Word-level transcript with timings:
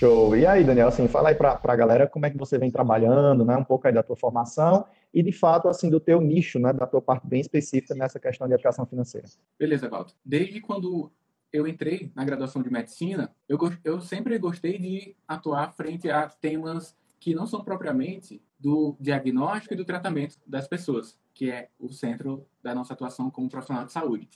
Show. 0.00 0.34
E 0.34 0.46
aí, 0.46 0.64
Daniel, 0.64 0.88
assim, 0.88 1.06
fala 1.06 1.28
aí 1.28 1.34
para 1.34 1.60
a 1.62 1.76
galera 1.76 2.08
como 2.08 2.24
é 2.24 2.30
que 2.30 2.38
você 2.38 2.56
vem 2.56 2.70
trabalhando, 2.70 3.44
né? 3.44 3.54
Um 3.54 3.64
pouco 3.64 3.86
aí 3.86 3.92
da 3.92 4.02
tua 4.02 4.16
formação 4.16 4.86
e, 5.12 5.22
de 5.22 5.30
fato, 5.30 5.68
assim, 5.68 5.90
do 5.90 6.00
teu 6.00 6.22
nicho, 6.22 6.58
né? 6.58 6.72
Da 6.72 6.86
tua 6.86 7.02
parte 7.02 7.26
bem 7.26 7.42
específica 7.42 7.94
nessa 7.94 8.18
questão 8.18 8.48
de 8.48 8.54
educação 8.54 8.86
financeira. 8.86 9.28
Beleza, 9.58 9.90
Valdo. 9.90 10.14
Desde 10.24 10.58
quando 10.58 11.12
eu 11.52 11.68
entrei 11.68 12.10
na 12.16 12.24
graduação 12.24 12.62
de 12.62 12.72
medicina, 12.72 13.30
eu, 13.46 13.58
eu 13.84 14.00
sempre 14.00 14.38
gostei 14.38 14.78
de 14.78 15.14
atuar 15.28 15.70
frente 15.74 16.08
a 16.08 16.26
temas 16.30 16.96
que 17.18 17.34
não 17.34 17.46
são 17.46 17.62
propriamente 17.62 18.42
do 18.58 18.96
diagnóstico 18.98 19.74
e 19.74 19.76
do 19.76 19.84
tratamento 19.84 20.36
das 20.46 20.66
pessoas, 20.66 21.18
que 21.34 21.50
é 21.50 21.68
o 21.78 21.90
centro 21.92 22.46
da 22.62 22.74
nossa 22.74 22.94
atuação 22.94 23.30
como 23.30 23.50
profissional 23.50 23.84
de 23.84 23.92
saúde. 23.92 24.30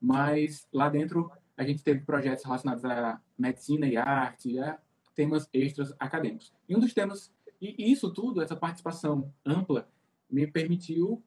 Mas 0.00 0.66
lá 0.72 0.88
dentro 0.88 1.30
a 1.60 1.64
gente 1.66 1.84
teve 1.84 2.00
projetos 2.00 2.42
relacionados 2.42 2.82
a 2.86 3.20
medicina 3.38 3.86
e 3.86 3.94
arte, 3.94 4.58
a 4.58 4.78
temas 5.14 5.46
extras 5.52 5.94
acadêmicos. 5.98 6.54
E 6.66 6.74
um 6.74 6.80
dos 6.80 6.94
temas, 6.94 7.30
e 7.60 7.92
isso 7.92 8.10
tudo, 8.10 8.40
essa 8.40 8.56
participação 8.56 9.30
ampla, 9.44 9.86
me 10.30 10.46
permitiu 10.46 11.22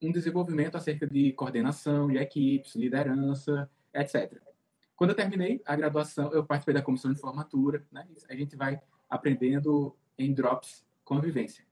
um 0.00 0.10
desenvolvimento 0.10 0.74
acerca 0.74 1.06
de 1.06 1.34
coordenação 1.34 2.08
de 2.08 2.16
equipes, 2.16 2.74
liderança, 2.74 3.70
etc. 3.92 4.40
Quando 4.96 5.10
eu 5.10 5.16
terminei 5.16 5.60
a 5.66 5.76
graduação, 5.76 6.32
eu 6.32 6.46
participei 6.46 6.72
da 6.72 6.82
comissão 6.82 7.12
de 7.12 7.20
formatura, 7.20 7.84
né? 7.92 8.08
A 8.30 8.34
gente 8.34 8.56
vai 8.56 8.80
aprendendo 9.10 9.94
em 10.16 10.32
drops 10.32 10.82
convivência. 11.04 11.62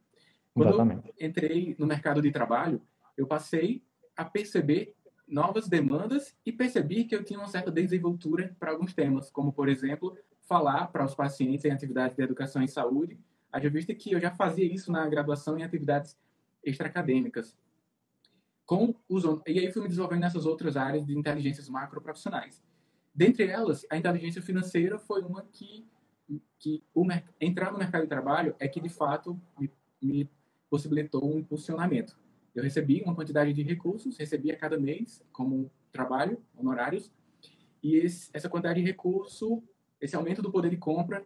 Quando 0.52 0.68
Exatamente. 0.68 1.14
eu 1.18 1.26
entrei 1.26 1.74
no 1.78 1.86
mercado 1.86 2.20
de 2.20 2.30
trabalho, 2.30 2.82
eu 3.16 3.26
passei 3.26 3.82
a 4.14 4.22
perceber 4.22 4.94
novas 5.26 5.68
demandas 5.68 6.36
e 6.44 6.52
percebi 6.52 7.04
que 7.04 7.14
eu 7.14 7.24
tinha 7.24 7.38
uma 7.38 7.48
certa 7.48 7.70
desenvoltura 7.70 8.54
para 8.58 8.70
alguns 8.70 8.92
temas, 8.92 9.30
como, 9.30 9.52
por 9.52 9.68
exemplo, 9.68 10.16
falar 10.42 10.88
para 10.88 11.04
os 11.04 11.14
pacientes 11.14 11.64
em 11.64 11.70
atividades 11.70 12.16
de 12.16 12.22
educação 12.22 12.62
e 12.62 12.68
saúde, 12.68 13.18
haja 13.50 13.70
vista 13.70 13.94
que 13.94 14.12
eu 14.12 14.20
já 14.20 14.30
fazia 14.30 14.64
isso 14.64 14.90
na 14.90 15.06
graduação 15.08 15.58
em 15.58 15.62
atividades 15.62 16.16
extraacadêmicas. 16.62 17.56
Com 18.64 18.94
os, 19.08 19.24
e 19.46 19.58
aí 19.58 19.72
fui 19.72 19.82
me 19.82 19.88
desenvolvendo 19.88 20.20
nessas 20.20 20.46
outras 20.46 20.76
áreas 20.76 21.04
de 21.04 21.16
inteligências 21.16 21.68
macroprofissionais. 21.68 22.62
Dentre 23.14 23.46
elas, 23.46 23.84
a 23.90 23.96
inteligência 23.96 24.40
financeira 24.40 24.98
foi 24.98 25.22
uma 25.22 25.42
que, 25.42 25.86
que 26.58 26.82
o, 26.94 27.06
entrar 27.40 27.72
no 27.72 27.78
mercado 27.78 28.02
de 28.02 28.08
trabalho 28.08 28.54
é 28.58 28.66
que, 28.68 28.80
de 28.80 28.88
fato, 28.88 29.38
me, 29.58 29.70
me 30.00 30.30
possibilitou 30.70 31.22
um 31.24 31.38
impulsionamento. 31.38 32.16
Eu 32.54 32.62
recebi 32.62 33.02
uma 33.02 33.14
quantidade 33.14 33.52
de 33.52 33.62
recursos, 33.62 34.16
recebi 34.18 34.50
a 34.50 34.56
cada 34.56 34.78
mês 34.78 35.24
como 35.32 35.70
trabalho, 35.90 36.38
honorários, 36.56 37.10
e 37.82 37.96
esse, 37.96 38.30
essa 38.32 38.48
quantidade 38.48 38.80
de 38.80 38.86
recurso, 38.86 39.62
esse 40.00 40.14
aumento 40.14 40.42
do 40.42 40.52
poder 40.52 40.70
de 40.70 40.76
compra, 40.76 41.24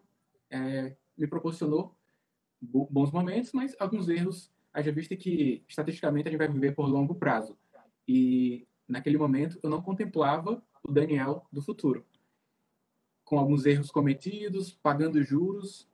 é, 0.51 0.97
me 1.17 1.27
proporcionou 1.27 1.95
bons 2.61 3.11
momentos, 3.11 3.53
mas 3.53 3.75
alguns 3.79 4.09
erros, 4.09 4.51
haja 4.73 4.93
vista 4.93 5.17
que, 5.17 5.63
estatisticamente, 5.69 6.29
a 6.29 6.31
gente 6.31 6.39
vai 6.39 6.49
viver 6.49 6.75
por 6.75 6.89
longo 6.89 7.15
prazo. 7.15 7.57
E, 8.07 8.67
naquele 8.89 9.19
momento, 9.19 9.59
eu 9.63 9.69
não 9.69 9.83
contemplava 9.83 10.63
o 10.83 10.93
Daniel 10.93 11.47
do 11.53 11.61
futuro. 11.61 12.05
Com 13.25 13.39
alguns 13.39 13.67
erros 13.67 13.91
cometidos, 13.91 14.73
pagando 14.73 15.23
juros, 15.23 15.89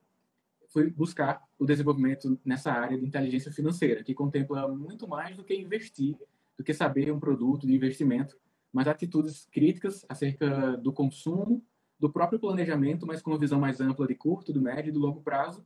fui 0.73 0.89
buscar 0.89 1.47
o 1.59 1.65
desenvolvimento 1.65 2.37
nessa 2.43 2.71
área 2.71 2.97
de 2.97 3.05
inteligência 3.05 3.51
financeira, 3.51 4.03
que 4.03 4.13
contempla 4.13 4.67
muito 4.67 5.07
mais 5.07 5.37
do 5.37 5.43
que 5.43 5.55
investir, 5.55 6.17
do 6.57 6.63
que 6.63 6.73
saber 6.73 7.11
um 7.13 7.19
produto 7.19 7.67
de 7.67 7.75
investimento, 7.75 8.35
mas 8.71 8.87
atitudes 8.87 9.47
críticas 9.51 10.03
acerca 10.09 10.75
do 10.77 10.91
consumo, 10.91 11.63
do 11.99 12.11
próprio 12.11 12.39
planejamento, 12.39 13.05
mas 13.05 13.21
com 13.21 13.29
uma 13.29 13.37
visão 13.37 13.59
mais 13.59 13.79
ampla 13.79 14.07
de 14.07 14.15
curto, 14.15 14.51
do 14.51 14.59
médio 14.59 14.89
e 14.89 14.91
do 14.91 14.99
longo 14.99 15.21
prazo. 15.21 15.63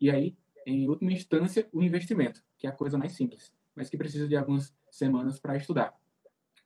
E 0.00 0.10
aí, 0.10 0.34
em 0.66 0.88
última 0.88 1.12
instância, 1.12 1.68
o 1.70 1.82
investimento, 1.82 2.42
que 2.56 2.66
é 2.66 2.70
a 2.70 2.72
coisa 2.72 2.96
mais 2.96 3.12
simples, 3.12 3.52
mas 3.76 3.90
que 3.90 3.96
precisa 3.98 4.26
de 4.26 4.36
algumas 4.36 4.74
semanas 4.90 5.38
para 5.38 5.56
estudar. 5.56 5.94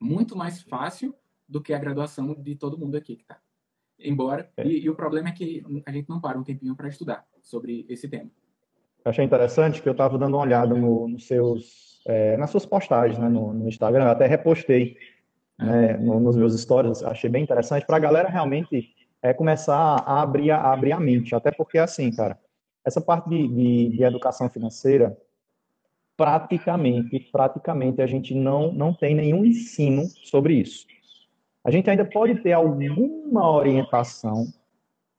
Muito 0.01 0.37
mais 0.37 0.63
fácil 0.63 1.13
do 1.49 1.61
que 1.61 1.75
a 1.75 1.79
graduação 1.79 2.35
de 2.35 2.55
todo 2.55 2.79
mundo 2.79 2.97
aqui 2.97 3.17
que 3.17 3.23
está. 3.23 3.41
Embora, 3.99 4.51
é. 4.57 4.67
e, 4.67 4.85
e, 4.85 4.91
o 4.91 4.95
problema 4.95 5.29
é 5.29 5.33
que 5.33 5.63
a 5.87 5.93
gente 5.93 6.09
não 6.09 6.21
para 6.21 6.39
um 6.39 6.43
tempinho 6.43 6.75
para 6.75 6.89
estudar 6.89 7.25
sobre 7.43 7.87
esse 7.89 8.09
tema. 8.09 8.31
Achei 9.05 9.25
interessante 9.25 9.83
que 9.83 9.89
eu 9.89 9.93
estava 9.93 10.19
dando 10.19 10.35
uma 10.35 10.43
olhada 10.43 10.75
no, 10.75 11.09
nos 11.09 11.27
seus, 11.27 12.01
é, 12.07 12.37
nas 12.37 12.51
suas 12.51 12.65
postagens 12.67 13.19
né, 13.19 13.29
no, 13.29 13.53
no, 13.53 13.69
Instagram, 13.69 14.05
eu 14.05 14.11
até 14.11 14.27
repostei 14.27 14.97
né, 15.59 15.97
no, 15.99 16.19
nos 16.19 16.37
meus 16.37 16.59
stories, 16.59 17.03
achei 17.03 17.29
bem 17.29 17.43
interessante 17.43 17.87
para 17.87 17.97
a 17.97 18.01
galera 18.01 18.29
realmente 18.29 18.95
é, 19.23 19.33
começar 19.33 19.77
a 19.77 20.23
abrir, 20.23 20.51
a 20.51 20.73
abrir 20.73 20.93
a 20.93 21.01
mente, 21.01 21.35
até 21.35 21.51
porque 21.51 21.79
assim, 21.79 22.11
cara, 22.11 22.39
essa 22.85 23.01
parte 23.01 23.29
de, 23.29 23.49
de, 23.49 23.97
de 23.97 24.03
educação 24.03 24.49
financeira, 24.49 25.17
praticamente, 26.17 27.21
praticamente 27.31 28.01
a 28.01 28.07
gente 28.07 28.35
não, 28.35 28.73
não 28.73 28.93
tem 28.93 29.15
nenhum 29.15 29.45
ensino 29.45 30.05
sobre 30.25 30.55
isso. 30.55 30.87
A 31.65 31.71
gente 31.71 31.89
ainda 31.89 32.05
pode 32.05 32.37
ter 32.43 32.53
alguma 32.53 33.51
orientação 33.51 34.47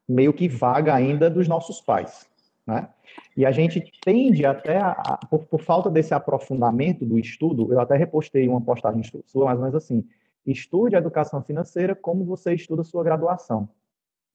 meio 0.07 0.31
que 0.31 0.47
vaga 0.47 0.93
ainda 0.93 1.29
dos 1.29 1.47
nossos 1.47 1.81
pais, 1.81 2.29
né? 2.65 2.87
E 3.35 3.45
a 3.45 3.51
gente 3.51 3.91
tende 4.03 4.45
até, 4.45 4.77
a, 4.77 4.91
a, 4.91 5.17
por, 5.29 5.45
por, 5.45 5.61
falta 5.61 5.89
desse 5.89 6.13
aprofundamento 6.13 7.05
do 7.05 7.17
estudo, 7.17 7.71
eu 7.71 7.79
até 7.79 7.95
repostei 7.95 8.47
uma 8.47 8.61
postagem 8.61 9.01
sua, 9.25 9.45
mais 9.45 9.57
ou 9.57 9.65
menos 9.65 9.75
assim, 9.75 10.07
estude 10.45 10.95
a 10.95 10.99
educação 10.99 11.41
financeira 11.41 11.95
como 11.95 12.23
você 12.23 12.53
estuda 12.53 12.81
a 12.81 12.85
sua 12.85 13.03
graduação. 13.03 13.67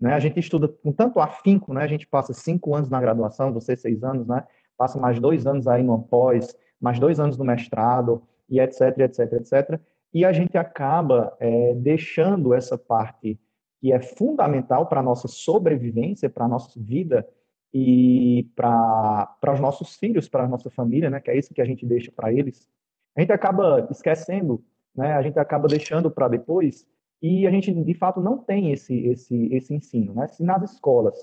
Né? 0.00 0.14
A 0.14 0.18
gente 0.18 0.40
estuda 0.40 0.66
com 0.66 0.92
tanto 0.92 1.20
afinco, 1.20 1.72
né? 1.72 1.84
A 1.84 1.86
gente 1.86 2.06
passa 2.06 2.32
cinco 2.32 2.74
anos 2.74 2.88
na 2.88 3.00
graduação, 3.00 3.52
você 3.52 3.76
seis 3.76 4.02
anos, 4.02 4.26
né? 4.26 4.44
Passa 4.76 4.98
mais 4.98 5.20
dois 5.20 5.46
anos 5.46 5.68
aí 5.68 5.82
no 5.82 6.02
pós, 6.02 6.56
mais 6.80 6.98
dois 6.98 7.20
anos 7.20 7.36
no 7.36 7.44
mestrado, 7.44 8.22
e 8.48 8.58
etc, 8.58 8.98
etc, 8.98 9.32
etc. 9.34 9.80
E 10.12 10.24
a 10.24 10.32
gente 10.32 10.56
acaba 10.58 11.36
é, 11.38 11.74
deixando 11.74 12.52
essa 12.52 12.76
parte 12.76 13.38
que 13.80 13.92
é 13.92 14.00
fundamental 14.00 14.86
para 14.86 15.00
a 15.00 15.02
nossa 15.02 15.26
sobrevivência, 15.26 16.28
para 16.28 16.44
a 16.44 16.48
nossa 16.48 16.78
vida 16.78 17.26
e 17.72 18.48
para 18.54 19.36
os 19.52 19.60
nossos 19.60 19.96
filhos, 19.96 20.28
para 20.28 20.44
a 20.44 20.48
nossa 20.48 20.68
família, 20.68 21.08
né, 21.08 21.20
que 21.20 21.30
é 21.30 21.38
isso 21.38 21.54
que 21.54 21.62
a 21.62 21.64
gente 21.64 21.86
deixa 21.86 22.12
para 22.12 22.32
eles, 22.32 22.68
a 23.16 23.20
gente 23.20 23.32
acaba 23.32 23.86
esquecendo, 23.90 24.62
né, 24.94 25.12
a 25.12 25.22
gente 25.22 25.38
acaba 25.38 25.66
deixando 25.66 26.10
para 26.10 26.28
depois 26.28 26.86
e 27.22 27.46
a 27.46 27.50
gente, 27.50 27.72
de 27.72 27.94
fato, 27.94 28.20
não 28.20 28.38
tem 28.38 28.72
esse, 28.72 29.06
esse, 29.06 29.54
esse 29.54 29.74
ensino. 29.74 30.14
Né? 30.14 30.26
Se 30.28 30.42
nas 30.42 30.62
escolas, 30.72 31.16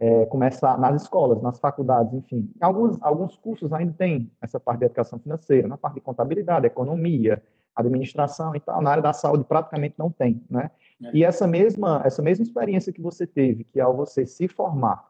é, 0.00 0.26
nas 0.78 1.02
escolas, 1.02 1.40
nas 1.42 1.58
faculdades, 1.60 2.12
enfim, 2.14 2.50
alguns, 2.60 3.00
alguns 3.02 3.36
cursos 3.36 3.72
ainda 3.72 3.92
tem 3.92 4.30
essa 4.40 4.58
parte 4.58 4.80
de 4.80 4.86
educação 4.86 5.18
financeira, 5.18 5.68
na 5.68 5.76
parte 5.76 5.94
de 5.94 6.00
contabilidade, 6.00 6.66
economia, 6.66 7.42
administração 7.74 8.54
e 8.54 8.60
tal, 8.60 8.80
na 8.80 8.90
área 8.90 9.02
da 9.02 9.12
saúde 9.12 9.44
praticamente 9.44 9.94
não 9.98 10.10
tem, 10.10 10.42
né? 10.48 10.70
É. 11.02 11.10
E 11.12 11.24
essa 11.24 11.46
mesma, 11.46 12.02
essa 12.04 12.22
mesma 12.22 12.42
experiência 12.44 12.92
que 12.92 13.00
você 13.00 13.26
teve, 13.26 13.64
que 13.64 13.80
ao 13.80 13.96
você 13.96 14.24
se 14.24 14.46
formar, 14.48 15.04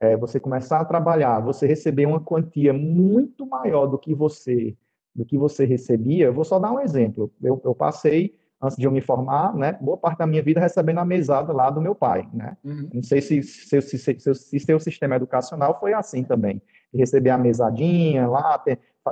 é, 0.00 0.16
você 0.16 0.38
começar 0.38 0.80
a 0.80 0.84
trabalhar, 0.84 1.40
você 1.40 1.66
receber 1.66 2.06
uma 2.06 2.20
quantia 2.20 2.72
muito 2.72 3.44
maior 3.46 3.86
do 3.86 3.98
que 3.98 4.14
você 4.14 4.76
do 5.14 5.24
que 5.24 5.36
você 5.36 5.64
recebia, 5.64 6.26
eu 6.26 6.32
vou 6.32 6.44
só 6.44 6.60
dar 6.60 6.70
um 6.70 6.78
exemplo. 6.78 7.32
Eu, 7.42 7.60
eu 7.64 7.74
passei, 7.74 8.38
antes 8.62 8.76
de 8.76 8.84
eu 8.84 8.90
me 8.92 9.00
formar, 9.00 9.52
né, 9.52 9.76
boa 9.80 9.96
parte 9.96 10.18
da 10.18 10.28
minha 10.28 10.40
vida 10.40 10.60
recebendo 10.60 10.98
a 10.98 11.04
mesada 11.04 11.52
lá 11.52 11.70
do 11.70 11.80
meu 11.80 11.92
pai, 11.92 12.28
né? 12.32 12.56
Uhum. 12.62 12.88
Não 12.94 13.02
sei 13.02 13.20
se, 13.20 13.42
se, 13.42 13.80
se, 13.80 13.98
se, 13.98 14.34
se 14.34 14.60
seu 14.60 14.78
sistema 14.78 15.16
educacional 15.16 15.76
foi 15.80 15.92
assim 15.92 16.22
também. 16.22 16.62
Receber 16.94 17.30
a 17.30 17.38
mesadinha 17.38 18.26
lá, 18.26 18.62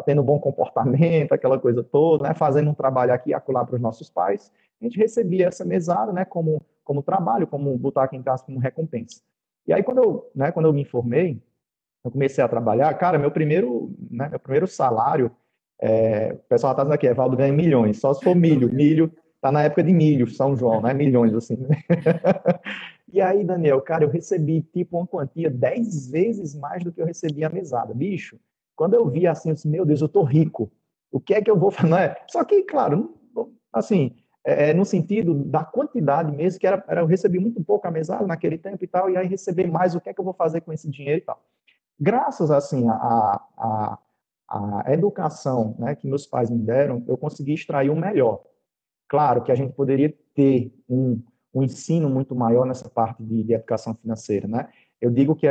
tendo 0.04 0.22
bom 0.22 0.38
comportamento, 0.38 1.32
aquela 1.32 1.58
coisa 1.58 1.82
toda, 1.82 2.28
né, 2.28 2.34
fazendo 2.34 2.70
um 2.70 2.74
trabalho 2.74 3.12
aqui 3.12 3.30
e 3.30 3.34
acolá 3.34 3.64
para 3.64 3.76
os 3.76 3.80
nossos 3.80 4.10
pais, 4.10 4.52
a 4.80 4.84
gente 4.84 4.98
recebia 4.98 5.48
essa 5.48 5.64
mesada, 5.64 6.12
né, 6.12 6.24
como, 6.24 6.62
como 6.84 7.02
trabalho, 7.02 7.46
como 7.46 7.76
botar 7.78 8.04
aqui 8.04 8.16
em 8.16 8.22
casa 8.22 8.44
como 8.44 8.58
recompensa. 8.58 9.20
E 9.66 9.72
aí, 9.72 9.82
quando 9.82 10.02
eu, 10.02 10.30
né, 10.34 10.52
quando 10.52 10.66
eu 10.66 10.72
me 10.72 10.84
formei, 10.84 11.42
eu 12.04 12.10
comecei 12.10 12.42
a 12.42 12.48
trabalhar, 12.48 12.92
cara, 12.94 13.18
meu 13.18 13.30
primeiro, 13.30 13.94
né, 14.10 14.28
meu 14.28 14.38
primeiro 14.38 14.66
salário, 14.66 15.30
é, 15.80 16.32
o 16.34 16.48
pessoal 16.48 16.72
está 16.72 16.82
dizendo 16.82 16.94
aqui, 16.94 17.06
Evaldo 17.06 17.36
ganha 17.36 17.52
milhões, 17.52 18.00
só 18.00 18.14
se 18.14 18.22
for 18.22 18.34
milho, 18.34 18.72
milho, 18.72 19.12
tá 19.40 19.52
na 19.52 19.62
época 19.62 19.82
de 19.82 19.92
milho, 19.92 20.28
São 20.28 20.56
João, 20.56 20.80
né, 20.82 20.92
milhões, 20.94 21.34
assim, 21.34 21.56
né? 21.56 21.76
E 23.12 23.20
aí, 23.20 23.44
Daniel, 23.44 23.80
cara, 23.80 24.04
eu 24.04 24.10
recebi, 24.10 24.60
tipo, 24.60 24.98
uma 24.98 25.06
quantia 25.06 25.48
dez 25.48 26.10
vezes 26.10 26.54
mais 26.54 26.82
do 26.82 26.92
que 26.92 27.00
eu 27.00 27.06
recebia 27.06 27.46
a 27.46 27.50
mesada, 27.50 27.94
bicho, 27.94 28.38
Quando 28.74 28.94
eu 28.94 29.08
vi 29.08 29.26
assim, 29.26 29.48
eu 29.50 29.54
disse, 29.54 29.68
meu 29.68 29.86
Deus, 29.86 30.02
eu 30.02 30.08
tô 30.08 30.22
rico. 30.22 30.70
O 31.10 31.20
que 31.20 31.32
é 31.32 31.40
que 31.40 31.50
eu 31.50 31.58
vou 31.58 31.70
fazer? 31.70 31.94
É? 31.96 32.16
Só 32.28 32.44
que, 32.44 32.62
claro, 32.64 33.14
assim, 33.72 34.14
é, 34.44 34.70
é, 34.70 34.74
no 34.74 34.84
sentido 34.84 35.34
da 35.34 35.64
quantidade 35.64 36.30
mesmo, 36.30 36.60
que 36.60 36.66
era, 36.66 36.84
era 36.88 37.00
eu 37.00 37.06
recebi 37.06 37.38
muito 37.38 37.62
pouco 37.64 37.86
a 37.86 37.90
mesada 37.90 38.26
naquele 38.26 38.58
tempo 38.58 38.84
e 38.84 38.86
tal, 38.86 39.08
e 39.08 39.16
aí 39.16 39.26
receber 39.26 39.66
mais, 39.66 39.94
o 39.94 40.00
que 40.00 40.10
é 40.10 40.14
que 40.14 40.20
eu 40.20 40.24
vou 40.24 40.34
fazer 40.34 40.60
com 40.60 40.72
esse 40.72 40.90
dinheiro 40.90 41.18
e 41.18 41.24
tal. 41.24 41.40
Graças, 41.98 42.50
assim, 42.50 42.86
a, 42.88 43.40
a, 43.56 43.98
a 44.48 44.92
educação 44.92 45.74
né, 45.78 45.94
que 45.94 46.06
meus 46.06 46.26
pais 46.26 46.50
me 46.50 46.58
deram, 46.58 47.02
eu 47.08 47.16
consegui 47.16 47.54
extrair 47.54 47.88
o 47.88 47.96
melhor. 47.96 48.42
Claro 49.08 49.42
que 49.42 49.52
a 49.52 49.54
gente 49.54 49.72
poderia 49.72 50.14
ter 50.34 50.72
um, 50.88 51.22
um 51.54 51.62
ensino 51.62 52.08
muito 52.08 52.34
maior 52.34 52.66
nessa 52.66 52.88
parte 52.88 53.22
de, 53.22 53.42
de 53.42 53.52
educação 53.52 53.94
financeira, 53.94 54.46
né? 54.46 54.68
Eu 55.00 55.10
digo 55.10 55.36
que, 55.36 55.46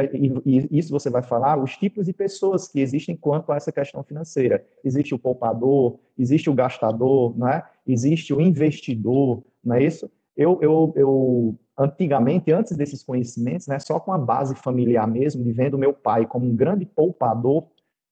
isso 0.71 0.91
você 0.91 1.09
vai 1.09 1.21
falar, 1.21 1.61
os 1.61 1.77
tipos 1.77 2.07
de 2.07 2.13
pessoas 2.13 2.67
que 2.67 2.79
existem 2.79 3.15
quanto 3.15 3.51
a 3.51 3.55
essa 3.55 3.71
questão 3.71 4.03
financeira. 4.03 4.65
Existe 4.83 5.13
o 5.13 5.19
poupador, 5.19 5.99
existe 6.17 6.49
o 6.49 6.53
gastador, 6.53 7.37
não 7.37 7.47
é? 7.47 7.63
existe 7.85 8.33
o 8.33 8.41
investidor, 8.41 9.43
não 9.63 9.75
é 9.75 9.83
isso? 9.83 10.09
Eu, 10.35 10.59
eu, 10.61 10.93
eu, 10.95 11.59
antigamente, 11.77 12.51
antes 12.51 12.75
desses 12.75 13.03
conhecimentos, 13.03 13.67
né, 13.67 13.79
só 13.79 13.99
com 13.99 14.11
a 14.11 14.17
base 14.17 14.55
familiar 14.55 15.07
mesmo, 15.07 15.43
de 15.43 15.51
vendo 15.51 15.77
meu 15.77 15.93
pai 15.93 16.25
como 16.25 16.45
um 16.45 16.55
grande 16.55 16.85
poupador, 16.85 17.67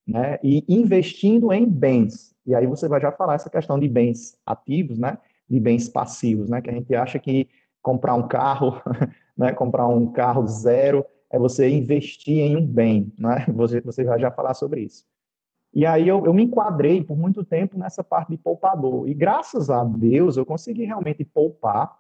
né, 0.08 0.38
e 0.44 0.64
investindo 0.68 1.52
em 1.52 1.66
bens. 1.66 2.34
E 2.46 2.54
aí 2.54 2.68
você 2.68 2.88
vai 2.88 3.02
já 3.02 3.12
falar 3.12 3.36
essa 3.36 3.50
questão 3.50 3.80
de 3.80 3.88
bens 3.88 4.38
ativos, 4.46 5.00
né, 5.00 5.18
de 5.54 5.60
bens 5.60 5.88
passivos, 5.88 6.50
né, 6.50 6.62
que 6.62 6.70
a 6.70 6.74
gente 6.74 6.94
acha 6.96 7.20
que 7.20 7.48
comprar 7.82 8.16
um 8.16 8.28
carro, 8.28 8.82
né, 9.38 9.54
comprar 9.54 9.88
um 9.88 10.12
carro 10.12 10.48
zero 10.48 11.06
é 11.30 11.38
você 11.38 11.70
investir 11.70 12.38
em 12.40 12.58
um 12.58 12.66
bem, 12.66 13.12
né? 13.18 13.46
Você, 13.56 13.82
você 13.82 14.04
vai 14.04 14.20
já 14.20 14.30
falar 14.30 14.54
sobre 14.54 14.82
isso. 14.82 15.04
E 15.74 15.84
aí 15.84 16.08
eu, 16.08 16.24
eu 16.26 16.34
me 16.34 16.44
enquadrei 16.44 17.04
por 17.04 17.18
muito 17.18 17.44
tempo 17.44 17.76
nessa 17.76 18.04
parte 18.04 18.30
de 18.30 18.38
poupador. 18.38 19.10
E 19.10 19.16
graças 19.16 19.72
a 19.72 19.84
Deus 19.84 20.38
eu 20.38 20.46
consegui 20.46 20.86
realmente 20.86 21.26
poupar. 21.26 21.98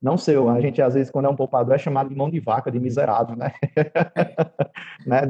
Não 0.00 0.16
sei, 0.16 0.36
a 0.36 0.60
gente 0.60 0.80
às 0.80 0.94
vezes, 0.94 1.10
quando 1.10 1.24
é 1.24 1.28
um 1.28 1.34
poupador, 1.34 1.74
é 1.74 1.78
chamado 1.78 2.08
de 2.08 2.14
mão 2.14 2.30
de 2.30 2.38
vaca, 2.38 2.70
de 2.70 2.78
miserável, 2.78 3.34
né? 3.34 3.52
né? 5.04 5.22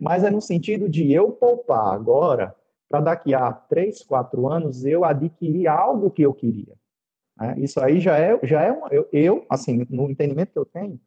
Mas 0.00 0.24
é 0.24 0.30
no 0.30 0.40
sentido 0.40 0.88
de 0.88 1.12
eu 1.12 1.30
poupar 1.30 1.94
agora, 1.94 2.52
para 2.88 3.00
daqui 3.00 3.34
a 3.34 3.52
três, 3.52 4.02
quatro 4.02 4.48
anos 4.48 4.84
eu 4.84 5.04
adquirir 5.04 5.66
algo 5.66 6.10
que 6.10 6.22
eu 6.22 6.32
queria. 6.32 6.74
Né? 7.38 7.54
Isso 7.58 7.80
aí 7.80 8.00
já 8.00 8.16
é, 8.18 8.38
já 8.42 8.62
é 8.62 8.72
uma, 8.72 8.88
eu, 8.88 9.08
eu, 9.12 9.46
assim, 9.50 9.86
no 9.90 10.10
entendimento 10.10 10.52
que 10.52 10.58
eu 10.58 10.64
tenho, 10.64 11.00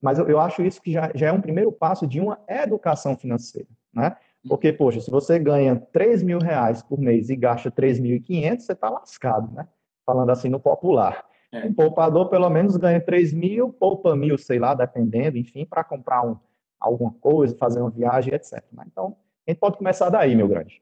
mas 0.00 0.18
eu, 0.18 0.28
eu 0.28 0.40
acho 0.40 0.62
isso 0.62 0.80
que 0.80 0.92
já, 0.92 1.10
já 1.14 1.28
é 1.28 1.32
um 1.32 1.40
primeiro 1.40 1.72
passo 1.72 2.06
de 2.06 2.20
uma 2.20 2.38
educação 2.48 3.16
financeira, 3.16 3.68
né? 3.92 4.16
Porque, 4.48 4.72
poxa, 4.72 5.00
se 5.00 5.10
você 5.10 5.38
ganha 5.38 5.76
3 5.92 6.22
mil 6.22 6.38
reais 6.38 6.82
por 6.82 7.00
mês 7.00 7.30
e 7.30 7.36
gasta 7.36 7.70
3.500, 7.70 8.60
você 8.60 8.72
está 8.72 8.88
lascado, 8.88 9.52
né? 9.52 9.66
Falando 10.04 10.30
assim 10.30 10.48
no 10.48 10.60
popular. 10.60 11.24
É. 11.50 11.66
Um 11.66 11.74
poupador, 11.74 12.28
pelo 12.28 12.48
menos, 12.48 12.76
ganha 12.76 13.00
3 13.00 13.32
mil, 13.32 13.72
poupa 13.72 14.14
mil, 14.14 14.38
sei 14.38 14.58
lá, 14.58 14.74
dependendo, 14.74 15.36
enfim, 15.36 15.64
para 15.66 15.82
comprar 15.82 16.24
um, 16.24 16.36
alguma 16.78 17.12
coisa, 17.12 17.56
fazer 17.56 17.80
uma 17.80 17.90
viagem, 17.90 18.34
etc. 18.34 18.62
Né? 18.72 18.84
Então, 18.86 19.16
a 19.46 19.50
gente 19.50 19.58
pode 19.58 19.78
começar 19.78 20.10
daí, 20.10 20.36
meu 20.36 20.46
grande. 20.46 20.80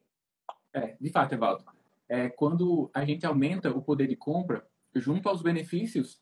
É, 0.75 0.97
de 1.01 1.09
fato, 1.11 1.33
Evaldo. 1.33 1.65
É, 2.09 2.29
quando 2.29 2.91
a 2.93 3.05
gente 3.05 3.25
aumenta 3.25 3.71
o 3.71 3.81
poder 3.81 4.09
de 4.09 4.17
compra, 4.17 4.67
junto 4.95 5.29
aos 5.29 5.41
benefícios, 5.41 6.21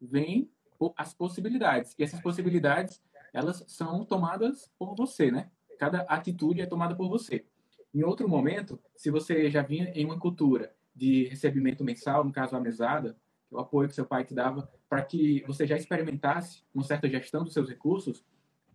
vem 0.00 0.50
as 0.96 1.14
possibilidades. 1.14 1.94
E 1.98 2.04
essas 2.04 2.20
possibilidades, 2.20 3.02
elas 3.32 3.64
são 3.66 4.04
tomadas 4.04 4.70
por 4.78 4.94
você, 4.94 5.30
né? 5.30 5.50
Cada 5.78 6.02
atitude 6.02 6.60
é 6.60 6.66
tomada 6.66 6.94
por 6.94 7.08
você. 7.08 7.46
Em 7.92 8.02
outro 8.02 8.28
momento, 8.28 8.78
se 8.94 9.10
você 9.10 9.50
já 9.50 9.62
vinha 9.62 9.90
em 9.94 10.04
uma 10.04 10.18
cultura 10.18 10.74
de 10.94 11.24
recebimento 11.24 11.82
mensal, 11.82 12.24
no 12.24 12.32
caso 12.32 12.54
a 12.54 12.60
mesada, 12.60 13.16
o 13.50 13.58
apoio 13.58 13.88
que 13.88 13.94
seu 13.94 14.04
pai 14.04 14.24
te 14.24 14.34
dava, 14.34 14.70
para 14.88 15.02
que 15.02 15.42
você 15.46 15.66
já 15.66 15.76
experimentasse 15.76 16.62
uma 16.74 16.84
certa 16.84 17.08
gestão 17.08 17.42
dos 17.42 17.52
seus 17.52 17.68
recursos, 17.68 18.24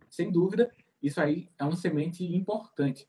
sem 0.10 0.32
dúvida, 0.32 0.72
isso 1.02 1.22
aí 1.22 1.50
é 1.58 1.64
uma 1.64 1.76
semente 1.76 2.26
importante 2.26 3.08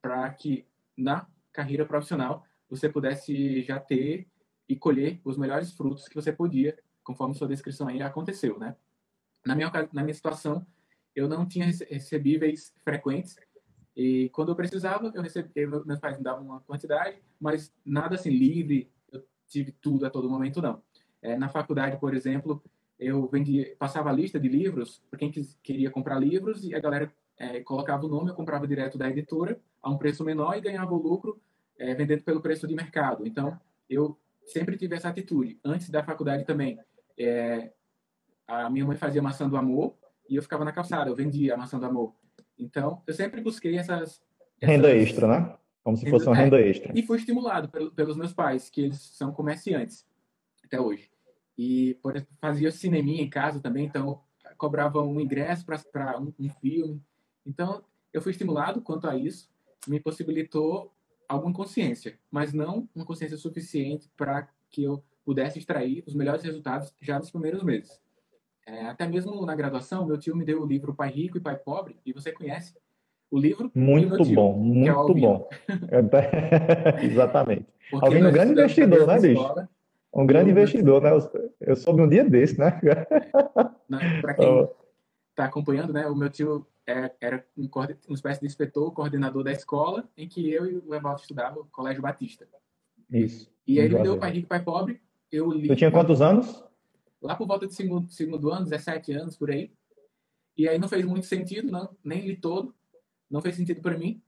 para 0.00 0.28
que 0.30 0.66
na 0.96 1.26
carreira 1.52 1.84
profissional 1.84 2.44
você 2.68 2.88
pudesse 2.88 3.62
já 3.62 3.78
ter 3.78 4.26
e 4.68 4.74
colher 4.74 5.20
os 5.24 5.36
melhores 5.36 5.72
frutos 5.72 6.08
que 6.08 6.14
você 6.14 6.32
podia 6.32 6.78
conforme 7.04 7.34
sua 7.34 7.48
descrição 7.48 7.88
aí, 7.88 8.00
aconteceu, 8.00 8.58
né? 8.58 8.76
Na 9.44 9.54
minha, 9.54 9.70
na 9.92 10.02
minha 10.02 10.14
situação, 10.14 10.64
eu 11.14 11.28
não 11.28 11.46
tinha 11.46 11.66
recebíveis 11.66 12.72
frequentes 12.84 13.36
e 13.94 14.30
quando 14.30 14.50
eu 14.50 14.56
precisava, 14.56 15.12
eu 15.14 15.20
recebia, 15.22 15.68
meus 15.84 16.00
pais 16.00 16.16
me 16.16 16.24
davam 16.24 16.44
uma 16.44 16.60
quantidade, 16.60 17.18
mas 17.38 17.72
nada 17.84 18.14
assim 18.14 18.30
livre, 18.30 18.90
eu 19.10 19.22
tive 19.46 19.72
tudo 19.72 20.06
a 20.06 20.10
todo 20.10 20.30
momento, 20.30 20.62
não. 20.62 20.82
É, 21.20 21.36
na 21.36 21.48
faculdade, 21.48 21.98
por 21.98 22.14
exemplo, 22.14 22.62
eu 22.98 23.28
vendia, 23.28 23.76
passava 23.78 24.10
a 24.10 24.12
lista 24.12 24.40
de 24.40 24.48
livros 24.48 25.02
para 25.10 25.18
quem 25.18 25.30
quis, 25.30 25.58
queria 25.62 25.90
comprar 25.90 26.18
livros 26.18 26.64
e 26.64 26.74
a 26.74 26.80
galera 26.80 27.12
é, 27.42 27.60
colocava 27.60 28.06
o 28.06 28.08
nome, 28.08 28.30
eu 28.30 28.34
comprava 28.34 28.68
direto 28.68 28.96
da 28.96 29.10
editora 29.10 29.60
a 29.82 29.90
um 29.90 29.98
preço 29.98 30.24
menor 30.24 30.56
e 30.56 30.60
ganhava 30.60 30.94
o 30.94 31.02
lucro 31.02 31.40
é, 31.76 31.92
vendendo 31.92 32.22
pelo 32.22 32.40
preço 32.40 32.68
de 32.68 32.74
mercado. 32.74 33.26
Então, 33.26 33.58
eu 33.90 34.16
sempre 34.46 34.76
tive 34.76 34.94
essa 34.94 35.08
atitude. 35.08 35.58
Antes 35.64 35.90
da 35.90 36.04
faculdade 36.04 36.44
também, 36.44 36.78
é, 37.18 37.72
a 38.46 38.70
minha 38.70 38.86
mãe 38.86 38.96
fazia 38.96 39.20
maçã 39.20 39.48
do 39.48 39.56
amor 39.56 39.96
e 40.28 40.36
eu 40.36 40.42
ficava 40.42 40.64
na 40.64 40.70
calçada, 40.70 41.10
eu 41.10 41.16
vendia 41.16 41.54
a 41.54 41.56
maçã 41.56 41.80
do 41.80 41.86
amor. 41.86 42.14
Então, 42.56 43.02
eu 43.08 43.12
sempre 43.12 43.40
busquei 43.40 43.76
essas... 43.76 44.22
essas... 44.60 44.76
Renda 44.76 44.90
extra, 44.94 45.26
né? 45.26 45.56
Como 45.82 45.96
se 45.96 46.08
fosse 46.08 46.26
uma 46.28 46.36
renda 46.36 46.60
é, 46.60 46.68
extra. 46.68 46.92
E 46.96 47.02
fui 47.02 47.18
estimulado 47.18 47.68
pelos 47.90 48.16
meus 48.16 48.32
pais, 48.32 48.70
que 48.70 48.82
eles 48.82 49.00
são 49.00 49.32
comerciantes 49.32 50.06
até 50.64 50.80
hoje. 50.80 51.10
E 51.58 51.94
por 52.00 52.14
fazia 52.40 52.70
cineminha 52.70 53.20
em 53.20 53.28
casa 53.28 53.60
também, 53.60 53.84
então 53.84 54.20
cobrava 54.56 55.02
um 55.02 55.20
ingresso 55.20 55.66
para 55.66 56.20
um, 56.20 56.32
um 56.38 56.48
filme. 56.48 57.02
Então, 57.46 57.82
eu 58.12 58.20
fui 58.20 58.32
estimulado 58.32 58.80
quanto 58.80 59.08
a 59.08 59.16
isso, 59.16 59.50
me 59.86 59.98
possibilitou 59.98 60.92
alguma 61.28 61.52
consciência, 61.52 62.18
mas 62.30 62.52
não 62.52 62.88
uma 62.94 63.04
consciência 63.04 63.36
suficiente 63.36 64.10
para 64.16 64.48
que 64.70 64.84
eu 64.84 65.02
pudesse 65.24 65.58
extrair 65.58 66.02
os 66.06 66.14
melhores 66.14 66.42
resultados 66.42 66.92
já 67.00 67.18
nos 67.18 67.30
primeiros 67.30 67.62
meses. 67.62 68.00
É, 68.66 68.86
até 68.86 69.06
mesmo 69.06 69.44
na 69.44 69.54
graduação, 69.54 70.06
meu 70.06 70.18
tio 70.18 70.36
me 70.36 70.44
deu 70.44 70.62
o 70.62 70.66
livro 70.66 70.94
Pai 70.94 71.10
Rico 71.10 71.36
e 71.36 71.40
Pai 71.40 71.56
Pobre, 71.56 71.98
e 72.04 72.12
você 72.12 72.30
conhece 72.30 72.74
o 73.30 73.38
livro? 73.38 73.70
Muito 73.74 74.22
tio, 74.24 74.34
bom, 74.34 74.54
é 74.54 74.58
muito 74.58 75.14
bom. 75.14 75.48
Exatamente. 77.02 77.66
Porque 77.90 78.06
Alvino 78.06 78.26
é 78.26 78.30
um 78.30 78.32
grande 78.32 78.52
investidor, 78.52 79.06
né, 79.06 79.14
bicho? 79.18 79.42
Escola, 79.42 79.68
um 80.14 80.26
grande 80.26 80.50
investidor, 80.50 81.02
né? 81.02 81.10
Eu 81.60 81.74
soube 81.74 82.02
um 82.02 82.08
dia 82.08 82.24
desse, 82.24 82.58
né? 82.58 82.78
Para 84.20 84.34
quem 84.34 84.68
está 85.30 85.46
acompanhando, 85.46 85.92
né? 85.92 86.06
O 86.06 86.14
meu 86.14 86.28
tio 86.28 86.66
é, 86.86 87.14
era 87.20 87.46
um, 87.56 87.68
uma 88.08 88.14
espécie 88.14 88.40
de 88.40 88.46
inspetor, 88.46 88.92
coordenador 88.92 89.44
da 89.44 89.52
escola, 89.52 90.08
em 90.16 90.28
que 90.28 90.50
eu 90.50 90.66
e 90.66 90.78
o 90.78 90.94
Evaldo 90.94 91.20
estudava, 91.20 91.64
Colégio 91.70 92.02
Batista. 92.02 92.48
Isso. 93.10 93.50
E 93.66 93.78
aí 93.78 93.86
ele 93.86 93.96
me 93.96 94.02
deu 94.02 94.18
Pai 94.18 94.32
Rico, 94.32 94.48
Pai 94.48 94.62
Pobre, 94.62 95.00
eu 95.30 95.50
li. 95.52 95.68
Você 95.68 95.76
tinha 95.76 95.90
quantos 95.90 96.20
anos? 96.20 96.64
Lá 97.20 97.36
por 97.36 97.46
volta 97.46 97.66
de 97.66 97.74
segundo, 97.74 98.10
segundo 98.10 98.50
ano, 98.50 98.64
17 98.64 99.12
anos 99.12 99.36
por 99.36 99.50
aí. 99.50 99.72
E 100.56 100.68
aí 100.68 100.78
não 100.78 100.88
fez 100.88 101.04
muito 101.04 101.26
sentido, 101.26 101.70
não, 101.70 101.96
nem 102.02 102.26
li 102.26 102.36
todo. 102.36 102.74
Não 103.30 103.40
fez 103.40 103.54
sentido 103.54 103.80
para 103.80 103.96
mim. 103.96 104.20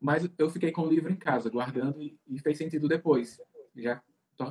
Mas 0.00 0.28
eu 0.38 0.48
fiquei 0.48 0.70
com 0.70 0.82
o 0.82 0.88
livro 0.88 1.12
em 1.12 1.16
casa, 1.16 1.50
guardando, 1.50 2.00
e, 2.00 2.16
e 2.28 2.38
fez 2.38 2.56
sentido 2.56 2.86
depois, 2.86 3.40
já 3.74 4.00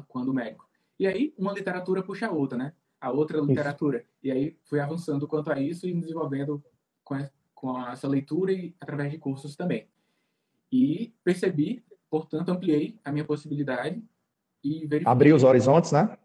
quando 0.09 0.33
médico. 0.33 0.67
E 0.99 1.07
aí, 1.07 1.33
uma 1.37 1.53
literatura 1.53 2.03
puxa 2.03 2.27
a 2.27 2.31
outra, 2.31 2.57
né? 2.57 2.73
A 2.99 3.11
outra 3.11 3.39
literatura. 3.39 3.99
Isso. 3.99 4.07
E 4.23 4.31
aí, 4.31 4.57
fui 4.65 4.79
avançando 4.81 5.27
quanto 5.27 5.49
a 5.51 5.59
isso 5.59 5.87
e 5.87 5.93
me 5.93 6.01
desenvolvendo 6.01 6.61
com, 7.03 7.15
com 7.57 7.81
essa 7.87 8.07
leitura 8.07 8.51
e 8.51 8.75
através 8.79 9.11
de 9.11 9.17
cursos 9.17 9.55
também. 9.55 9.87
E 10.71 11.11
percebi, 11.23 11.83
portanto, 12.07 12.49
ampliei 12.49 12.99
a 13.03 13.11
minha 13.11 13.25
possibilidade 13.25 14.01
e 14.63 14.85
verifiquei. 14.85 15.11
Abriu 15.11 15.35
os 15.35 15.43
horizontes, 15.43 15.91
né? 15.91 16.17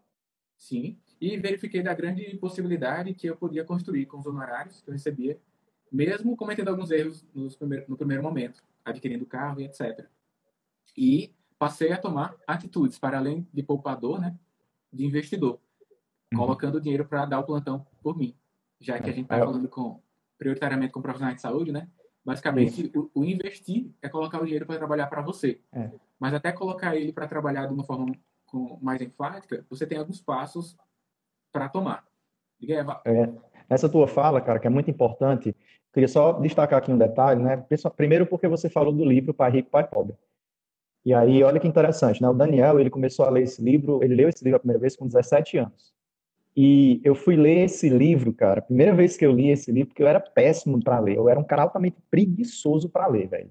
Sim. 0.55 0.95
E 1.19 1.35
verifiquei 1.37 1.81
da 1.81 1.93
grande 1.95 2.37
possibilidade 2.37 3.15
que 3.15 3.25
eu 3.25 3.35
podia 3.35 3.65
construir 3.65 4.05
com 4.05 4.19
os 4.19 4.27
honorários 4.27 4.81
que 4.81 4.89
eu 4.89 4.93
recebia, 4.93 5.39
mesmo 5.91 6.37
cometendo 6.37 6.67
alguns 6.67 6.91
erros 6.91 7.25
primeir, 7.57 7.85
no 7.89 7.97
primeiro 7.97 8.21
momento, 8.21 8.63
adquirindo 8.85 9.25
carro 9.25 9.59
e 9.59 9.63
etc. 9.63 10.05
E 10.95 11.33
passei 11.57 11.91
a 11.91 11.97
tomar 11.97 12.35
atitudes, 12.45 12.99
para 12.99 13.17
além 13.17 13.47
de 13.51 13.63
poupador, 13.63 14.21
né, 14.21 14.37
de 14.91 15.03
investidor, 15.03 15.59
uhum. 16.31 16.39
colocando 16.39 16.79
dinheiro 16.79 17.05
para 17.05 17.25
dar 17.25 17.39
o 17.39 17.43
plantão 17.43 17.87
por 18.03 18.15
mim, 18.15 18.35
já 18.79 18.99
que 18.99 19.09
a 19.09 19.13
gente 19.13 19.23
está 19.23 19.37
é. 19.37 19.39
falando 19.39 19.67
com, 19.67 19.99
prioritariamente 20.37 20.91
com 20.91 21.01
profissionais 21.01 21.35
de 21.35 21.41
saúde, 21.41 21.71
né? 21.71 21.87
Basicamente, 22.25 22.91
o, 22.95 23.11
o, 23.13 23.23
investir 23.25 23.91
é 24.01 24.07
colocar 24.07 24.41
o 24.41 24.45
dinheiro 24.45 24.65
para 24.65 24.77
trabalhar 24.77 25.07
para 25.07 25.21
você. 25.21 25.59
É. 25.73 25.91
Mas 26.17 26.33
até 26.33 26.51
colocar 26.51 26.95
ele 26.95 27.11
para 27.11 27.27
trabalhar 27.27 27.65
de 27.65 27.73
uma 27.73 27.83
forma 27.83 28.13
com, 28.45 28.79
mais 28.81 29.01
enfática, 29.01 29.65
você 29.69 29.85
tem 29.85 29.97
alguns 29.97 30.21
passos 30.21 30.77
para 31.51 31.67
tomar. 31.67 32.05
Diga, 32.57 33.01
é, 33.05 33.29
essa 33.69 33.89
tua 33.89 34.07
fala, 34.07 34.39
cara, 34.39 34.57
que 34.57 34.67
é 34.67 34.69
muito 34.69 34.89
importante, 34.89 35.53
Queria 35.93 36.07
só 36.07 36.33
destacar 36.33 36.79
aqui 36.79 36.91
um 36.91 36.97
detalhe, 36.97 37.41
né? 37.41 37.63
Primeiro 37.95 38.25
porque 38.25 38.47
você 38.47 38.67
falou 38.67 38.91
do 38.91 39.05
livro 39.05 39.31
Pai 39.31 39.51
Rico, 39.51 39.69
Pai 39.69 39.87
Pobre. 39.87 40.15
E 41.05 41.13
aí, 41.13 41.43
olha 41.43 41.59
que 41.59 41.67
interessante, 41.67 42.19
né? 42.19 42.27
O 42.27 42.33
Daniel, 42.33 42.79
ele 42.79 42.89
começou 42.89 43.25
a 43.25 43.29
ler 43.29 43.43
esse 43.43 43.61
livro, 43.61 44.03
ele 44.03 44.15
leu 44.15 44.27
esse 44.27 44.43
livro 44.43 44.57
a 44.57 44.59
primeira 44.59 44.79
vez 44.79 44.95
com 44.95 45.05
17 45.05 45.59
anos. 45.59 45.92
E 46.55 47.01
eu 47.03 47.15
fui 47.15 47.35
ler 47.35 47.65
esse 47.65 47.89
livro, 47.89 48.31
cara, 48.31 48.61
primeira 48.61 48.93
vez 48.93 49.17
que 49.17 49.25
eu 49.25 49.31
li 49.31 49.49
esse 49.49 49.71
livro, 49.71 49.89
porque 49.89 50.03
eu 50.03 50.07
era 50.07 50.19
péssimo 50.19 50.79
para 50.83 50.99
ler, 50.99 51.17
eu 51.17 51.27
era 51.27 51.39
um 51.39 51.43
cara 51.43 51.63
altamente 51.63 51.97
preguiçoso 52.11 52.89
para 52.89 53.07
ler, 53.07 53.27
velho. 53.27 53.49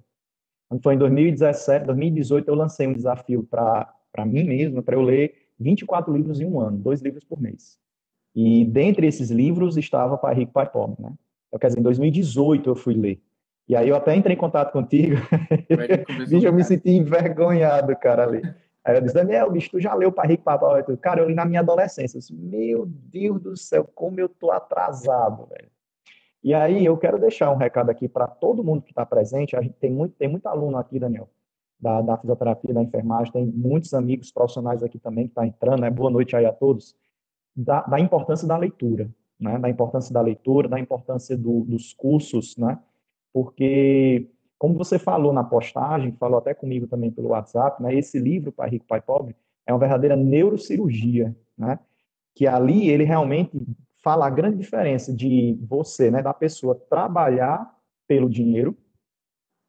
Quando 0.69 0.83
foi 0.83 0.95
em 0.95 0.99
2017, 0.99 1.85
2018, 1.87 2.49
eu 2.49 2.55
lancei 2.55 2.87
um 2.87 2.93
desafio 2.93 3.43
para 3.43 4.25
mim 4.25 4.45
mesmo, 4.45 4.83
para 4.83 4.95
eu 4.95 5.03
ler 5.03 5.35
24 5.59 6.13
livros 6.15 6.41
em 6.41 6.47
um 6.47 6.61
ano, 6.61 6.79
dois 6.79 7.03
livros 7.03 7.25
por 7.25 7.41
mês. 7.41 7.79
E 8.35 8.65
dentre 8.65 9.07
esses 9.07 9.31
livros 9.31 9.77
estava 9.77 10.17
Pai 10.17 10.35
Rico, 10.35 10.53
Pai 10.53 10.71
Pobre, 10.71 11.03
né? 11.03 11.13
Então, 11.49 11.61
quer 11.61 11.67
dizer, 11.67 11.81
em 11.81 11.83
2018 11.83 12.71
eu 12.71 12.75
fui 12.75 12.95
ler. 12.95 13.21
E 13.69 13.77
aí 13.77 13.89
eu 13.89 13.97
até 13.97 14.15
entrei 14.15 14.35
em 14.35 14.39
contato 14.39 14.73
contigo. 14.73 15.17
bicho, 16.29 16.47
eu 16.47 16.53
me 16.53 16.65
senti 16.65 16.91
envergonhado, 16.91 17.95
cara, 17.97 18.25
ali. 18.25 18.43
Aí 18.85 18.97
eu 18.97 19.01
disse, 19.01 19.15
Daniel, 19.15 19.51
bicho, 19.51 19.71
tu 19.71 19.81
já 19.81 19.95
leu 19.95 20.11
Pai 20.11 20.27
Rico, 20.27 20.43
Pai 20.43 20.59
Pobre? 20.59 20.97
Cara, 20.97 21.21
eu 21.21 21.29
li 21.29 21.35
na 21.35 21.45
minha 21.45 21.61
adolescência. 21.61 22.17
Eu 22.17 22.21
disse, 22.21 22.35
meu 22.35 22.87
Deus 22.87 23.41
do 23.41 23.57
céu, 23.57 23.89
como 23.95 24.19
eu 24.19 24.29
tô 24.29 24.51
atrasado, 24.51 25.47
velho. 25.47 25.71
E 26.43 26.53
aí 26.53 26.85
eu 26.85 26.97
quero 26.97 27.19
deixar 27.21 27.53
um 27.53 27.57
recado 27.57 27.91
aqui 27.91 28.09
para 28.09 28.27
todo 28.27 28.65
mundo 28.65 28.83
que 28.83 28.91
está 28.91 29.07
presente. 29.07 29.57
A 29.57 29.63
gente 29.63 29.75
tem 29.75 29.91
muito, 29.91 30.15
tem 30.17 30.29
muito 30.29 30.47
aluno 30.47 30.77
aqui, 30.77 30.99
Daniel, 30.99 31.31
da, 31.79 32.01
da 32.01 32.17
fisioterapia, 32.17 32.75
da 32.75 32.83
enfermagem, 32.83 33.33
tem 33.33 33.47
muitos 33.47 33.95
amigos 33.95 34.33
profissionais 34.33 34.83
aqui 34.83 34.99
também 34.99 35.27
que 35.27 35.31
estão 35.31 35.45
tá 35.45 35.49
entrando, 35.49 35.81
né? 35.81 35.91
Boa 35.91 36.11
noite 36.11 36.35
aí 36.35 36.45
a 36.45 36.53
todos. 36.53 36.97
Da, 37.55 37.83
da 37.83 38.01
importância 38.01 38.49
da 38.49 38.57
leitura 38.57 39.09
né, 39.43 39.59
da 39.59 39.69
importância 39.69 40.15
da 40.15 40.21
leitura, 40.21 40.69
da 40.69 40.79
importância 40.79 41.37
do, 41.37 41.65
dos 41.65 41.93
cursos, 41.93 42.57
né, 42.57 42.79
porque, 43.33 44.31
como 44.63 44.79
você 44.79 44.97
falou 44.97 45.33
na 45.33 45.43
postagem, 45.43 46.13
falou 46.13 46.39
até 46.39 46.55
comigo 46.55 46.87
também 46.87 47.11
pelo 47.11 47.31
WhatsApp, 47.31 47.83
né, 47.83 47.93
esse 47.97 48.17
livro, 48.17 48.53
Pai 48.53 48.71
Rico, 48.71 48.87
Pai 48.87 49.01
Pobre, 49.01 49.35
é 49.67 49.73
uma 49.73 49.79
verdadeira 49.81 50.15
neurocirurgia, 50.15 51.37
né, 51.59 51.81
que 52.33 52.47
ali 52.47 52.89
ele 52.89 53.03
realmente 53.03 53.61
fala 54.05 54.25
a 54.25 54.31
grande 54.31 54.59
diferença 54.59 55.13
de 55.13 55.59
você, 55.69 56.13
né, 56.13 56.23
da 56.23 56.33
pessoa 56.33 56.77
trabalhar 56.77 57.77
pelo 58.07 58.31
dinheiro, 58.31 58.79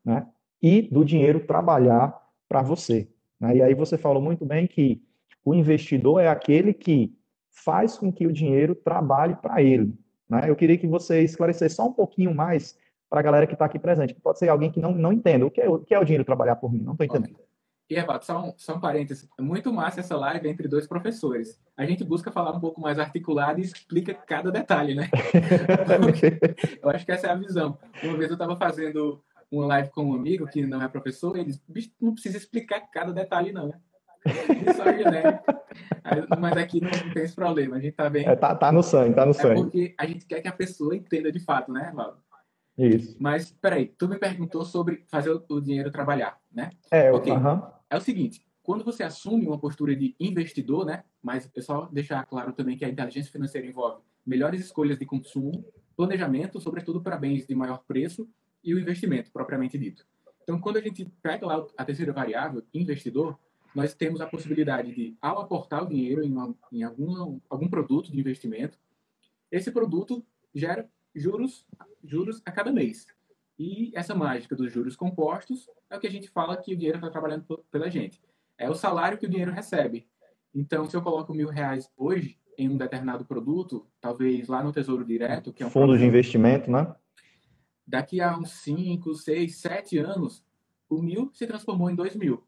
né, 0.06 0.28
e 0.62 0.84
do 0.84 1.04
dinheiro 1.04 1.40
trabalhar 1.40 2.16
para 2.48 2.62
você. 2.62 3.10
Né? 3.40 3.56
E 3.56 3.62
aí 3.64 3.74
você 3.74 3.98
falou 3.98 4.22
muito 4.22 4.46
bem 4.46 4.68
que 4.68 5.02
o 5.44 5.56
investidor 5.56 6.22
é 6.22 6.28
aquele 6.28 6.72
que 6.72 7.18
faz 7.50 7.98
com 7.98 8.14
que 8.14 8.28
o 8.28 8.32
dinheiro 8.32 8.76
trabalhe 8.76 9.34
para 9.38 9.60
ele. 9.60 9.92
Né? 10.30 10.44
Eu 10.48 10.56
queria 10.56 10.78
que 10.78 10.86
você 10.86 11.24
esclarecesse 11.24 11.78
só 11.78 11.88
um 11.88 11.94
pouquinho 11.94 12.36
mais 12.36 12.78
para 13.14 13.20
a 13.20 13.24
galera 13.24 13.46
que 13.46 13.54
está 13.54 13.66
aqui 13.66 13.78
presente, 13.78 14.16
que 14.16 14.20
pode 14.20 14.40
ser 14.40 14.50
alguém 14.50 14.72
que 14.72 14.80
não, 14.80 14.92
não 14.92 15.14
entenda 15.14 15.46
o 15.46 15.52
que, 15.52 15.62
é, 15.62 15.70
o 15.70 15.78
que 15.78 15.94
é 15.94 16.00
o 16.00 16.04
dinheiro 16.04 16.26
trabalhar 16.26 16.56
por 16.56 16.74
mim, 16.74 16.82
não 16.82 16.94
estou 16.94 17.06
entendendo. 17.06 17.36
Okay. 17.36 17.46
E, 17.92 17.96
Evato, 17.96 18.26
só 18.26 18.44
um, 18.44 18.54
só 18.58 18.74
um 18.74 18.80
parênteses, 18.80 19.30
é 19.38 19.42
muito 19.44 19.72
massa 19.72 20.00
essa 20.00 20.18
live 20.18 20.50
entre 20.50 20.68
dois 20.68 20.88
professores. 20.88 21.62
A 21.78 21.86
gente 21.86 22.04
busca 22.04 22.32
falar 22.32 22.54
um 22.54 22.60
pouco 22.60 22.82
mais 22.82 22.98
articulado 22.98 23.60
e 23.60 23.64
explica 23.64 24.16
cada 24.16 24.52
detalhe, 24.52 24.96
né? 24.96 25.12
eu 26.82 26.90
acho 26.90 27.06
que 27.06 27.12
essa 27.12 27.28
é 27.28 27.30
a 27.30 27.36
visão. 27.36 27.78
Uma 28.02 28.18
vez 28.18 28.32
eu 28.32 28.34
estava 28.34 28.58
fazendo 28.58 29.22
uma 29.52 29.68
live 29.68 29.92
com 29.92 30.06
um 30.06 30.16
amigo 30.16 30.48
que 30.48 30.66
não 30.66 30.82
é 30.82 30.88
professor, 30.88 31.38
e 31.38 31.42
ele 31.42 31.54
disse, 31.70 31.94
não 32.02 32.14
precisa 32.14 32.38
explicar 32.38 32.82
cada 32.92 33.14
detalhe 33.14 33.52
não, 33.52 33.68
né? 33.68 33.80
Só 34.76 34.86
genérico. 34.86 35.44
Mas 36.40 36.58
aqui 36.58 36.82
não 36.82 36.90
tem 37.14 37.22
esse 37.22 37.36
problema, 37.36 37.76
a 37.76 37.80
gente 37.80 37.94
tá 37.94 38.10
bem. 38.10 38.26
É, 38.26 38.36
tá, 38.36 38.56
tá 38.56 38.72
no 38.72 38.82
sangue, 38.82 39.14
tá 39.14 39.24
no 39.24 39.32
é 39.32 39.36
sangue. 39.36 39.62
Porque 39.62 39.96
a 40.00 40.06
gente 40.08 40.26
quer 40.26 40.42
que 40.42 40.48
a 40.48 40.52
pessoa 40.54 40.96
entenda 40.96 41.32
de 41.32 41.40
fato, 41.40 41.72
né, 41.72 41.92
Valdo? 41.94 42.23
Isso. 42.78 43.16
Mas, 43.20 43.52
peraí, 43.52 43.88
tu 43.98 44.08
me 44.08 44.18
perguntou 44.18 44.66
sobre 44.66 45.04
fazer 45.08 45.30
o 45.30 45.62
dinheiro 45.62 45.92
trabalhar, 45.92 46.40
né? 46.52 46.72
É, 46.92 47.12
okay. 47.12 47.32
uh 47.32 47.38
-huh. 47.38 47.74
é 47.90 47.98
o 47.98 48.02
seguinte, 48.02 48.46
quando 48.64 48.84
você 48.84 49.04
assume 49.04 49.46
uma 49.46 49.60
postura 49.60 49.96
de 49.96 50.16
investidor, 50.20 50.86
né? 50.86 51.04
Mas 51.22 51.50
é 51.56 51.62
só 51.62 51.86
deixar 51.92 52.26
claro 52.26 52.54
também 52.54 52.78
que 52.78 52.86
a 52.86 52.90
inteligência 52.90 53.32
financeira 53.32 53.68
envolve 53.68 54.02
melhores 54.26 54.62
escolhas 54.62 54.98
de 54.98 55.06
consumo, 55.06 55.66
planejamento, 55.96 56.60
sobretudo 56.60 57.02
para 57.02 57.18
bens 57.18 57.46
de 57.46 57.54
maior 57.54 57.84
preço, 57.86 58.28
e 58.64 58.74
o 58.74 58.80
investimento, 58.80 59.32
propriamente 59.32 59.78
dito. 59.78 60.06
Então, 60.42 60.60
quando 60.60 60.78
a 60.78 60.82
gente 60.82 61.06
pega 61.22 61.46
lá 61.46 61.66
a 61.78 61.86
terceira 61.86 62.14
variável, 62.14 62.64
investidor, 62.74 63.38
nós 63.76 63.94
temos 63.94 64.22
a 64.22 64.28
possibilidade 64.28 64.94
de, 64.94 65.18
ao 65.22 65.42
aportar 65.42 65.84
o 65.84 65.88
dinheiro 65.88 66.24
em, 66.24 66.32
uma, 66.32 66.56
em 66.72 66.84
algum, 66.84 67.40
algum 67.50 67.68
produto 67.68 68.12
de 68.12 68.20
investimento, 68.20 68.78
esse 69.52 69.72
produto 69.72 70.26
gera 70.54 70.90
juros, 71.16 71.66
juros 72.04 72.42
a 72.46 72.52
cada 72.52 72.72
mês. 72.72 73.08
E 73.58 73.92
essa 73.96 74.16
mágica 74.16 74.56
dos 74.56 74.72
juros 74.72 74.96
compostos 74.96 75.70
é 75.90 75.98
o 75.98 76.00
que 76.00 76.08
a 76.08 76.12
gente 76.12 76.30
fala 76.30 76.58
que 76.58 76.74
o 76.74 76.78
dinheiro 76.78 76.98
está 76.98 77.10
trabalhando 77.10 77.64
pela 77.70 77.90
gente. 77.90 78.22
É 78.58 78.70
o 78.70 78.76
salário 78.76 79.18
que 79.18 79.26
o 79.26 79.30
dinheiro 79.30 79.52
recebe. 79.52 80.08
Então, 80.54 80.90
se 80.90 80.96
eu 80.96 81.02
coloco 81.02 81.34
mil 81.34 81.50
reais 81.50 81.90
hoje 81.98 82.40
em 82.58 82.70
um 82.70 82.78
determinado 82.78 83.26
produto, 83.26 83.88
talvez 84.00 84.48
lá 84.48 84.64
no 84.64 84.72
Tesouro 84.72 85.06
Direto, 85.06 85.52
que 85.52 85.64
é 85.64 85.66
um 85.66 85.70
fundo 85.70 85.84
produto, 85.84 86.00
de 86.00 86.06
investimento, 86.06 86.70
né? 86.70 86.96
Daqui 87.86 88.22
a 88.22 88.38
uns 88.38 88.52
5, 88.52 89.16
6, 89.16 89.56
7 89.56 89.98
anos, 89.98 90.46
o 90.88 91.02
mil 91.02 91.32
se 91.34 91.48
transformou 91.48 91.90
em 91.90 91.96
dois 91.96 92.16
mil 92.16 92.44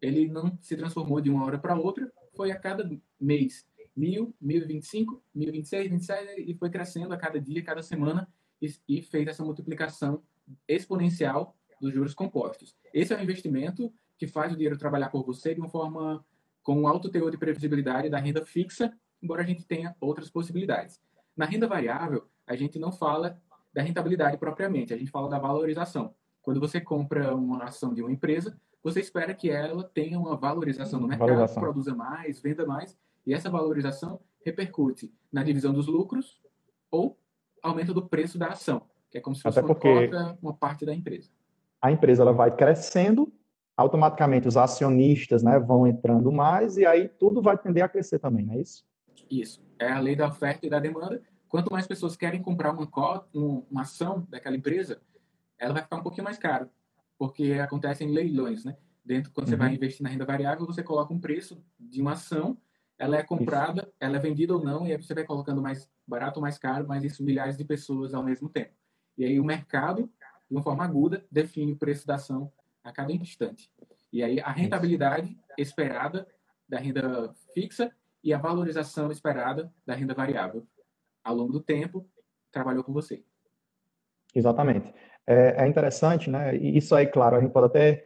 ele 0.00 0.28
não 0.28 0.56
se 0.60 0.76
transformou 0.76 1.20
de 1.20 1.30
uma 1.30 1.44
hora 1.44 1.58
para 1.58 1.76
outra, 1.76 2.10
foi 2.34 2.50
a 2.50 2.58
cada 2.58 2.88
mês. 3.20 3.66
Mil, 3.96 4.34
mil 4.40 4.66
vinte 4.66 4.84
e 4.84 4.86
cinco, 4.86 5.22
mil 5.34 5.50
vinte 5.52 5.64
e 5.64 5.68
seis, 5.68 5.90
vinte 5.90 6.04
sete, 6.04 6.54
foi 6.54 6.70
crescendo 6.70 7.12
a 7.12 7.16
cada 7.16 7.40
dia, 7.40 7.62
cada 7.62 7.82
semana, 7.82 8.28
e, 8.62 8.72
e 8.88 9.02
fez 9.02 9.26
essa 9.26 9.44
multiplicação 9.44 10.22
exponencial 10.66 11.56
dos 11.80 11.92
juros 11.92 12.14
compostos. 12.14 12.76
Esse 12.92 13.12
é 13.12 13.16
o 13.16 13.22
investimento 13.22 13.92
que 14.18 14.26
faz 14.26 14.52
o 14.52 14.56
dinheiro 14.56 14.76
trabalhar 14.76 15.08
por 15.08 15.24
você 15.24 15.54
de 15.54 15.60
uma 15.60 15.68
forma 15.68 16.24
com 16.62 16.82
um 16.82 16.86
alto 16.86 17.08
teor 17.08 17.30
de 17.30 17.38
previsibilidade 17.38 18.10
da 18.10 18.18
renda 18.18 18.44
fixa, 18.44 18.92
embora 19.22 19.42
a 19.42 19.46
gente 19.46 19.64
tenha 19.64 19.96
outras 20.00 20.30
possibilidades. 20.30 21.00
Na 21.36 21.46
renda 21.46 21.66
variável, 21.66 22.26
a 22.46 22.54
gente 22.54 22.78
não 22.78 22.92
fala 22.92 23.40
da 23.72 23.82
rentabilidade 23.82 24.36
propriamente, 24.36 24.92
a 24.92 24.96
gente 24.96 25.10
fala 25.10 25.28
da 25.28 25.38
valorização. 25.38 26.14
Quando 26.42 26.60
você 26.60 26.80
compra 26.80 27.34
uma 27.34 27.64
ação 27.64 27.94
de 27.94 28.02
uma 28.02 28.12
empresa, 28.12 28.58
você 28.82 29.00
espera 29.00 29.34
que 29.34 29.48
ela 29.50 29.84
tenha 29.84 30.18
uma 30.18 30.36
valorização 30.36 31.00
no 31.00 31.08
mercado, 31.08 31.28
valorização. 31.28 31.62
produza 31.62 31.94
mais, 31.94 32.40
venda 32.40 32.66
mais, 32.66 32.98
e 33.30 33.34
essa 33.34 33.48
valorização 33.48 34.18
repercute 34.44 35.14
na 35.32 35.44
divisão 35.44 35.72
dos 35.72 35.86
lucros 35.86 36.40
ou 36.90 37.16
aumento 37.62 37.94
do 37.94 38.08
preço 38.08 38.36
da 38.36 38.48
ação, 38.48 38.82
que 39.08 39.18
é 39.18 39.20
como 39.20 39.36
se 39.36 39.42
fosse 39.42 39.56
Até 39.56 39.68
porque 39.68 39.88
uma, 39.88 40.06
cota, 40.06 40.38
uma 40.42 40.52
parte 40.52 40.84
da 40.84 40.92
empresa. 40.92 41.30
A 41.80 41.92
empresa 41.92 42.22
ela 42.22 42.32
vai 42.32 42.54
crescendo, 42.54 43.32
automaticamente 43.76 44.48
os 44.48 44.56
acionistas 44.56 45.44
né, 45.44 45.60
vão 45.60 45.86
entrando 45.86 46.32
mais, 46.32 46.76
e 46.76 46.84
aí 46.84 47.08
tudo 47.08 47.40
vai 47.40 47.56
tender 47.56 47.84
a 47.84 47.88
crescer 47.88 48.18
também, 48.18 48.44
não 48.44 48.54
é 48.54 48.62
isso? 48.62 48.84
Isso. 49.30 49.62
É 49.78 49.92
a 49.92 50.00
lei 50.00 50.16
da 50.16 50.26
oferta 50.26 50.66
e 50.66 50.70
da 50.70 50.80
demanda. 50.80 51.22
Quanto 51.48 51.70
mais 51.70 51.86
pessoas 51.86 52.16
querem 52.16 52.42
comprar 52.42 52.72
uma, 52.72 52.86
cota, 52.86 53.28
uma 53.38 53.82
ação 53.82 54.26
daquela 54.28 54.56
empresa, 54.56 55.00
ela 55.56 55.72
vai 55.72 55.82
ficar 55.82 55.96
um 55.96 56.02
pouquinho 56.02 56.24
mais 56.24 56.36
cara 56.36 56.68
porque 57.20 57.52
acontecem 57.52 58.10
leilões, 58.10 58.64
né? 58.64 58.78
Dentro, 59.04 59.30
quando 59.30 59.46
uhum. 59.46 59.50
você 59.50 59.56
vai 59.56 59.74
investir 59.74 60.02
na 60.02 60.08
renda 60.08 60.24
variável, 60.24 60.64
você 60.64 60.82
coloca 60.82 61.12
um 61.12 61.20
preço 61.20 61.62
de 61.78 62.00
uma 62.00 62.12
ação, 62.12 62.56
ela 63.00 63.16
é 63.16 63.22
comprada, 63.22 63.82
isso. 63.82 63.92
ela 63.98 64.16
é 64.16 64.20
vendida 64.20 64.54
ou 64.54 64.62
não, 64.62 64.86
e 64.86 64.92
aí 64.92 65.02
você 65.02 65.14
vai 65.14 65.24
colocando 65.24 65.62
mais 65.62 65.88
barato 66.06 66.38
ou 66.38 66.42
mais 66.42 66.58
caro, 66.58 66.86
mas 66.86 67.02
isso 67.02 67.24
milhares 67.24 67.56
de 67.56 67.64
pessoas 67.64 68.14
ao 68.14 68.22
mesmo 68.22 68.48
tempo. 68.48 68.72
E 69.16 69.24
aí 69.24 69.40
o 69.40 69.44
mercado, 69.44 70.02
de 70.48 70.54
uma 70.54 70.62
forma 70.62 70.84
aguda, 70.84 71.24
define 71.30 71.72
o 71.72 71.76
preço 71.76 72.06
da 72.06 72.16
ação 72.16 72.52
a 72.84 72.92
cada 72.92 73.12
instante. 73.12 73.70
E 74.12 74.22
aí 74.22 74.40
a 74.40 74.50
rentabilidade 74.50 75.36
esperada 75.56 76.26
da 76.68 76.78
renda 76.78 77.32
fixa 77.54 77.90
e 78.22 78.32
a 78.32 78.38
valorização 78.38 79.10
esperada 79.10 79.72
da 79.86 79.94
renda 79.94 80.14
variável 80.14 80.66
ao 81.24 81.34
longo 81.34 81.52
do 81.52 81.60
tempo 81.60 82.08
trabalhou 82.52 82.84
com 82.84 82.92
você. 82.92 83.24
Exatamente 84.34 84.92
é, 85.30 85.64
é 85.64 85.68
interessante, 85.68 86.28
né? 86.28 86.56
E 86.56 86.76
isso 86.76 86.92
aí, 86.94 87.06
claro, 87.06 87.36
a 87.36 87.40
gente 87.40 87.52
pode 87.52 87.66
até 87.66 88.04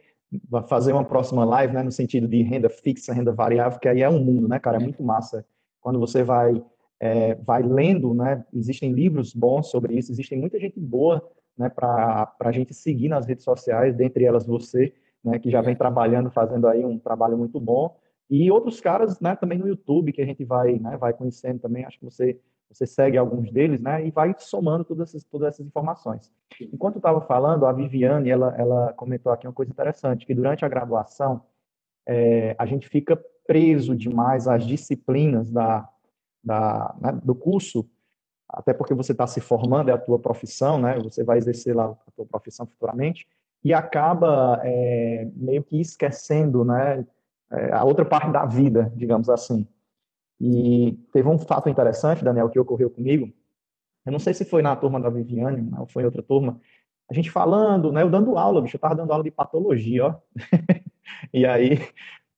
fazer 0.67 0.93
uma 0.93 1.03
próxima 1.03 1.43
live, 1.45 1.73
né, 1.73 1.83
no 1.83 1.91
sentido 1.91 2.27
de 2.27 2.41
renda 2.41 2.69
fixa, 2.69 3.13
renda 3.13 3.31
variável, 3.31 3.79
que 3.79 3.87
aí 3.87 4.01
é 4.01 4.09
um 4.09 4.23
mundo, 4.23 4.47
né, 4.47 4.59
cara, 4.59 4.77
é 4.77 4.79
muito 4.79 5.03
massa. 5.03 5.45
Quando 5.81 5.99
você 5.99 6.23
vai 6.23 6.63
é, 6.99 7.35
vai 7.35 7.61
lendo, 7.61 8.13
né, 8.13 8.45
existem 8.53 8.91
livros 8.91 9.33
bons 9.33 9.69
sobre 9.69 9.95
isso, 9.95 10.11
existem 10.11 10.39
muita 10.39 10.59
gente 10.59 10.79
boa, 10.79 11.21
né, 11.57 11.69
para 11.69 12.33
a 12.39 12.51
gente 12.51 12.73
seguir 12.73 13.09
nas 13.09 13.25
redes 13.25 13.43
sociais, 13.43 13.95
dentre 13.95 14.25
elas 14.25 14.45
você, 14.45 14.93
né, 15.23 15.39
que 15.39 15.49
já 15.49 15.61
vem 15.61 15.75
trabalhando, 15.75 16.31
fazendo 16.31 16.67
aí 16.67 16.85
um 16.85 16.97
trabalho 16.97 17.37
muito 17.37 17.59
bom, 17.59 17.95
e 18.29 18.49
outros 18.49 18.81
caras, 18.81 19.19
né, 19.19 19.35
também 19.35 19.57
no 19.57 19.67
YouTube, 19.67 20.11
que 20.11 20.21
a 20.21 20.25
gente 20.25 20.43
vai, 20.43 20.79
né, 20.79 20.97
vai 20.97 21.13
conhecendo 21.13 21.59
também, 21.59 21.85
acho 21.85 21.99
que 21.99 22.05
você 22.05 22.39
você 22.69 22.85
segue 22.85 23.17
alguns 23.17 23.51
deles, 23.51 23.81
né, 23.81 24.05
e 24.05 24.11
vai 24.11 24.35
somando 24.37 24.83
todas 24.83 25.09
essas, 25.09 25.23
todas 25.23 25.49
essas 25.49 25.65
informações. 25.65 26.31
Enquanto 26.59 26.97
estava 26.97 27.21
falando, 27.21 27.65
a 27.65 27.71
Viviane, 27.71 28.29
ela, 28.29 28.55
ela 28.57 28.93
comentou 28.93 29.31
aqui 29.31 29.47
uma 29.47 29.53
coisa 29.53 29.71
interessante, 29.71 30.25
que 30.25 30.33
durante 30.33 30.65
a 30.65 30.69
graduação, 30.69 31.41
é, 32.07 32.55
a 32.57 32.65
gente 32.65 32.87
fica 32.87 33.19
preso 33.47 33.95
demais 33.95 34.47
às 34.47 34.65
disciplinas 34.65 35.51
da, 35.51 35.87
da, 36.43 36.95
né, 36.99 37.19
do 37.23 37.35
curso, 37.35 37.87
até 38.47 38.73
porque 38.73 38.93
você 38.93 39.11
está 39.11 39.25
se 39.27 39.41
formando, 39.41 39.89
é 39.89 39.93
a 39.93 39.97
tua 39.97 40.19
profissão, 40.19 40.79
né? 40.79 40.99
Você 40.99 41.23
vai 41.23 41.37
exercer 41.37 41.75
lá 41.75 41.85
a 41.85 42.11
tua 42.11 42.25
profissão 42.25 42.65
futuramente 42.65 43.27
e 43.63 43.73
acaba 43.73 44.61
é, 44.63 45.27
meio 45.35 45.63
que 45.63 45.81
esquecendo, 45.81 46.63
né? 46.63 47.05
É, 47.51 47.73
a 47.73 47.83
outra 47.83 48.05
parte 48.05 48.31
da 48.31 48.45
vida, 48.45 48.91
digamos 48.95 49.29
assim. 49.29 49.67
E 50.39 50.93
teve 51.13 51.27
um 51.27 51.39
fato 51.39 51.69
interessante, 51.69 52.23
Daniel, 52.23 52.49
que 52.49 52.59
ocorreu 52.59 52.89
comigo. 52.89 53.31
Eu 54.05 54.11
não 54.11 54.19
sei 54.19 54.33
se 54.33 54.45
foi 54.45 54.61
na 54.61 54.75
turma 54.75 54.99
da 54.99 55.09
Viviane 55.09 55.69
ou 55.79 55.87
foi 55.87 56.03
em 56.03 56.05
outra 56.05 56.21
turma. 56.21 56.59
A 57.09 57.13
gente 57.13 57.31
falando, 57.31 57.91
né? 57.91 58.01
Eu 58.01 58.09
dando 58.09 58.37
aula, 58.37 58.61
bicho, 58.61 58.75
eu 58.75 58.77
estava 58.77 58.95
dando 58.95 59.11
aula 59.11 59.23
de 59.23 59.31
patologia, 59.31 60.07
ó. 60.07 60.15
e 61.33 61.45
aí, 61.45 61.79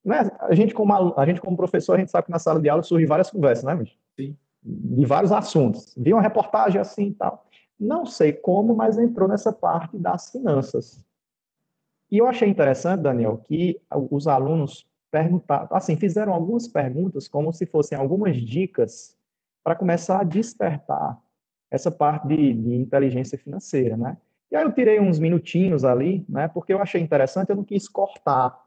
né? 0.03 0.29
A 0.41 0.53
gente 0.53 0.73
como 0.73 0.93
a 1.17 1.25
gente 1.25 1.41
como 1.41 1.57
professor, 1.57 1.95
a 1.95 1.99
gente 1.99 2.11
sabe 2.11 2.25
que 2.25 2.31
na 2.31 2.39
sala 2.39 2.59
de 2.59 2.69
aula 2.69 2.83
surge 2.83 3.05
várias 3.05 3.29
conversas, 3.29 3.63
né, 3.63 3.75
bicho? 3.75 3.97
Sim 4.15 4.37
de 4.67 5.05
vários 5.05 5.31
assuntos. 5.31 5.93
Vi 5.97 6.13
uma 6.13 6.21
reportagem 6.21 6.79
assim 6.79 7.07
e 7.07 7.13
tal. 7.13 7.45
Não 7.79 8.05
sei 8.05 8.33
como, 8.33 8.75
mas 8.75 8.97
entrou 8.97 9.27
nessa 9.27 9.53
parte 9.53 9.97
das 9.97 10.31
finanças. 10.31 11.05
E 12.11 12.17
eu 12.17 12.27
achei 12.27 12.49
interessante, 12.49 13.01
Daniel, 13.01 13.37
que 13.37 13.79
os 14.09 14.27
alunos 14.27 14.86
perguntaram, 15.11 15.67
assim, 15.71 15.95
fizeram 15.95 16.33
algumas 16.33 16.67
perguntas 16.67 17.27
como 17.27 17.51
se 17.53 17.65
fossem 17.65 17.97
algumas 17.97 18.35
dicas 18.37 19.17
para 19.63 19.75
começar 19.75 20.21
a 20.21 20.23
despertar 20.23 21.19
essa 21.69 21.91
parte 21.91 22.27
de, 22.27 22.53
de, 22.53 22.75
inteligência 22.75 23.37
financeira, 23.37 23.97
né? 23.97 24.17
E 24.49 24.55
aí 24.55 24.63
eu 24.63 24.71
tirei 24.71 24.99
uns 24.99 25.19
minutinhos 25.19 25.83
ali, 25.83 26.25
né? 26.29 26.47
Porque 26.47 26.73
eu 26.73 26.81
achei 26.81 27.01
interessante, 27.01 27.49
eu 27.49 27.55
não 27.55 27.63
quis 27.63 27.87
cortar, 27.87 28.57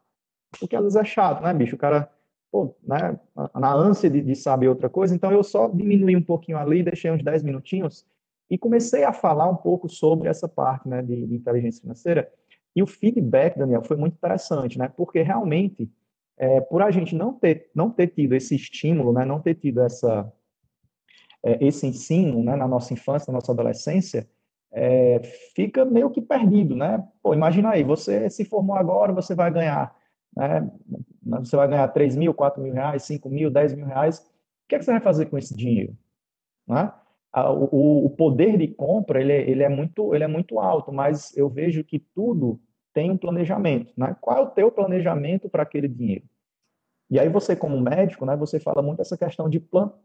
porque 0.59 0.77
às 0.77 0.83
vezes 0.83 0.97
é 0.97 1.05
chato, 1.05 1.43
né, 1.43 1.55
bicho? 1.55 1.77
O 1.77 1.79
cara 1.79 2.11
pô, 2.51 2.75
né, 2.83 3.19
na 3.55 3.73
ânsia 3.73 4.11
de, 4.11 4.21
de, 4.21 4.35
saber 4.35 4.69
outra 4.69 4.89
coisa, 4.89 5.15
então 5.15 5.31
eu 5.31 5.43
só 5.43 5.69
diminui 5.69 6.17
um 6.17 6.23
pouquinho 6.23 6.59
ali, 6.59 6.83
deixei 6.83 7.11
uns 7.11 7.23
10 7.23 7.43
minutinhos 7.43 8.05
e 8.51 8.59
comecei 8.59 9.05
a 9.05 9.13
falar 9.13 9.49
um 9.49 9.57
pouco 9.57 9.89
sobre 9.89 10.29
essa 10.29 10.49
parte 10.49 10.89
né, 10.89 11.01
de, 11.01 11.27
de 11.27 11.35
inteligência 11.37 11.81
financeira. 11.81 12.31
E 12.75 12.83
o 12.83 12.87
feedback, 12.87 13.57
Daniel, 13.57 13.83
foi 13.83 13.97
muito 13.97 14.15
interessante, 14.15 14.79
né? 14.79 14.89
Porque 14.89 15.23
realmente, 15.23 15.91
é, 16.41 16.61
por 16.61 16.83
a 16.83 16.91
gente 16.91 17.15
não 17.15 17.33
ter, 17.33 17.71
não 17.75 17.91
ter 17.91 18.09
tido 18.09 18.35
esse 18.35 18.55
estímulo, 18.55 19.13
né, 19.13 19.25
não 19.25 19.41
ter 19.41 19.55
tido 19.55 19.81
essa, 19.83 20.33
é, 21.43 21.65
esse 21.65 21.87
ensino 21.87 22.43
né, 22.43 22.57
na 22.57 22.67
nossa 22.67 22.93
infância, 22.93 23.31
na 23.31 23.37
nossa 23.37 23.53
adolescência, 23.53 24.29
é, 24.73 25.21
fica 25.55 25.85
meio 25.85 26.11
que 26.11 26.23
perdido, 26.23 26.77
né? 26.77 27.05
Pô, 27.21 27.35
imagina 27.35 27.71
aí, 27.71 27.83
você 27.83 28.31
se 28.31 28.45
formou 28.45 28.77
agora, 28.77 29.13
você 29.13 29.35
vai 29.35 29.51
ganhar 29.53 29.93
né? 30.37 30.71
Você 31.41 31.57
vai 31.57 31.69
ganhar 31.69 31.89
3 31.89 32.17
mil, 32.17 32.35
4 32.35 32.63
mil 32.63 32.73
reais, 32.73 33.03
5 33.05 33.29
mil, 33.29 33.51
10 33.51 33.75
mil 33.75 33.87
reais. 33.87 34.19
O 34.19 34.69
que, 34.69 34.75
é 34.75 34.79
que 34.79 34.85
você 34.85 34.93
vai 34.93 35.01
fazer 35.01 35.27
com 35.27 35.39
esse 35.39 35.55
dinheiro? 35.55 35.97
Né? 36.67 36.93
O, 37.35 38.07
o, 38.07 38.11
poder 38.11 38.57
de 38.57 38.69
compra 38.69 39.21
ele 39.21 39.33
é, 39.33 39.49
ele, 39.49 39.63
é 39.63 39.69
muito, 39.69 40.15
ele 40.15 40.25
é 40.25 40.29
muito 40.29 40.59
alto, 40.59 40.93
mas 40.93 41.37
eu 41.37 41.49
vejo 41.49 41.85
que 41.85 41.99
tudo 41.99 42.61
tem 42.93 43.11
um 43.11 43.17
planejamento. 43.17 43.93
Né? 43.97 44.17
Qual 44.21 44.37
é 44.37 44.41
o 44.41 44.51
teu 44.51 44.71
planejamento 44.71 45.49
para 45.49 45.63
aquele 45.63 45.89
dinheiro? 45.89 46.25
E 47.11 47.19
aí 47.19 47.29
você, 47.29 47.57
como 47.57 47.81
médico, 47.81 48.25
né, 48.25 48.37
você 48.37 48.61
fala 48.61 48.81
muito 48.81 49.03
essa 49.03 49.17
questão 49.17 49.49
de 49.49 49.59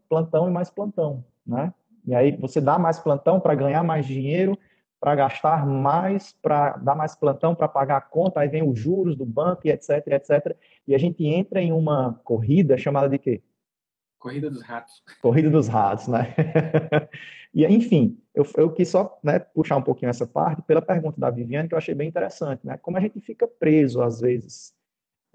plantão 0.08 0.48
e 0.48 0.50
mais 0.50 0.68
plantão. 0.68 1.24
Né? 1.46 1.72
E 2.04 2.14
aí 2.14 2.36
você 2.36 2.60
dá 2.60 2.78
mais 2.78 2.98
plantão 2.98 3.38
para 3.38 3.54
ganhar 3.54 3.84
mais 3.84 4.06
dinheiro, 4.06 4.58
para 4.98 5.14
gastar 5.14 5.64
mais, 5.64 6.32
para 6.42 6.76
dar 6.78 6.96
mais 6.96 7.14
plantão, 7.14 7.54
para 7.54 7.68
pagar 7.68 7.98
a 7.98 8.00
conta, 8.00 8.40
aí 8.40 8.48
vem 8.48 8.68
os 8.68 8.78
juros 8.78 9.16
do 9.16 9.24
banco 9.24 9.62
e 9.64 9.70
etc, 9.70 10.04
etc. 10.08 10.56
E 10.86 10.94
a 10.94 10.98
gente 10.98 11.24
entra 11.24 11.60
em 11.60 11.72
uma 11.72 12.20
corrida 12.24 12.76
chamada 12.76 13.08
de 13.08 13.18
quê? 13.18 13.42
Corrida 14.18 14.50
dos 14.50 14.62
ratos. 14.62 15.02
Corrida 15.22 15.50
dos 15.50 15.68
ratos, 15.68 16.08
né? 16.08 16.34
e 17.54 17.64
enfim, 17.66 18.18
eu, 18.34 18.44
eu 18.56 18.72
quis 18.72 18.88
só 18.88 19.16
né, 19.22 19.38
puxar 19.38 19.76
um 19.76 19.82
pouquinho 19.82 20.10
essa 20.10 20.26
parte 20.26 20.62
pela 20.62 20.82
pergunta 20.82 21.20
da 21.20 21.30
Viviane, 21.30 21.68
que 21.68 21.74
eu 21.74 21.78
achei 21.78 21.94
bem 21.94 22.08
interessante, 22.08 22.66
né? 22.66 22.76
Como 22.78 22.96
a 22.96 23.00
gente 23.00 23.20
fica 23.20 23.46
preso 23.46 24.02
às 24.02 24.20
vezes. 24.20 24.74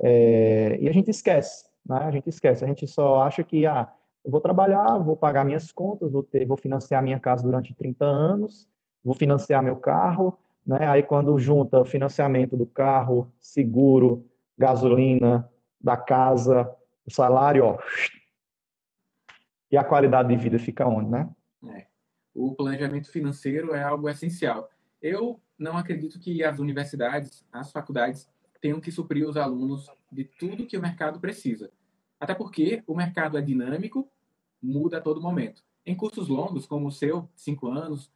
É, 0.01 0.77
e 0.81 0.89
a 0.89 0.91
gente 0.91 1.11
esquece, 1.11 1.65
né? 1.85 1.97
A 1.97 2.11
gente 2.11 2.29
esquece, 2.29 2.63
a 2.63 2.67
gente 2.67 2.87
só 2.87 3.21
acha 3.21 3.43
que, 3.43 3.65
ah, 3.65 3.91
eu 4.23 4.31
vou 4.31 4.41
trabalhar, 4.41 4.97
vou 4.99 5.15
pagar 5.15 5.45
minhas 5.45 5.71
contas, 5.71 6.11
vou, 6.11 6.23
ter, 6.23 6.45
vou 6.45 6.57
financiar 6.57 7.01
minha 7.01 7.19
casa 7.19 7.43
durante 7.43 7.73
30 7.73 8.05
anos, 8.05 8.67
vou 9.03 9.15
financiar 9.15 9.63
meu 9.63 9.75
carro, 9.75 10.37
né? 10.65 10.87
Aí 10.87 11.03
quando 11.03 11.37
junta 11.39 11.79
o 11.79 11.85
financiamento 11.85 12.55
do 12.55 12.65
carro, 12.65 13.31
seguro, 13.39 14.25
gasolina, 14.57 15.49
da 15.79 15.97
casa, 15.97 16.71
o 17.05 17.11
salário, 17.11 17.65
ó, 17.65 17.77
e 19.71 19.77
a 19.77 19.83
qualidade 19.83 20.27
de 20.29 20.35
vida 20.35 20.59
fica 20.59 20.85
onde, 20.85 21.09
né? 21.09 21.29
É. 21.67 21.85
O 22.33 22.53
planejamento 22.53 23.09
financeiro 23.09 23.73
é 23.73 23.81
algo 23.81 24.09
essencial. 24.09 24.69
Eu 25.01 25.39
não 25.57 25.77
acredito 25.77 26.19
que 26.19 26.43
as 26.43 26.59
universidades, 26.59 27.45
as 27.51 27.71
faculdades, 27.71 28.29
tenham 28.61 28.79
que 28.79 28.91
suprir 28.91 29.27
os 29.27 29.35
alunos 29.35 29.89
de 30.11 30.23
tudo 30.23 30.65
que 30.65 30.77
o 30.77 30.81
mercado 30.81 31.19
precisa. 31.19 31.71
Até 32.19 32.35
porque 32.35 32.83
o 32.85 32.95
mercado 32.95 33.37
é 33.37 33.41
dinâmico, 33.41 34.07
muda 34.61 34.99
a 34.99 35.01
todo 35.01 35.21
momento. 35.21 35.63
Em 35.85 35.95
cursos 35.95 36.27
longos, 36.27 36.67
como 36.67 36.87
o 36.87 36.91
seu, 36.91 37.27
cinco 37.35 37.67
anos, 37.67 38.11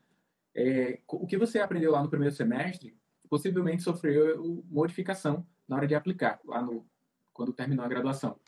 é, 0.53 0.99
o 1.07 1.25
que 1.25 1.37
você 1.37 1.59
aprendeu 1.59 1.91
lá 1.91 2.01
no 2.03 2.09
primeiro 2.09 2.33
semestre 2.33 2.95
possivelmente 3.27 3.81
sofreu 3.81 4.63
modificação 4.69 5.45
na 5.67 5.77
hora 5.77 5.87
de 5.87 5.95
aplicar, 5.95 6.39
lá 6.45 6.61
no, 6.61 6.85
quando 7.33 7.51
terminou 7.51 7.83
a 7.83 7.89
graduação. 7.89 8.39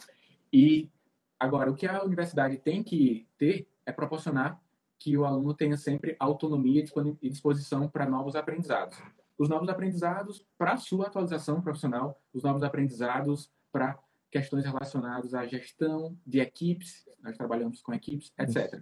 E 0.54 0.92
agora, 1.40 1.72
o 1.72 1.76
que 1.76 1.88
a 1.88 2.04
universidade 2.04 2.58
tem 2.58 2.84
que 2.84 3.28
ter 3.38 3.68
é 3.86 3.92
proporcionar 3.92 4.62
que 5.00 5.18
o 5.18 5.26
aluno 5.26 5.54
tenha 5.54 5.78
sempre 5.78 6.16
autonomia 6.20 6.84
e 7.22 7.30
disposição 7.30 7.88
para 7.88 8.08
novos 8.08 8.36
aprendizados. 8.36 8.98
Os 9.38 9.50
novos 9.50 9.70
aprendizados 9.70 10.46
para 10.58 10.78
sua 10.78 11.08
atualização 11.08 11.62
profissional, 11.62 12.20
os 12.34 12.44
novos 12.44 12.64
aprendizados 12.64 13.52
para 13.72 13.98
questões 14.32 14.66
relacionadas 14.66 15.34
à 15.34 15.46
gestão 15.46 16.18
de 16.26 16.40
equipes, 16.40 17.08
nós 17.22 17.38
trabalhamos 17.38 17.82
com 17.82 17.94
equipes, 17.94 18.34
etc. 18.38 18.82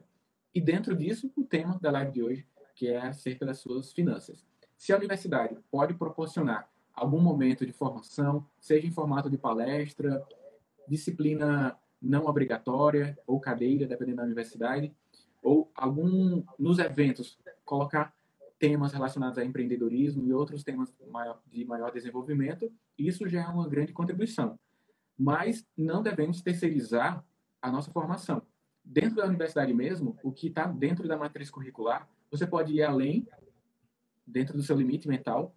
E 0.53 0.61
dentro 0.61 0.95
disso, 0.95 1.31
o 1.35 1.43
tema 1.43 1.77
da 1.79 1.91
live 1.91 2.11
de 2.11 2.23
hoje 2.23 2.47
que 2.75 2.89
é 2.89 2.99
acerca 2.99 3.45
das 3.45 3.59
suas 3.59 3.93
finanças. 3.93 4.45
Se 4.77 4.91
a 4.91 4.97
universidade 4.97 5.57
pode 5.71 5.93
proporcionar 5.93 6.69
algum 6.93 7.19
momento 7.19 7.65
de 7.65 7.71
formação, 7.71 8.45
seja 8.59 8.85
em 8.85 8.91
formato 8.91 9.29
de 9.29 9.37
palestra, 9.37 10.23
disciplina 10.87 11.77
não 12.01 12.25
obrigatória 12.25 13.17
ou 13.25 13.39
cadeira, 13.39 13.87
dependendo 13.87 14.17
da 14.17 14.23
universidade, 14.23 14.93
ou 15.41 15.71
algum 15.73 16.43
nos 16.59 16.77
eventos 16.77 17.37
colocar 17.63 18.13
temas 18.57 18.93
relacionados 18.93 19.37
a 19.37 19.45
empreendedorismo 19.45 20.25
e 20.25 20.33
outros 20.33 20.63
temas 20.63 20.93
de 21.47 21.65
maior 21.65 21.91
desenvolvimento, 21.91 22.71
isso 22.97 23.27
já 23.27 23.43
é 23.43 23.47
uma 23.47 23.67
grande 23.67 23.93
contribuição. 23.93 24.57
Mas 25.17 25.65
não 25.77 26.01
devemos 26.01 26.41
terceirizar 26.41 27.23
a 27.61 27.71
nossa 27.71 27.91
formação. 27.91 28.41
Dentro 28.83 29.15
da 29.15 29.25
universidade 29.25 29.73
mesmo, 29.73 30.17
o 30.23 30.31
que 30.31 30.47
está 30.47 30.67
dentro 30.67 31.07
da 31.07 31.17
matriz 31.17 31.49
curricular 31.49 32.07
você 32.29 32.45
pode 32.45 32.73
ir 32.73 32.83
além, 32.83 33.27
dentro 34.25 34.57
do 34.57 34.63
seu 34.63 34.75
limite 34.75 35.07
mental. 35.07 35.55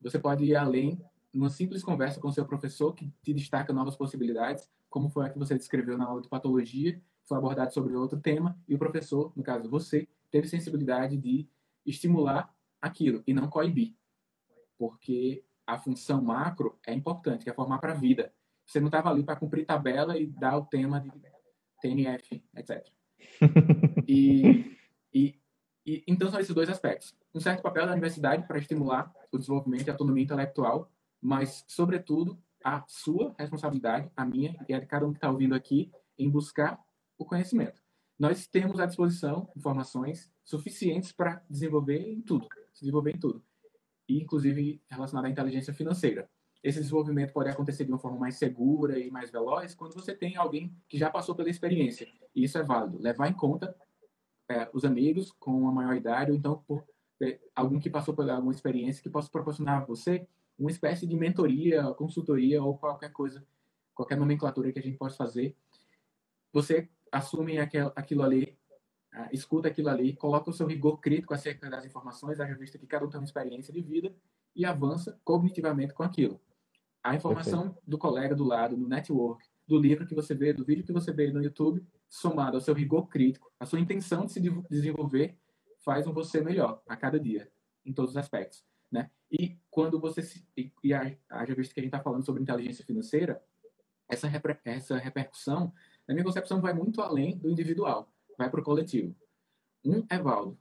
Você 0.00 0.18
pode 0.18 0.44
ir 0.44 0.56
além 0.56 0.98
numa 1.32 1.50
simples 1.50 1.82
conversa 1.82 2.20
com 2.20 2.30
seu 2.30 2.46
professor 2.46 2.94
que 2.94 3.12
te 3.22 3.34
destaca 3.34 3.72
novas 3.72 3.96
possibilidades, 3.96 4.70
como 4.88 5.10
foi 5.10 5.26
a 5.26 5.30
que 5.30 5.38
você 5.38 5.56
descreveu 5.56 5.98
na 5.98 6.04
aula 6.04 6.22
de 6.22 6.28
patologia, 6.28 7.00
foi 7.26 7.36
abordado 7.36 7.74
sobre 7.74 7.94
outro 7.96 8.20
tema, 8.20 8.56
e 8.68 8.74
o 8.74 8.78
professor, 8.78 9.32
no 9.34 9.42
caso 9.42 9.68
você, 9.68 10.06
teve 10.30 10.46
sensibilidade 10.46 11.16
de 11.16 11.48
estimular 11.86 12.52
aquilo 12.80 13.22
e 13.26 13.32
não 13.34 13.48
coibir. 13.48 13.94
Porque 14.78 15.44
a 15.66 15.78
função 15.78 16.22
macro 16.22 16.78
é 16.86 16.92
importante, 16.92 17.44
que 17.44 17.50
é 17.50 17.54
formar 17.54 17.78
para 17.78 17.92
a 17.92 17.96
vida. 17.96 18.32
Você 18.66 18.80
não 18.80 18.88
estava 18.88 19.10
ali 19.10 19.22
para 19.22 19.36
cumprir 19.36 19.64
tabela 19.64 20.18
e 20.18 20.26
dar 20.26 20.56
o 20.56 20.66
tema 20.66 21.00
de 21.00 21.10
TNF, 21.80 22.42
etc. 22.56 22.86
E, 24.06 24.76
e 25.14 25.40
e, 25.86 26.02
então, 26.08 26.30
são 26.30 26.40
esses 26.40 26.54
dois 26.54 26.68
aspectos. 26.68 27.14
Um 27.34 27.40
certo 27.40 27.62
papel 27.62 27.86
da 27.86 27.92
universidade 27.92 28.46
para 28.46 28.58
estimular 28.58 29.12
o 29.30 29.38
desenvolvimento 29.38 29.86
e 29.86 29.90
a 29.90 29.92
autonomia 29.92 30.24
intelectual, 30.24 30.90
mas, 31.20 31.64
sobretudo, 31.68 32.38
a 32.64 32.82
sua 32.88 33.34
responsabilidade, 33.38 34.10
a 34.16 34.24
minha 34.24 34.56
e 34.66 34.72
a 34.72 34.80
de 34.80 34.86
cada 34.86 35.06
um 35.06 35.12
que 35.12 35.18
está 35.18 35.30
ouvindo 35.30 35.54
aqui, 35.54 35.92
em 36.18 36.30
buscar 36.30 36.80
o 37.18 37.24
conhecimento. 37.24 37.82
Nós 38.18 38.46
temos 38.46 38.78
à 38.78 38.86
disposição 38.86 39.50
informações 39.56 40.30
suficientes 40.44 41.10
para 41.10 41.42
desenvolver 41.50 41.98
em 41.98 42.20
tudo, 42.20 42.46
se 42.72 42.80
desenvolver 42.80 43.16
em 43.16 43.18
tudo, 43.18 43.42
e 44.08 44.20
inclusive 44.20 44.80
relacionado 44.88 45.24
à 45.24 45.30
inteligência 45.30 45.74
financeira. 45.74 46.28
Esse 46.62 46.78
desenvolvimento 46.78 47.32
pode 47.32 47.50
acontecer 47.50 47.84
de 47.84 47.90
uma 47.90 47.98
forma 47.98 48.18
mais 48.18 48.36
segura 48.36 48.98
e 48.98 49.10
mais 49.10 49.30
veloz 49.30 49.74
quando 49.74 49.94
você 49.94 50.14
tem 50.14 50.36
alguém 50.36 50.74
que 50.88 50.96
já 50.96 51.10
passou 51.10 51.34
pela 51.34 51.50
experiência. 51.50 52.08
E 52.34 52.44
isso 52.44 52.56
é 52.56 52.62
válido. 52.62 52.98
Levar 53.02 53.28
em 53.28 53.34
conta 53.34 53.76
é, 54.48 54.70
os 54.72 54.84
amigos 54.84 55.32
com 55.32 55.50
uma 55.50 55.72
maior 55.72 55.94
idade, 55.94 56.30
ou 56.30 56.36
então 56.36 56.64
por 56.66 56.84
é, 57.20 57.38
algum 57.54 57.78
que 57.78 57.90
passou 57.90 58.14
por 58.14 58.28
alguma 58.28 58.52
experiência 58.52 59.02
que 59.02 59.10
possa 59.10 59.28
proporcionar 59.30 59.82
a 59.82 59.84
você 59.84 60.26
uma 60.58 60.70
espécie 60.70 61.06
de 61.06 61.16
mentoria, 61.16 61.82
consultoria 61.94 62.62
ou 62.62 62.78
qualquer 62.78 63.10
coisa, 63.10 63.44
qualquer 63.94 64.16
nomenclatura 64.16 64.72
que 64.72 64.78
a 64.78 64.82
gente 64.82 64.96
possa 64.96 65.16
fazer. 65.16 65.56
Você 66.52 66.88
assume 67.14 67.58
aquel, 67.58 67.92
aquilo 67.94 68.22
ali 68.22 68.58
uh, 69.14 69.28
escuta 69.32 69.68
aquilo 69.68 69.88
ali, 69.88 70.14
coloca 70.14 70.50
o 70.50 70.52
seu 70.52 70.66
rigor 70.66 70.98
crítico 71.00 71.32
acerca 71.32 71.70
das 71.70 71.84
informações, 71.84 72.40
haja 72.40 72.54
vista 72.54 72.78
que 72.78 72.86
cada 72.86 73.06
um 73.06 73.08
tem 73.08 73.20
uma 73.20 73.24
experiência 73.24 73.72
de 73.72 73.80
vida 73.80 74.14
e 74.54 74.64
avança 74.64 75.18
cognitivamente 75.24 75.94
com 75.94 76.02
aquilo. 76.02 76.40
A 77.02 77.14
informação 77.14 77.76
do 77.86 77.98
colega 77.98 78.34
do 78.34 78.44
lado, 78.44 78.76
no 78.76 78.88
network, 78.88 79.46
do 79.66 79.78
livro 79.78 80.06
que 80.06 80.14
você 80.14 80.34
vê, 80.34 80.52
do 80.52 80.64
vídeo 80.64 80.84
que 80.84 80.92
você 80.92 81.12
vê 81.12 81.30
no 81.30 81.42
YouTube, 81.42 81.86
somado 82.08 82.56
ao 82.56 82.60
seu 82.60 82.74
rigor 82.74 83.08
crítico, 83.08 83.52
a 83.58 83.66
sua 83.66 83.80
intenção 83.80 84.26
de 84.26 84.32
se 84.32 84.40
desenvolver, 84.70 85.38
faz 85.80 86.06
um 86.06 86.12
você 86.12 86.40
melhor 86.40 86.82
a 86.86 86.96
cada 86.96 87.20
dia, 87.20 87.50
em 87.84 87.92
todos 87.92 88.12
os 88.12 88.16
aspectos. 88.16 88.64
Né? 88.90 89.10
E 89.30 89.58
quando 89.70 90.00
você 90.00 90.22
se, 90.22 90.46
e, 90.56 90.72
e 90.82 90.94
haja 90.94 91.54
visto 91.54 91.74
que 91.74 91.80
a 91.80 91.82
gente 91.82 91.92
está 91.94 92.02
falando 92.02 92.24
sobre 92.24 92.42
inteligência 92.42 92.84
financeira, 92.84 93.42
essa, 94.08 94.28
reper, 94.28 94.60
essa 94.64 94.96
repercussão, 94.96 95.72
na 96.06 96.14
minha 96.14 96.24
concepção, 96.24 96.60
vai 96.60 96.72
muito 96.72 97.00
além 97.00 97.36
do 97.38 97.50
individual, 97.50 98.08
vai 98.36 98.50
para 98.50 98.60
o 98.60 98.64
coletivo. 98.64 99.14
Um 99.84 100.04
Evaldo 100.10 100.58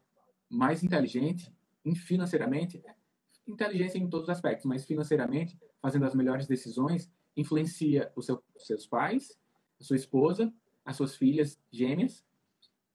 mais 0.50 0.84
inteligente, 0.84 1.52
financeiramente, 1.96 2.84
inteligência 3.48 3.98
em 3.98 4.08
todos 4.08 4.28
os 4.28 4.30
aspectos, 4.30 4.66
mas 4.66 4.86
financeiramente, 4.86 5.60
fazendo 5.82 6.06
as 6.06 6.16
melhores 6.16 6.48
decisões, 6.48 7.12
influencia 7.36 8.12
os 8.16 8.26
seu, 8.26 8.42
seus 8.58 8.86
pais, 8.86 9.38
a 9.80 9.84
sua 9.84 9.96
esposa, 9.96 10.54
as 10.86 10.96
suas 10.96 11.16
filhas 11.16 11.60
gêmeas 11.72 12.24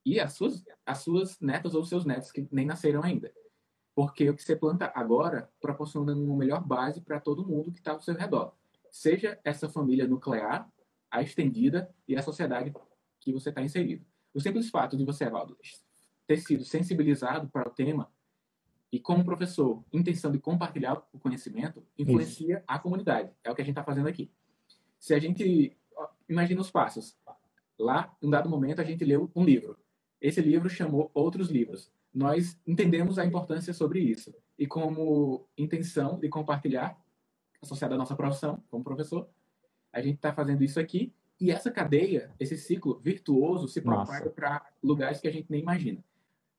e 0.04 0.20
as 0.20 0.32
suas, 0.32 0.64
as 0.86 0.98
suas 0.98 1.40
netas 1.40 1.74
ou 1.74 1.84
seus 1.84 2.04
netos 2.04 2.30
que 2.30 2.46
nem 2.50 2.64
nasceram 2.64 3.02
ainda. 3.02 3.32
Porque 3.94 4.30
o 4.30 4.34
que 4.34 4.42
você 4.42 4.54
planta 4.54 4.92
agora 4.94 5.50
proporciona 5.60 6.14
uma 6.14 6.36
melhor 6.36 6.64
base 6.64 7.00
para 7.00 7.20
todo 7.20 7.46
mundo 7.46 7.72
que 7.72 7.80
está 7.80 7.92
ao 7.92 8.00
seu 8.00 8.14
redor. 8.14 8.54
Seja 8.90 9.38
essa 9.44 9.68
família 9.68 10.06
nuclear, 10.06 10.70
a 11.10 11.22
estendida 11.22 11.94
e 12.06 12.16
a 12.16 12.22
sociedade 12.22 12.72
que 13.20 13.32
você 13.32 13.48
está 13.48 13.62
inserido. 13.62 14.04
O 14.34 14.40
simples 14.40 14.70
fato 14.70 14.96
de 14.96 15.04
você, 15.04 15.24
Evaldo, 15.24 15.56
ter 16.26 16.38
sido 16.38 16.64
sensibilizado 16.64 17.48
para 17.48 17.68
o 17.68 17.72
tema 17.72 18.10
e 18.90 18.98
como 18.98 19.24
professor, 19.24 19.84
intenção 19.92 20.30
de 20.32 20.38
compartilhar 20.38 21.02
o 21.12 21.18
conhecimento 21.18 21.84
influencia 21.98 22.56
Isso. 22.56 22.64
a 22.66 22.78
comunidade. 22.78 23.30
É 23.44 23.50
o 23.50 23.54
que 23.54 23.60
a 23.60 23.64
gente 23.64 23.72
está 23.72 23.84
fazendo 23.84 24.08
aqui. 24.08 24.30
Se 24.98 25.14
a 25.14 25.18
gente 25.18 25.76
imagina 26.28 26.60
os 26.60 26.70
passos, 26.70 27.16
lá, 27.78 28.16
em 28.20 28.26
um 28.26 28.30
dado 28.30 28.48
momento, 28.48 28.80
a 28.80 28.84
gente 28.84 29.04
leu 29.04 29.30
um 29.34 29.44
livro. 29.44 29.78
Esse 30.20 30.40
livro 30.40 30.68
chamou 30.68 31.10
outros 31.14 31.50
livros. 31.50 31.92
Nós 32.12 32.58
entendemos 32.66 33.18
a 33.18 33.24
importância 33.24 33.72
sobre 33.72 34.00
isso 34.00 34.34
e 34.58 34.66
como 34.66 35.46
intenção 35.56 36.18
de 36.18 36.28
compartilhar 36.28 36.98
associada 37.62 37.94
à 37.94 37.98
nossa 37.98 38.16
profissão 38.16 38.62
como 38.70 38.82
professor, 38.82 39.28
a 39.98 40.02
gente 40.02 40.16
está 40.16 40.32
fazendo 40.32 40.62
isso 40.62 40.80
aqui 40.80 41.12
e 41.40 41.50
essa 41.50 41.70
cadeia, 41.70 42.32
esse 42.40 42.56
ciclo 42.56 42.98
virtuoso 42.98 43.68
se 43.68 43.80
propaga 43.80 44.30
para 44.30 44.66
lugares 44.82 45.20
que 45.20 45.28
a 45.28 45.32
gente 45.32 45.46
nem 45.50 45.60
imagina 45.60 46.02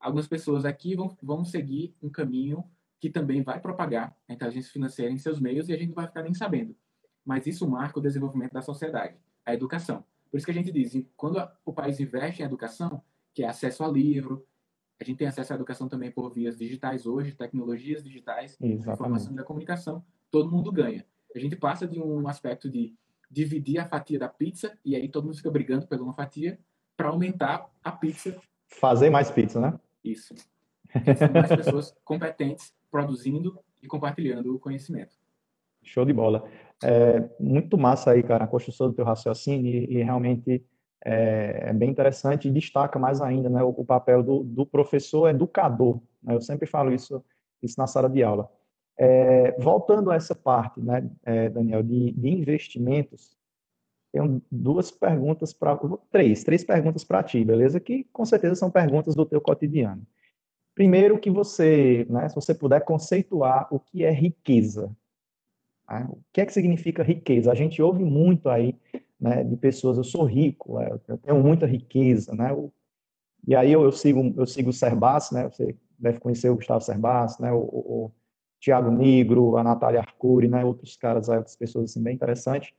algumas 0.00 0.26
pessoas 0.26 0.64
aqui 0.64 0.96
vão, 0.96 1.14
vão 1.22 1.44
seguir 1.44 1.94
um 2.02 2.08
caminho 2.08 2.64
que 2.98 3.10
também 3.10 3.42
vai 3.42 3.60
propagar 3.60 4.16
a 4.26 4.32
inteligência 4.32 4.72
financeira 4.72 5.12
em 5.12 5.18
seus 5.18 5.38
meios 5.38 5.68
e 5.68 5.72
a 5.72 5.76
gente 5.76 5.88
não 5.88 5.94
vai 5.94 6.06
ficar 6.06 6.22
nem 6.22 6.34
sabendo. 6.34 6.74
Mas 7.24 7.46
isso 7.46 7.68
marca 7.68 7.98
o 7.98 8.02
desenvolvimento 8.02 8.52
da 8.52 8.62
sociedade, 8.62 9.16
a 9.44 9.54
educação. 9.54 10.04
Por 10.30 10.38
isso 10.38 10.46
que 10.46 10.52
a 10.52 10.54
gente 10.54 10.72
diz, 10.72 11.04
quando 11.16 11.46
o 11.64 11.72
país 11.72 12.00
investe 12.00 12.42
em 12.42 12.44
educação, 12.44 13.02
que 13.34 13.42
é 13.42 13.48
acesso 13.48 13.84
a 13.84 13.88
livro, 13.88 14.46
a 14.98 15.04
gente 15.04 15.18
tem 15.18 15.28
acesso 15.28 15.52
à 15.52 15.56
educação 15.56 15.88
também 15.88 16.10
por 16.10 16.30
vias 16.30 16.58
digitais 16.58 17.06
hoje, 17.06 17.32
tecnologias 17.32 18.02
digitais, 18.02 18.56
Exatamente. 18.60 18.92
informação 18.92 19.34
da 19.34 19.44
comunicação, 19.44 20.04
todo 20.30 20.50
mundo 20.50 20.70
ganha. 20.70 21.06
A 21.34 21.38
gente 21.38 21.56
passa 21.56 21.86
de 21.86 22.00
um 22.00 22.26
aspecto 22.28 22.68
de 22.68 22.94
dividir 23.30 23.78
a 23.78 23.86
fatia 23.86 24.18
da 24.18 24.28
pizza, 24.28 24.76
e 24.84 24.96
aí 24.96 25.08
todo 25.08 25.24
mundo 25.24 25.36
fica 25.36 25.50
brigando 25.50 25.86
por 25.86 26.00
uma 26.00 26.12
fatia, 26.12 26.58
para 26.96 27.08
aumentar 27.08 27.70
a 27.82 27.92
pizza. 27.92 28.36
Fazer 28.66 29.10
mais 29.10 29.30
pizza, 29.30 29.60
né? 29.60 29.78
Isso. 30.04 30.34
São 31.16 31.32
mais 31.32 31.48
pessoas 31.48 31.96
competentes 32.04 32.74
produzindo 32.90 33.58
e 33.82 33.86
compartilhando 33.86 34.54
o 34.54 34.58
conhecimento. 34.58 35.14
Show 35.82 36.04
de 36.04 36.12
bola. 36.12 36.46
É, 36.82 37.28
muito 37.38 37.78
massa 37.78 38.10
aí, 38.10 38.22
cara, 38.22 38.44
a 38.44 38.48
construção 38.48 38.88
do 38.88 38.94
teu 38.94 39.04
raciocínio 39.04 39.66
e, 39.66 39.98
e 39.98 40.02
realmente 40.02 40.64
é, 41.04 41.68
é, 41.70 41.72
bem 41.72 41.90
interessante 41.90 42.48
e 42.48 42.50
destaca 42.50 42.98
mais 42.98 43.20
ainda 43.20 43.48
né, 43.48 43.62
o, 43.62 43.68
o 43.68 43.84
papel 43.84 44.22
do, 44.22 44.42
do, 44.42 44.66
professor 44.66 45.28
educador. 45.28 46.00
Né? 46.22 46.34
Eu 46.34 46.40
sempre 46.40 46.66
falo 46.66 46.92
isso, 46.92 47.24
isso 47.62 47.76
na 47.78 47.86
sala 47.86 48.08
de 48.08 48.22
aula. 48.22 48.50
É, 48.98 49.52
voltando 49.58 50.10
a 50.10 50.14
essa 50.14 50.34
parte, 50.34 50.80
né, 50.80 51.08
é, 51.24 51.48
Daniel, 51.48 51.82
de, 51.82 52.12
de 52.12 52.28
investimentos, 52.28 53.36
tenho 54.12 54.42
duas 54.50 54.90
perguntas 54.90 55.52
para 55.52 55.78
três, 56.10 56.42
três 56.42 56.64
perguntas 56.64 57.04
para 57.04 57.22
ti, 57.22 57.44
beleza? 57.44 57.78
Que 57.78 58.04
com 58.12 58.24
certeza 58.24 58.56
são 58.56 58.70
perguntas 58.70 59.14
do 59.14 59.24
teu 59.24 59.40
cotidiano. 59.40 60.04
Primeiro 60.74 61.18
que 61.18 61.30
você, 61.30 62.06
né, 62.10 62.28
se 62.28 62.34
você 62.34 62.54
puder 62.54 62.84
conceituar 62.84 63.68
o 63.72 63.78
que 63.78 64.04
é 64.04 64.10
riqueza. 64.10 64.94
Né? 65.88 66.06
O 66.10 66.18
que 66.32 66.40
é 66.40 66.46
que 66.46 66.52
significa 66.52 67.02
riqueza? 67.02 67.52
A 67.52 67.54
gente 67.54 67.80
ouve 67.80 68.04
muito 68.04 68.48
aí, 68.48 68.76
né, 69.18 69.44
de 69.44 69.56
pessoas, 69.56 69.96
eu 69.96 70.04
sou 70.04 70.24
rico, 70.24 70.78
né, 70.78 70.98
eu 71.06 71.18
tenho 71.18 71.42
muita 71.42 71.66
riqueza, 71.66 72.34
né? 72.34 72.50
E 73.46 73.54
aí 73.54 73.72
eu, 73.72 73.82
eu 73.84 73.92
sigo 73.92 74.34
eu 74.36 74.46
sigo 74.46 74.70
o 74.70 74.72
Serbas, 74.72 75.30
né? 75.30 75.48
Você 75.48 75.76
deve 75.98 76.20
conhecer 76.20 76.50
o 76.50 76.56
Gustavo 76.56 76.80
Serbas, 76.82 77.38
né? 77.38 77.52
O, 77.52 77.58
o 77.58 78.12
Tiago 78.60 78.90
Negro, 78.90 79.56
a 79.56 79.64
Natália 79.64 80.00
Arcuri, 80.00 80.46
né? 80.48 80.64
Outros 80.64 80.96
caras, 80.96 81.28
outras 81.28 81.56
pessoas 81.56 81.90
assim 81.90 82.02
bem 82.02 82.14
interessantes 82.14 82.72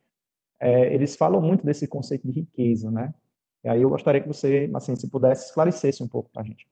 é, 0.62 0.94
eles 0.94 1.16
falam 1.16 1.42
muito 1.42 1.66
desse 1.66 1.88
conceito 1.88 2.28
de 2.28 2.40
riqueza, 2.40 2.92
né? 2.92 3.12
E 3.64 3.70
aí 3.70 3.82
eu 3.82 3.90
gostaria 3.90 4.22
que 4.22 4.28
você, 4.28 4.70
assim, 4.76 4.96
se 4.96 5.10
pudesse, 5.10 5.48
esclarecesse 5.48 6.04
um 6.04 6.08
pouco 6.08 6.30
para 6.30 6.44
a 6.44 6.46
gente. 6.46 6.68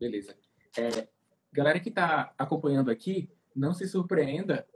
Beleza. 0.00 0.36
É, 0.76 1.08
galera 1.52 1.78
que 1.78 1.88
está 1.88 2.34
acompanhando 2.36 2.90
aqui, 2.90 3.30
não 3.54 3.72
se 3.72 3.86
surpreenda 3.86 4.66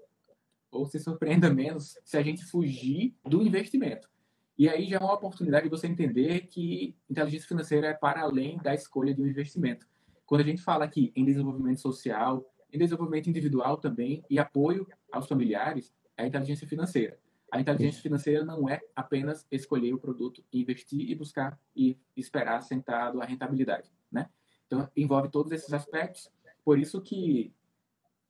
ou 0.70 0.86
se 0.86 1.00
surpreenda 1.00 1.50
menos 1.52 1.98
se 2.04 2.16
a 2.16 2.22
gente 2.22 2.44
fugir 2.44 3.16
do 3.24 3.42
investimento. 3.42 4.08
E 4.56 4.68
aí 4.68 4.86
já 4.86 4.98
é 4.98 5.00
uma 5.00 5.14
oportunidade 5.14 5.64
de 5.64 5.70
você 5.70 5.88
entender 5.88 6.46
que 6.46 6.96
inteligência 7.10 7.48
financeira 7.48 7.88
é 7.88 7.94
para 7.94 8.20
além 8.20 8.58
da 8.58 8.72
escolha 8.72 9.12
de 9.12 9.20
um 9.20 9.26
investimento. 9.26 9.86
Quando 10.24 10.42
a 10.42 10.44
gente 10.44 10.62
fala 10.62 10.84
aqui 10.84 11.12
em 11.16 11.24
desenvolvimento 11.24 11.80
social, 11.80 12.51
em 12.72 12.78
desenvolvimento 12.78 13.28
individual 13.28 13.76
também 13.76 14.24
e 14.30 14.38
apoio 14.38 14.88
aos 15.10 15.28
familiares, 15.28 15.92
é 16.16 16.24
a 16.24 16.26
inteligência 16.26 16.66
financeira. 16.66 17.18
A 17.50 17.60
inteligência 17.60 18.00
financeira 18.00 18.44
não 18.44 18.66
é 18.68 18.80
apenas 18.96 19.46
escolher 19.50 19.92
o 19.92 19.98
produto, 19.98 20.42
investir 20.50 21.10
e 21.10 21.14
buscar 21.14 21.60
e 21.76 21.98
esperar 22.16 22.62
sentado 22.62 23.20
a 23.20 23.26
rentabilidade, 23.26 23.92
né? 24.10 24.30
Então, 24.66 24.88
envolve 24.96 25.28
todos 25.28 25.52
esses 25.52 25.70
aspectos. 25.74 26.30
Por 26.64 26.78
isso 26.78 27.02
que 27.02 27.52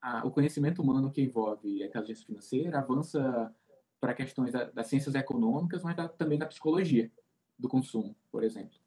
a, 0.00 0.26
o 0.26 0.31
conhecimento 0.33 0.83
humano 0.83 1.12
que 1.12 1.22
envolve 1.22 1.85
a 1.85 1.87
inteligência 1.87 2.26
financeira 2.26 2.81
avança 2.81 3.55
para 4.00 4.12
questões 4.12 4.52
da, 4.52 4.64
das 4.64 4.88
ciências 4.88 5.14
econômicas, 5.14 5.85
mas 5.85 5.94
da, 5.94 6.09
também 6.09 6.37
da 6.37 6.46
psicologia 6.46 7.09
do 7.57 7.68
consumo, 7.68 8.16
por 8.33 8.42
exemplo. 8.42 8.81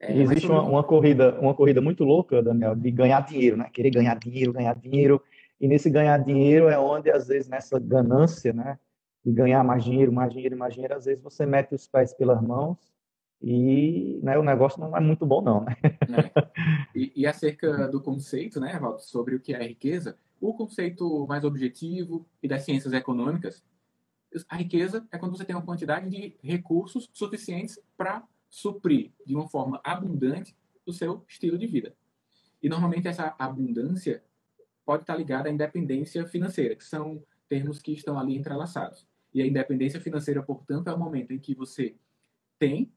É, 0.00 0.16
existe 0.16 0.46
uma, 0.46 0.62
uma, 0.62 0.84
corrida, 0.84 1.38
uma 1.40 1.54
corrida 1.54 1.80
muito 1.80 2.04
louca, 2.04 2.42
Daniel, 2.42 2.74
de 2.74 2.90
ganhar 2.90 3.20
dinheiro, 3.20 3.56
né? 3.56 3.68
Querer 3.72 3.90
ganhar 3.90 4.18
dinheiro, 4.18 4.52
ganhar 4.52 4.74
dinheiro. 4.74 5.22
E 5.60 5.68
nesse 5.68 5.88
ganhar 5.88 6.18
dinheiro 6.18 6.68
é 6.68 6.78
onde, 6.78 7.10
às 7.10 7.28
vezes, 7.28 7.48
nessa 7.48 7.78
ganância, 7.78 8.52
né? 8.52 8.78
e 9.24 9.32
ganhar 9.32 9.64
mais 9.64 9.82
dinheiro, 9.82 10.12
mais 10.12 10.32
dinheiro, 10.32 10.56
mais 10.56 10.74
dinheiro, 10.74 10.94
às 10.94 11.06
vezes 11.06 11.22
você 11.22 11.46
mete 11.46 11.74
os 11.74 11.86
pés 11.86 12.12
pelas 12.12 12.42
mãos 12.42 12.76
e 13.40 14.20
né, 14.22 14.38
o 14.38 14.42
negócio 14.42 14.78
não 14.80 14.96
é 14.96 15.00
muito 15.00 15.24
bom, 15.24 15.40
não. 15.40 15.64
Né? 15.64 15.76
É. 15.82 16.54
E, 16.94 17.12
e, 17.16 17.26
acerca 17.26 17.88
do 17.88 18.00
conceito, 18.00 18.60
né, 18.60 18.78
Valdo, 18.78 19.00
sobre 19.00 19.34
o 19.34 19.40
que 19.40 19.54
é 19.54 19.66
riqueza, 19.66 20.16
o 20.40 20.54
conceito 20.54 21.26
mais 21.26 21.42
objetivo 21.42 22.26
e 22.42 22.48
das 22.48 22.62
ciências 22.62 22.92
econômicas, 22.92 23.62
a 24.48 24.56
riqueza 24.56 25.06
é 25.10 25.18
quando 25.18 25.36
você 25.36 25.44
tem 25.44 25.56
uma 25.56 25.64
quantidade 25.64 26.08
de 26.08 26.36
recursos 26.42 27.10
suficientes 27.12 27.78
para 27.96 28.22
suprir 28.54 29.10
de 29.26 29.34
uma 29.34 29.48
forma 29.48 29.80
abundante 29.82 30.56
o 30.86 30.92
seu 30.92 31.24
estilo 31.26 31.58
de 31.58 31.66
vida. 31.66 31.92
E 32.62 32.68
normalmente 32.68 33.08
essa 33.08 33.34
abundância 33.36 34.22
pode 34.84 35.02
estar 35.02 35.16
ligada 35.16 35.48
à 35.48 35.52
independência 35.52 36.24
financeira, 36.24 36.76
que 36.76 36.84
são 36.84 37.20
termos 37.48 37.80
que 37.80 37.90
estão 37.90 38.16
ali 38.16 38.36
entrelaçados. 38.36 39.08
E 39.34 39.42
a 39.42 39.46
independência 39.46 40.00
financeira, 40.00 40.40
portanto, 40.40 40.88
é 40.88 40.94
o 40.94 40.98
momento 40.98 41.32
em 41.32 41.38
que 41.40 41.52
você 41.52 41.96
tem, 42.56 42.92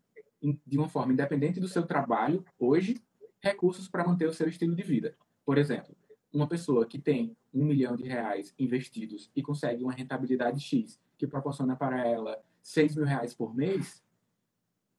de 0.64 0.78
uma 0.78 0.88
forma 0.88 1.12
independente 1.12 1.60
do 1.60 1.68
seu 1.68 1.88
trabalho, 1.88 2.46
hoje, 2.60 3.02
recursos 3.42 3.90
para 3.90 4.06
manter 4.06 4.30
o 4.30 4.34
seu 4.34 4.48
estilo 4.48 4.76
de 4.76 4.84
vida. 4.84 5.18
Por 5.44 5.58
exemplo, 5.58 5.96
uma 6.32 6.48
pessoa 6.48 6.86
que 6.86 7.00
tem 7.00 7.36
um 7.52 7.66
milhão 7.66 7.96
de 7.96 8.04
reais 8.04 8.54
investidos 8.60 9.32
e 9.36 9.42
consegue 9.42 9.84
uma 9.84 9.92
rentabilidade 9.92 10.60
X, 10.60 11.00
que 11.18 11.26
proporciona 11.26 11.76
para 11.76 12.08
ela 12.08 12.40
seis 12.62 12.96
mil 12.96 13.06
reais 13.06 13.34
por 13.34 13.56
mês, 13.56 14.04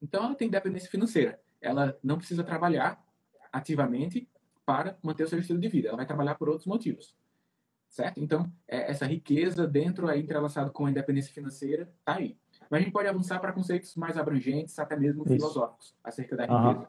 então 0.01 0.25
ela 0.25 0.35
tem 0.35 0.49
independência 0.49 0.91
financeira. 0.91 1.41
Ela 1.61 1.99
não 2.03 2.19
precisa 2.19 2.45
trabalhar 2.45 3.03
ativamente 3.53 4.29
para 4.65 4.97
manter 5.03 5.25
o 5.25 5.29
seu 5.29 5.39
estilo 5.39 5.59
de 5.59 5.69
vida. 5.69 5.89
Ela 5.89 5.97
vai 5.97 6.07
trabalhar 6.07 6.35
por 6.35 6.49
outros 6.49 6.67
motivos 6.67 7.17
certo? 7.89 8.21
Então, 8.21 8.51
é, 8.67 8.91
essa 8.91 9.07
riqueza 9.07 9.67
dentro 9.67 10.09
aí 10.09 10.21
entrelaçado 10.21 10.71
com 10.71 10.87
a 10.87 10.91
independência 10.91 11.33
financeira 11.33 11.91
está 11.99 12.17
aí. 12.17 12.37
Mas 12.71 12.81
a 12.81 12.85
gente 12.85 12.93
pode 12.93 13.09
avançar 13.09 13.39
para 13.41 13.53
conceitos 13.53 13.95
mais 13.97 14.17
abrangentes, 14.17 14.79
até 14.79 14.97
mesmo 14.97 15.23
Isso. 15.23 15.33
filosóficos, 15.35 15.95
acerca 16.05 16.37
da 16.37 16.43
riqueza. 16.45 16.81
Uhum. 16.81 16.87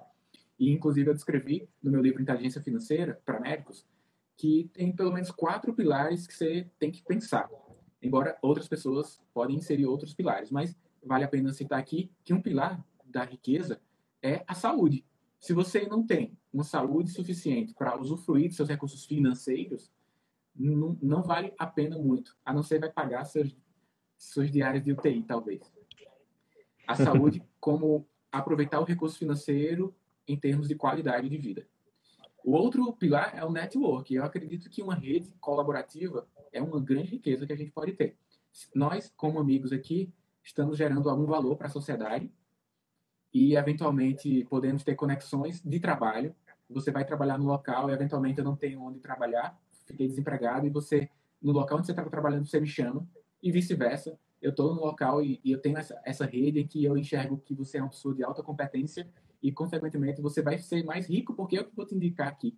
E, 0.59 0.71
inclusive, 0.71 1.09
eu 1.09 1.13
descrevi 1.13 1.69
no 1.81 1.89
meu 1.89 2.01
livro 2.01 2.21
Inteligência 2.21 2.61
Financeira 2.61 3.19
para 3.25 3.39
Médicos 3.39 3.87
que 4.35 4.69
tem 4.73 4.95
pelo 4.95 5.11
menos 5.11 5.31
quatro 5.31 5.73
pilares 5.73 6.25
que 6.25 6.33
você 6.33 6.65
tem 6.79 6.89
que 6.89 7.03
pensar. 7.03 7.49
Embora 8.01 8.37
outras 8.41 8.69
pessoas 8.69 9.21
podem 9.33 9.57
inserir 9.57 9.85
outros 9.85 10.13
pilares, 10.13 10.49
mas 10.49 10.77
vale 11.03 11.25
a 11.25 11.27
pena 11.27 11.51
citar 11.51 11.77
aqui 11.77 12.09
que 12.23 12.33
um 12.33 12.41
pilar 12.41 12.81
da 13.09 13.23
riqueza 13.23 13.81
é 14.21 14.43
a 14.47 14.53
saúde. 14.53 15.05
Se 15.39 15.53
você 15.53 15.87
não 15.87 16.05
tem 16.05 16.37
uma 16.51 16.63
saúde 16.63 17.11
suficiente 17.11 17.73
para 17.73 17.99
usufruir 17.99 18.47
dos 18.47 18.57
seus 18.57 18.69
recursos 18.69 19.05
financeiros, 19.05 19.91
não, 20.55 20.97
não, 21.01 21.23
vale 21.23 21.53
a 21.57 21.65
pena 21.65 21.97
muito, 21.97 22.35
a 22.43 22.53
não 22.53 22.61
ser 22.61 22.79
vai 22.79 22.91
pagar 22.91 23.23
seus, 23.23 23.55
suas 24.17 24.51
diárias 24.51 24.83
de 24.83 24.91
UTI, 24.91 25.23
talvez. 25.23 25.61
A 26.85 26.95
saúde 26.95 27.41
como 27.59 28.05
aproveitar 28.31 28.79
o 28.79 28.83
recurso 28.83 29.17
financeiro 29.17 29.95
em 30.27 30.37
termos 30.37 30.67
de 30.67 30.75
qualidade 30.75 31.29
de 31.29 31.37
vida. 31.37 31.67
O 32.43 32.51
outro 32.51 32.91
pilar 32.93 33.37
é 33.37 33.43
o 33.43 33.51
network. 33.51 34.13
Eu 34.13 34.23
acredito 34.23 34.69
que 34.69 34.81
uma 34.81 34.95
rede 34.95 35.33
colaborativa 35.39 36.27
é 36.51 36.61
uma 36.61 36.81
grande 36.81 37.11
riqueza 37.11 37.45
que 37.45 37.53
a 37.53 37.55
gente 37.55 37.71
pode 37.71 37.93
ter. 37.93 38.17
Nós, 38.73 39.13
como 39.15 39.39
amigos 39.39 39.71
aqui, 39.71 40.13
estamos 40.43 40.77
gerando 40.77 41.09
algum 41.09 41.25
valor 41.25 41.55
para 41.55 41.67
a 41.67 41.71
sociedade 41.71 42.31
e, 43.33 43.55
eventualmente, 43.55 44.45
podemos 44.49 44.83
ter 44.83 44.95
conexões 44.95 45.61
de 45.61 45.79
trabalho. 45.79 46.35
Você 46.69 46.91
vai 46.91 47.05
trabalhar 47.05 47.37
no 47.37 47.45
local 47.45 47.89
e, 47.89 47.93
eventualmente, 47.93 48.39
eu 48.39 48.43
não 48.43 48.55
tenho 48.55 48.81
onde 48.81 48.99
trabalhar, 48.99 49.59
fiquei 49.85 50.07
desempregado 50.07 50.65
e 50.65 50.69
você, 50.69 51.09
no 51.41 51.51
local 51.51 51.77
onde 51.77 51.87
você 51.87 51.91
estava 51.91 52.09
trabalhando, 52.09 52.45
você 52.45 52.59
me 52.59 52.67
chama 52.67 53.07
e 53.41 53.51
vice-versa. 53.51 54.17
Eu 54.41 54.51
estou 54.51 54.73
no 54.73 54.81
local 54.81 55.21
e, 55.21 55.39
e, 55.43 55.51
eu 55.51 55.61
tenho 55.61 55.77
essa, 55.77 55.99
essa 56.05 56.25
rede 56.25 56.59
em 56.59 56.67
que 56.67 56.83
eu 56.83 56.97
enxergo 56.97 57.37
que 57.45 57.53
você 57.53 57.77
é 57.77 57.81
uma 57.81 57.89
pessoa 57.89 58.15
de 58.15 58.23
alta 58.23 58.41
competência 58.41 59.07
e, 59.41 59.51
consequentemente, 59.51 60.21
você 60.21 60.41
vai 60.41 60.57
ser 60.57 60.83
mais 60.83 61.07
rico 61.07 61.33
porque 61.33 61.57
eu 61.57 61.65
que 61.65 61.75
vou 61.75 61.85
te 61.85 61.95
indicar 61.95 62.27
aqui, 62.27 62.57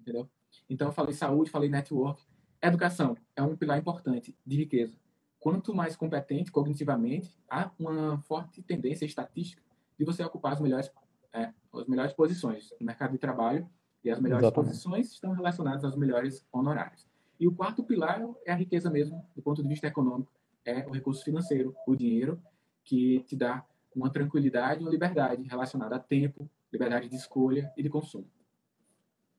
entendeu? 0.00 0.28
Então, 0.68 0.88
eu 0.88 0.92
falei 0.92 1.12
saúde, 1.12 1.50
falei 1.50 1.68
network. 1.68 2.22
Educação 2.62 3.16
é 3.34 3.42
um 3.42 3.56
pilar 3.56 3.78
importante 3.78 4.34
de 4.46 4.56
riqueza. 4.56 4.96
Quanto 5.40 5.74
mais 5.74 5.96
competente 5.96 6.50
cognitivamente, 6.50 7.36
há 7.50 7.70
uma 7.78 8.18
forte 8.22 8.62
tendência 8.62 9.04
estatística 9.04 9.62
de 9.98 10.04
você 10.04 10.22
ocupar 10.24 10.52
as 10.52 10.60
melhores, 10.60 10.90
é, 11.32 11.52
as 11.72 11.86
melhores 11.86 12.12
posições 12.12 12.72
no 12.80 12.86
mercado 12.86 13.12
de 13.12 13.18
trabalho 13.18 13.68
e 14.02 14.10
as 14.10 14.20
melhores 14.20 14.44
Exatamente. 14.44 14.70
posições 14.70 15.12
estão 15.12 15.32
relacionadas 15.32 15.84
aos 15.84 15.96
melhores 15.96 16.46
honorários. 16.52 17.06
E 17.38 17.48
o 17.48 17.54
quarto 17.54 17.82
pilar 17.82 18.22
é 18.44 18.52
a 18.52 18.56
riqueza 18.56 18.90
mesmo, 18.90 19.24
do 19.34 19.42
ponto 19.42 19.62
de 19.62 19.68
vista 19.68 19.86
econômico, 19.86 20.32
é 20.64 20.86
o 20.86 20.90
recurso 20.90 21.24
financeiro, 21.24 21.74
o 21.86 21.96
dinheiro, 21.96 22.40
que 22.84 23.20
te 23.20 23.36
dá 23.36 23.64
uma 23.94 24.10
tranquilidade 24.10 24.80
e 24.80 24.84
uma 24.84 24.90
liberdade 24.90 25.42
relacionada 25.42 25.96
a 25.96 25.98
tempo, 25.98 26.48
liberdade 26.72 27.08
de 27.08 27.16
escolha 27.16 27.72
e 27.76 27.82
de 27.82 27.88
consumo. 27.88 28.26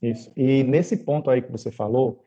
Isso. 0.01 0.31
E 0.35 0.63
nesse 0.63 0.97
ponto 0.97 1.29
aí 1.29 1.41
que 1.41 1.51
você 1.51 1.71
falou, 1.71 2.23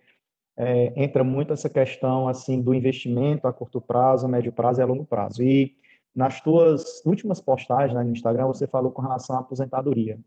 é, 0.57 0.93
entra 0.97 1.23
muito 1.23 1.53
essa 1.53 1.69
questão 1.69 2.29
assim 2.29 2.61
do 2.61 2.75
investimento 2.75 3.47
a 3.47 3.53
curto 3.53 3.81
prazo, 3.81 4.29
médio 4.29 4.53
prazo 4.53 4.81
e 4.81 4.83
a 4.83 4.87
longo 4.87 5.05
prazo. 5.05 5.43
E 5.43 5.77
nas 6.19 6.41
tuas 6.41 7.01
últimas 7.07 7.41
postagens 7.41 7.95
né, 7.95 8.03
no 8.03 8.11
Instagram, 8.11 8.49
você 8.49 8.67
falou 8.67 8.91
com 8.91 9.01
relação 9.01 9.37
à 9.37 9.39
aposentadoria. 9.39 10.19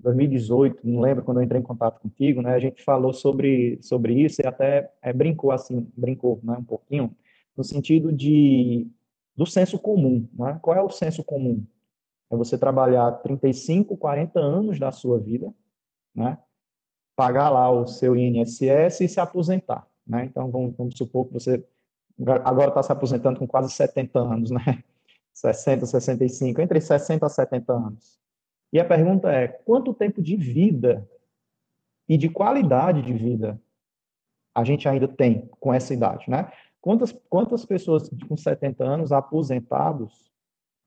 2018, 0.00 0.88
não 0.88 1.02
lembro 1.02 1.22
quando 1.22 1.36
eu 1.36 1.42
entrei 1.42 1.60
em 1.60 1.64
contato 1.64 2.00
contigo, 2.00 2.40
né? 2.40 2.54
A 2.54 2.58
gente 2.58 2.82
falou 2.82 3.12
sobre 3.12 3.78
sobre 3.82 4.14
isso 4.14 4.40
e 4.40 4.46
até 4.46 4.90
é, 5.02 5.12
brincou 5.12 5.50
assim, 5.50 5.86
brincou, 5.94 6.40
né, 6.42 6.56
um 6.58 6.64
pouquinho, 6.64 7.14
no 7.54 7.62
sentido 7.62 8.10
de 8.10 8.90
do 9.36 9.44
senso 9.44 9.78
comum, 9.78 10.26
né? 10.32 10.58
Qual 10.62 10.74
é 10.74 10.80
o 10.80 10.88
senso 10.88 11.22
comum? 11.22 11.62
É 12.30 12.36
você 12.36 12.56
trabalhar 12.56 13.12
35, 13.20 13.98
40 13.98 14.40
anos 14.40 14.78
da 14.80 14.90
sua 14.90 15.18
vida, 15.18 15.52
né? 16.14 16.38
Pagar 17.14 17.50
lá 17.50 17.70
o 17.70 17.86
seu 17.86 18.16
INSS 18.16 19.02
e 19.02 19.08
se 19.08 19.20
aposentar, 19.20 19.86
né? 20.06 20.24
Então 20.24 20.50
vamos, 20.50 20.74
vamos 20.74 20.96
supor 20.96 21.26
que 21.26 21.34
você 21.34 21.62
agora 22.44 22.68
está 22.68 22.82
se 22.82 22.92
aposentando 22.92 23.38
com 23.38 23.46
quase 23.46 23.72
70 23.72 24.18
anos, 24.18 24.50
né? 24.50 24.82
60, 25.32 25.84
65, 25.84 26.62
entre 26.62 26.80
60 26.80 27.26
a 27.26 27.28
70 27.28 27.72
anos. 27.72 28.18
E 28.72 28.80
a 28.80 28.84
pergunta 28.84 29.30
é: 29.30 29.48
quanto 29.48 29.92
tempo 29.92 30.22
de 30.22 30.36
vida 30.36 31.06
e 32.08 32.16
de 32.16 32.28
qualidade 32.28 33.02
de 33.02 33.12
vida 33.12 33.60
a 34.54 34.64
gente 34.64 34.88
ainda 34.88 35.06
tem 35.06 35.46
com 35.60 35.74
essa 35.74 35.92
idade, 35.92 36.30
né? 36.30 36.50
Quantas, 36.80 37.12
quantas 37.28 37.66
pessoas 37.66 38.08
com 38.26 38.36
70 38.36 38.82
anos 38.82 39.12
aposentados, 39.12 40.32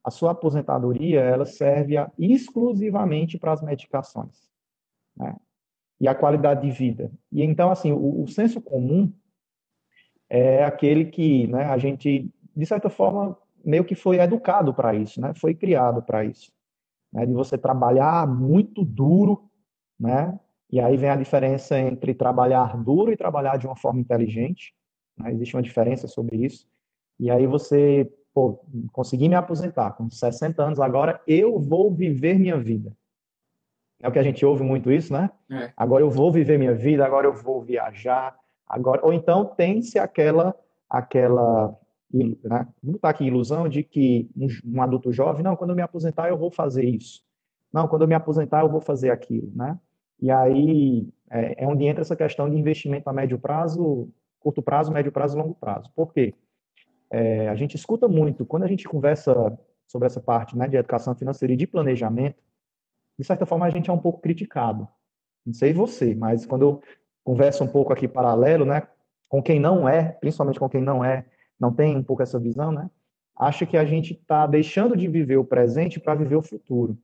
a 0.04 0.10
sua 0.10 0.32
aposentadoria 0.32 1.20
ela 1.20 1.46
serve 1.46 1.98
a, 1.98 2.12
exclusivamente 2.18 3.38
para 3.38 3.52
as 3.52 3.62
medicações, 3.62 4.50
né? 5.16 5.36
E 6.02 6.08
a 6.08 6.16
qualidade 6.16 6.62
de 6.62 6.72
vida. 6.72 7.12
E 7.32 7.44
então, 7.44 7.70
assim, 7.70 7.92
o, 7.92 8.24
o 8.24 8.28
senso 8.28 8.60
comum 8.62 9.14
é 10.30 10.64
aquele 10.64 11.06
que 11.06 11.48
né, 11.48 11.66
a 11.66 11.78
gente, 11.78 12.32
de 12.56 12.66
certa 12.66 12.90
forma, 12.90 13.38
meio 13.64 13.84
que 13.84 13.96
foi 13.96 14.20
educado 14.20 14.74
para 14.74 14.94
isso, 14.94 15.20
né? 15.20 15.34
Foi 15.34 15.54
criado 15.54 16.02
para 16.02 16.24
isso 16.24 16.52
né, 17.12 17.26
de 17.26 17.34
você 17.34 17.58
trabalhar 17.58 18.28
muito 18.28 18.84
duro, 18.86 19.50
né? 20.00 20.40
E 20.72 20.80
aí 20.80 20.96
vem 20.98 21.10
a 21.10 21.16
diferença 21.16 21.80
entre 21.80 22.14
trabalhar 22.14 22.78
duro 22.78 23.12
e 23.12 23.18
trabalhar 23.18 23.58
de 23.58 23.66
uma 23.66 23.76
forma 23.76 24.00
inteligente. 24.00 24.74
Né? 25.18 25.32
Existe 25.32 25.56
uma 25.56 25.64
diferença 25.64 26.08
sobre 26.08 26.38
isso. 26.38 26.68
E 27.20 27.32
aí 27.32 27.48
você, 27.48 28.12
pô, 28.34 28.64
consegui 28.92 29.28
me 29.28 29.36
aposentar 29.36 29.92
com 29.94 30.10
60 30.10 30.64
anos, 30.64 30.80
agora 30.80 31.20
eu 31.28 31.60
vou 31.60 31.92
viver 31.92 32.38
minha 32.38 32.58
vida. 32.58 32.96
É 34.02 34.08
o 34.08 34.12
que 34.12 34.20
a 34.20 34.24
gente 34.24 34.46
ouve 34.46 34.64
muito 34.64 34.92
isso, 34.92 35.12
né? 35.12 35.30
É. 35.52 35.74
Agora 35.76 36.04
eu 36.04 36.10
vou 36.10 36.32
viver 36.32 36.58
minha 36.58 36.74
vida, 36.74 37.04
agora 37.04 37.28
eu 37.28 37.34
vou 37.34 37.62
viajar, 37.62 38.38
agora 38.70 39.04
ou 39.04 39.12
então 39.12 39.46
tem-se 39.46 39.98
aquela 40.00 40.56
aquela 40.90 41.78
né? 42.12 42.68
Está 42.84 43.10
aqui 43.10 43.26
ilusão 43.26 43.70
de 43.70 43.84
que 43.84 44.30
um, 44.66 44.82
adulto 44.82 45.12
jovem, 45.12 45.44
não, 45.44 45.56
quando 45.56 45.72
eu 45.72 45.76
me 45.76 45.82
aposentar 45.82 46.28
eu 46.30 46.38
vou 46.38 46.50
fazer 46.50 46.84
isso. 46.84 47.22
Não, 47.72 47.88
quando 47.88 48.02
eu 48.02 48.08
me 48.08 48.16
aposentar 48.16 48.62
eu 48.62 48.70
vou 48.70 48.82
fazer 48.82 49.12
aquilo, 49.12 49.52
né? 49.56 49.80
E 50.20 50.32
aí 50.32 51.08
é, 51.30 51.64
é 51.64 51.68
onde 51.68 51.86
entra 51.86 52.02
essa 52.02 52.16
questão 52.16 52.50
de 52.50 52.58
investimento 52.58 53.10
a 53.10 53.14
médio 53.14 53.38
prazo, 53.38 54.10
curto 54.40 54.62
prazo, 54.62 54.92
médio 54.92 55.12
prazo 55.12 55.38
longo 55.38 55.54
prazo. 55.54 55.92
Por 55.96 56.12
quê? 56.12 56.34
É, 57.12 57.48
a 57.48 57.56
gente 57.56 57.76
escuta 57.76 58.08
muito, 58.08 58.46
quando 58.46 58.64
a 58.64 58.68
gente 58.68 58.88
conversa 58.88 59.58
sobre 59.88 60.08
essa 60.08 60.20
parte 60.20 60.58
né, 60.58 60.68
de 60.68 60.78
educação 60.78 61.16
financeira 61.16 61.54
e 61.54 61.58
de 61.58 61.68
planejamento, 61.68 62.42
de 63.18 63.26
certa 63.26 63.46
forma 63.46 63.66
a 63.66 63.70
gente 63.70 63.90
é 63.90 63.94
um 63.94 64.00
pouco 64.00 64.20
criticado. 64.20 64.88
Não 65.46 65.54
sei 65.54 65.74
você, 65.74 66.16
mas 66.16 66.46
quando 66.46 66.82
converso 67.30 67.64
um 67.64 67.68
pouco 67.68 67.94
aqui 67.94 68.08
paralelo, 68.08 68.66
né, 68.66 68.82
com 69.28 69.40
quem 69.40 69.60
não 69.60 69.88
é, 69.88 70.14
principalmente 70.14 70.60
com 70.60 70.68
quem 70.68 70.82
não 70.82 71.06
é 71.06 71.26
não 71.60 71.72
tem 71.72 71.96
um 71.96 72.02
pouco 72.02 72.24
essa 72.24 72.40
visão, 72.40 72.72
né? 72.72 72.90
Acha 73.38 73.66
que 73.66 73.78
a 73.78 73.86
gente 73.86 74.14
está 74.14 74.48
deixando 74.48 74.96
de 74.96 75.08
viver 75.08 75.38
o 75.38 75.46
presente 75.46 76.00
para 76.00 76.16
viver 76.16 76.38
o 76.38 76.42
futuro. 76.42 76.98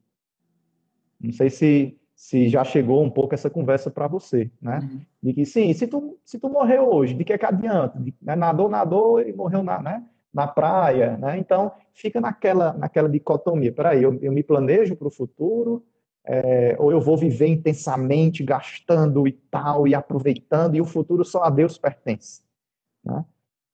Não 1.19 1.33
sei 1.33 1.49
se, 1.49 1.97
se 2.15 2.47
já 2.47 2.63
chegou 2.63 3.03
um 3.03 3.09
pouco 3.09 3.35
essa 3.35 3.49
conversa 3.49 3.91
para 3.91 4.07
você, 4.07 4.49
né? 4.61 4.79
Uhum. 4.79 5.01
De 5.21 5.33
que 5.33 5.45
sim, 5.45 5.73
se 5.73 5.85
tu, 5.85 6.17
se 6.23 6.39
tu 6.39 6.49
morreu 6.49 6.89
hoje, 6.89 7.13
de 7.13 7.23
que 7.23 7.33
é 7.33 7.37
que 7.37 7.45
adianta? 7.45 7.99
De, 7.99 8.13
né? 8.21 8.35
Nadou, 8.35 8.69
nadou 8.69 9.21
e 9.21 9.33
morreu 9.33 9.61
na, 9.61 9.81
né? 9.81 10.03
na 10.33 10.47
praia, 10.47 11.17
né? 11.17 11.37
Então 11.37 11.71
fica 11.93 12.19
naquela, 12.19 12.73
naquela 12.73 13.07
dicotomia. 13.07 13.71
Peraí, 13.71 14.01
eu, 14.01 14.17
eu 14.21 14.31
me 14.31 14.41
planejo 14.41 14.95
para 14.95 15.07
o 15.07 15.11
futuro, 15.11 15.85
é, 16.25 16.75
ou 16.79 16.91
eu 16.91 16.99
vou 16.99 17.15
viver 17.17 17.47
intensamente, 17.47 18.43
gastando 18.43 19.27
e 19.27 19.31
tal, 19.31 19.87
e 19.87 19.93
aproveitando, 19.93 20.75
e 20.75 20.81
o 20.81 20.85
futuro 20.85 21.23
só 21.23 21.43
a 21.43 21.49
Deus 21.49 21.77
pertence. 21.77 22.41
Né? 23.03 23.23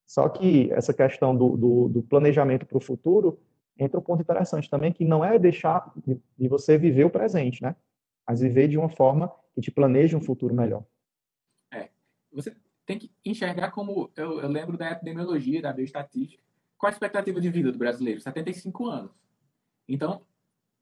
Só 0.06 0.28
que 0.28 0.72
essa 0.74 0.94
questão 0.94 1.36
do, 1.36 1.56
do, 1.56 1.88
do 1.88 2.04
planejamento 2.04 2.66
para 2.66 2.78
o 2.78 2.82
futuro 2.82 3.40
entra 3.80 3.98
um 3.98 4.04
ponto 4.04 4.22
interessante 4.22 4.70
também, 4.70 4.92
que 4.92 5.06
não 5.06 5.24
é 5.24 5.40
deixar 5.40 5.92
de, 6.06 6.20
de, 6.38 6.48
você 6.50 6.78
viver 6.78 7.06
o 7.06 7.10
presente, 7.10 7.64
né? 7.64 7.76
Mas 8.28 8.42
viver 8.42 8.68
de 8.68 8.78
uma 8.78 8.90
forma 8.90 9.32
que 9.56 9.62
te 9.62 9.72
planeje 9.72 10.16
um 10.16 10.22
futuro 10.22 10.54
melhor. 10.54 10.84
É. 11.74 11.90
Você 12.32 12.54
tem 12.86 13.00
que 13.00 13.12
enxergar 13.26 13.72
como. 13.72 14.12
Eu, 14.16 14.40
eu 14.42 14.50
lembro 14.50 14.78
da 14.78 14.92
epidemiologia, 14.92 15.62
da 15.62 15.74
bioestatística. 15.74 16.44
Qual 16.78 16.90
a 16.90 16.94
expectativa 16.94 17.40
de 17.40 17.50
vida 17.50 17.72
do 17.72 17.78
brasileiro? 17.78 18.20
75 18.20 18.86
anos. 18.88 19.12
Então, 19.88 20.22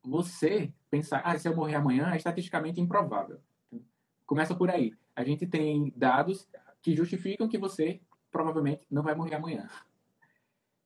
você 0.04 0.74
pensar, 0.90 1.22
ah, 1.24 1.38
se 1.38 1.48
eu 1.48 1.56
morrer 1.56 1.76
amanhã, 1.76 2.12
é 2.12 2.18
estatisticamente 2.18 2.80
improvável. 2.80 3.40
Começa 4.26 4.56
por 4.56 4.70
aí. 4.70 4.94
A 5.16 5.24
gente 5.24 5.46
tem 5.46 5.94
dados 5.96 6.48
que 6.82 6.96
justificam 6.96 7.48
que 7.48 7.58
você 7.58 8.00
provavelmente 8.32 8.86
não 8.90 9.04
vai 9.04 9.16
morrer 9.16 9.36
amanhã. 9.36 9.68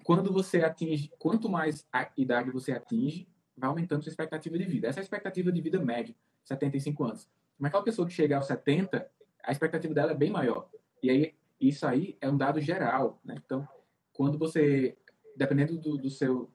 Quando 0.04 0.32
você 0.32 0.64
atinge, 0.64 1.12
quanto 1.18 1.50
mais 1.50 1.86
idade 2.18 2.52
você 2.52 2.72
atinge, 2.74 3.28
vai 3.56 3.70
aumentando 3.70 4.04
sua 4.04 4.10
expectativa 4.10 4.58
de 4.58 4.66
vida. 4.66 4.88
Essa 4.88 5.00
é 5.00 5.02
a 5.02 5.04
expectativa 5.04 5.52
de 5.52 5.62
vida 5.62 5.80
média, 5.80 6.16
75 6.44 7.04
anos. 7.04 7.30
Mas 7.58 7.70
aquela 7.70 7.84
pessoa 7.84 8.08
que 8.08 8.14
chegar 8.14 8.38
aos 8.38 8.48
70, 8.48 9.10
a 9.44 9.52
expectativa 9.52 9.94
dela 9.94 10.12
é 10.12 10.16
bem 10.16 10.32
maior. 10.32 10.70
E 11.02 11.10
aí, 11.10 11.36
isso 11.60 11.86
aí 11.86 12.18
é 12.20 12.30
um 12.30 12.38
dado 12.38 12.60
geral. 12.60 13.20
Né? 13.24 13.36
Então, 13.46 13.68
quando 14.12 14.38
você, 14.38 14.98
dependendo 15.36 15.78
do, 15.78 15.98
do 15.98 16.10
seu 16.10 16.50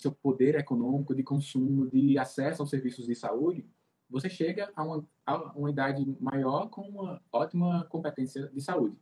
seu 0.00 0.12
poder 0.12 0.54
econômico, 0.54 1.14
de 1.14 1.22
consumo, 1.22 1.88
de 1.88 2.18
acesso 2.18 2.62
aos 2.62 2.70
serviços 2.70 3.06
de 3.06 3.14
saúde, 3.14 3.66
você 4.08 4.28
chega 4.28 4.72
a 4.74 4.82
uma, 4.82 5.06
a 5.26 5.36
uma 5.56 5.70
idade 5.70 6.04
maior 6.20 6.68
com 6.68 6.82
uma 6.82 7.22
ótima 7.30 7.84
competência 7.90 8.48
de 8.48 8.60
saúde. 8.60 8.96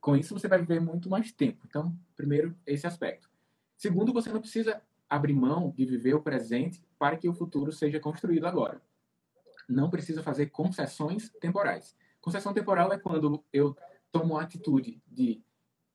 Com 0.00 0.16
isso, 0.16 0.34
você 0.34 0.48
vai 0.48 0.58
viver 0.58 0.80
muito 0.80 1.08
mais 1.08 1.32
tempo. 1.32 1.64
Então, 1.66 1.96
primeiro, 2.16 2.54
esse 2.66 2.86
aspecto. 2.86 3.30
Segundo, 3.76 4.12
você 4.12 4.32
não 4.32 4.40
precisa 4.40 4.82
abrir 5.08 5.34
mão 5.34 5.72
de 5.76 5.84
viver 5.84 6.14
o 6.14 6.22
presente 6.22 6.82
para 6.98 7.16
que 7.16 7.28
o 7.28 7.34
futuro 7.34 7.72
seja 7.72 8.00
construído 8.00 8.46
agora. 8.46 8.82
Não 9.68 9.88
precisa 9.88 10.22
fazer 10.22 10.46
concessões 10.46 11.30
temporais. 11.40 11.96
Concessão 12.20 12.52
temporal 12.52 12.92
é 12.92 12.98
quando 12.98 13.42
eu 13.52 13.76
tomo 14.10 14.36
a 14.36 14.42
atitude 14.42 15.00
de 15.06 15.42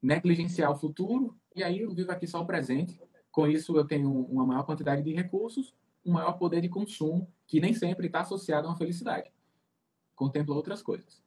negligenciar 0.02 0.72
o 0.72 0.76
futuro 0.76 1.38
e 1.56 1.64
aí 1.64 1.82
eu 1.82 1.94
vivo 1.94 2.12
aqui 2.12 2.28
só 2.28 2.42
o 2.42 2.46
presente. 2.46 3.00
Com 3.32 3.48
isso, 3.48 3.76
eu 3.78 3.86
tenho 3.86 4.12
uma 4.12 4.46
maior 4.46 4.64
quantidade 4.64 5.04
de 5.04 5.14
recursos, 5.14 5.76
um 6.06 6.14
maior 6.14 6.34
poder 6.34 6.62
de 6.62 6.70
consumo, 6.70 7.32
que 7.46 7.60
nem 7.60 7.74
sempre 7.74 8.08
está 8.08 8.22
associado 8.22 8.68
a 8.68 8.72
uma 8.72 8.78
felicidade. 8.78 9.32
Contempla 10.16 10.56
outras 10.56 10.82
coisas. 10.82 11.22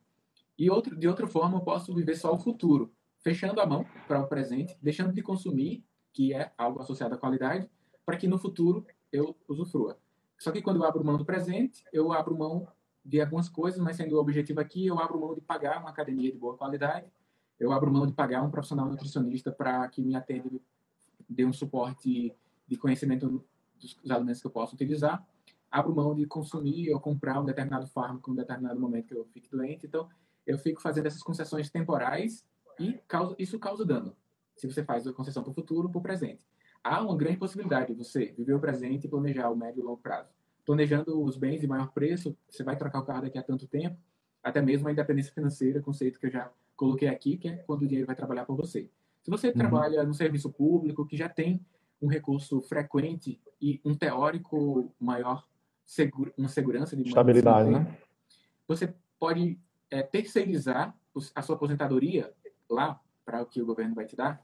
E 0.58 0.70
outro, 0.70 0.96
de 0.96 1.08
outra 1.08 1.26
forma, 1.26 1.58
eu 1.58 1.62
posso 1.62 1.94
viver 1.94 2.16
só 2.16 2.32
o 2.32 2.38
futuro, 2.38 2.92
fechando 3.20 3.60
a 3.60 3.66
mão 3.66 3.86
para 4.06 4.20
o 4.20 4.26
presente, 4.26 4.76
deixando 4.82 5.12
de 5.12 5.22
consumir, 5.22 5.84
que 6.12 6.34
é 6.34 6.52
algo 6.58 6.80
associado 6.80 7.14
à 7.14 7.18
qualidade, 7.18 7.68
para 8.04 8.16
que 8.16 8.28
no 8.28 8.38
futuro 8.38 8.86
eu 9.10 9.36
usufrua. 9.48 9.98
Só 10.38 10.50
que 10.50 10.60
quando 10.60 10.76
eu 10.76 10.84
abro 10.84 11.04
mão 11.04 11.16
do 11.16 11.24
presente, 11.24 11.84
eu 11.92 12.12
abro 12.12 12.36
mão 12.36 12.66
de 13.04 13.20
algumas 13.20 13.48
coisas, 13.48 13.80
mas 13.80 13.96
sendo 13.96 14.16
o 14.16 14.20
objetivo 14.20 14.60
aqui, 14.60 14.86
eu 14.86 14.98
abro 14.98 15.20
mão 15.20 15.34
de 15.34 15.40
pagar 15.40 15.80
uma 15.80 15.90
academia 15.90 16.30
de 16.30 16.38
boa 16.38 16.56
qualidade, 16.56 17.06
eu 17.58 17.72
abro 17.72 17.92
mão 17.92 18.06
de 18.06 18.12
pagar 18.12 18.42
um 18.42 18.50
profissional 18.50 18.88
nutricionista 18.88 19.52
para 19.52 19.88
que 19.88 20.02
me 20.02 20.14
atenda, 20.16 20.50
dê 21.32 21.44
um 21.44 21.52
suporte 21.52 22.34
de 22.66 22.76
conhecimento 22.76 23.44
dos 23.80 23.98
alimentos 24.08 24.40
que 24.40 24.46
eu 24.46 24.50
posso 24.50 24.74
utilizar, 24.74 25.26
abro 25.70 25.94
mão 25.94 26.14
de 26.14 26.26
consumir 26.26 26.92
ou 26.92 27.00
comprar 27.00 27.40
um 27.40 27.44
determinado 27.44 27.86
fármaco 27.86 28.30
em 28.30 28.34
um 28.34 28.36
determinado 28.36 28.78
momento 28.78 29.08
que 29.08 29.14
eu 29.14 29.24
fique 29.26 29.50
doente. 29.50 29.86
Então, 29.86 30.08
eu 30.46 30.58
fico 30.58 30.80
fazendo 30.80 31.06
essas 31.06 31.22
concessões 31.22 31.70
temporais 31.70 32.44
e 32.78 32.94
causa, 33.08 33.34
isso 33.38 33.58
causa 33.58 33.84
dano. 33.84 34.14
Se 34.56 34.66
você 34.66 34.84
faz 34.84 35.06
a 35.06 35.12
concessão 35.12 35.42
para 35.42 35.50
o 35.50 35.54
futuro, 35.54 35.88
para 35.88 35.98
o 35.98 36.02
presente. 36.02 36.44
Há 36.84 37.00
uma 37.00 37.16
grande 37.16 37.38
possibilidade 37.38 37.92
de 37.92 37.94
você 37.94 38.34
viver 38.36 38.54
o 38.54 38.60
presente 38.60 39.06
e 39.06 39.08
planejar 39.10 39.50
o 39.50 39.56
médio 39.56 39.80
e 39.80 39.84
longo 39.84 40.00
prazo. 40.00 40.28
Planejando 40.64 41.22
os 41.22 41.36
bens 41.36 41.60
de 41.60 41.66
maior 41.66 41.92
preço, 41.92 42.36
você 42.48 42.62
vai 42.62 42.76
trocar 42.76 43.00
o 43.00 43.04
carro 43.04 43.22
daqui 43.22 43.38
a 43.38 43.42
tanto 43.42 43.66
tempo, 43.66 43.96
até 44.42 44.60
mesmo 44.60 44.88
a 44.88 44.92
independência 44.92 45.32
financeira, 45.32 45.80
conceito 45.80 46.18
que 46.18 46.26
eu 46.26 46.30
já 46.30 46.50
coloquei 46.76 47.08
aqui, 47.08 47.36
que 47.36 47.48
é 47.48 47.56
quando 47.58 47.82
o 47.82 47.86
dinheiro 47.86 48.06
vai 48.06 48.16
trabalhar 48.16 48.44
por 48.44 48.56
você. 48.56 48.90
Se 49.22 49.30
você 49.30 49.48
uhum. 49.48 49.54
trabalha 49.54 50.04
no 50.04 50.14
serviço 50.14 50.50
público, 50.50 51.06
que 51.06 51.16
já 51.16 51.28
tem 51.28 51.64
um 52.00 52.08
recurso 52.08 52.60
frequente 52.62 53.40
e 53.60 53.80
um 53.84 53.94
teórico 53.94 54.92
maior, 54.98 55.46
segura, 55.86 56.32
uma 56.36 56.48
segurança 56.48 56.96
de 56.96 57.02
estabilidade, 57.02 57.70
né? 57.70 57.96
Você 58.66 58.92
pode 59.18 59.58
é, 59.90 60.02
terceirizar 60.02 60.96
a 61.34 61.42
sua 61.42 61.54
aposentadoria 61.54 62.32
lá 62.68 63.00
para 63.24 63.42
o 63.42 63.46
que 63.46 63.62
o 63.62 63.66
governo 63.66 63.94
vai 63.94 64.04
te 64.04 64.16
dar. 64.16 64.42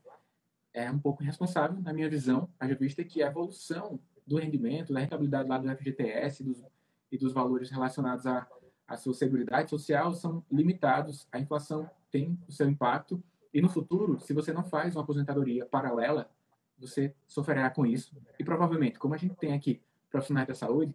É 0.73 0.89
um 0.91 0.99
pouco 0.99 1.23
irresponsável, 1.23 1.81
na 1.81 1.93
minha 1.93 2.09
visão, 2.09 2.49
haja 2.61 2.75
vista 2.77 3.03
que 3.03 3.23
a 3.23 3.27
evolução 3.27 3.99
do 4.25 4.37
rendimento, 4.37 4.93
da 4.93 5.01
rentabilidade 5.01 5.49
lá 5.49 5.59
do 5.59 5.69
FGTS 5.77 6.45
dos, 6.45 6.63
e 7.11 7.19
dos 7.19 7.33
valores 7.33 7.71
relacionados 7.71 8.27
à, 8.27 8.47
à 8.87 8.97
sua 8.97 9.15
seguridade 9.15 9.71
social 9.71 10.13
são 10.13 10.45
limitados. 10.53 11.27
A 11.33 11.41
inflação 11.41 11.91
tem 12.11 12.39
o 12.47 12.53
seu 12.53 12.69
impacto 12.69 13.21
e 13.53 13.61
no 13.61 13.69
futuro, 13.69 14.21
se 14.21 14.33
você 14.33 14.53
não 14.53 14.65
faz 14.65 14.95
uma 14.95 15.03
aposentadoria 15.03 15.67
paralela, 15.67 16.31
você 16.79 17.15
sofrerá 17.27 17.71
com 17.71 17.87
isso. 17.87 18.17
E 18.39 18.45
provavelmente, 18.45 18.99
como 18.99 19.15
a 19.15 19.17
gente 19.17 19.35
tem 19.35 19.53
aqui 19.53 19.81
profissionais 20.11 20.47
da 20.47 20.55
saúde, 20.55 20.95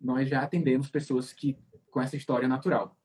nós 0.00 0.28
já 0.28 0.42
atendemos 0.42 0.90
pessoas 0.90 1.32
que 1.32 1.56
com 1.90 2.00
essa 2.00 2.16
história 2.16 2.48
natural. 2.48 2.96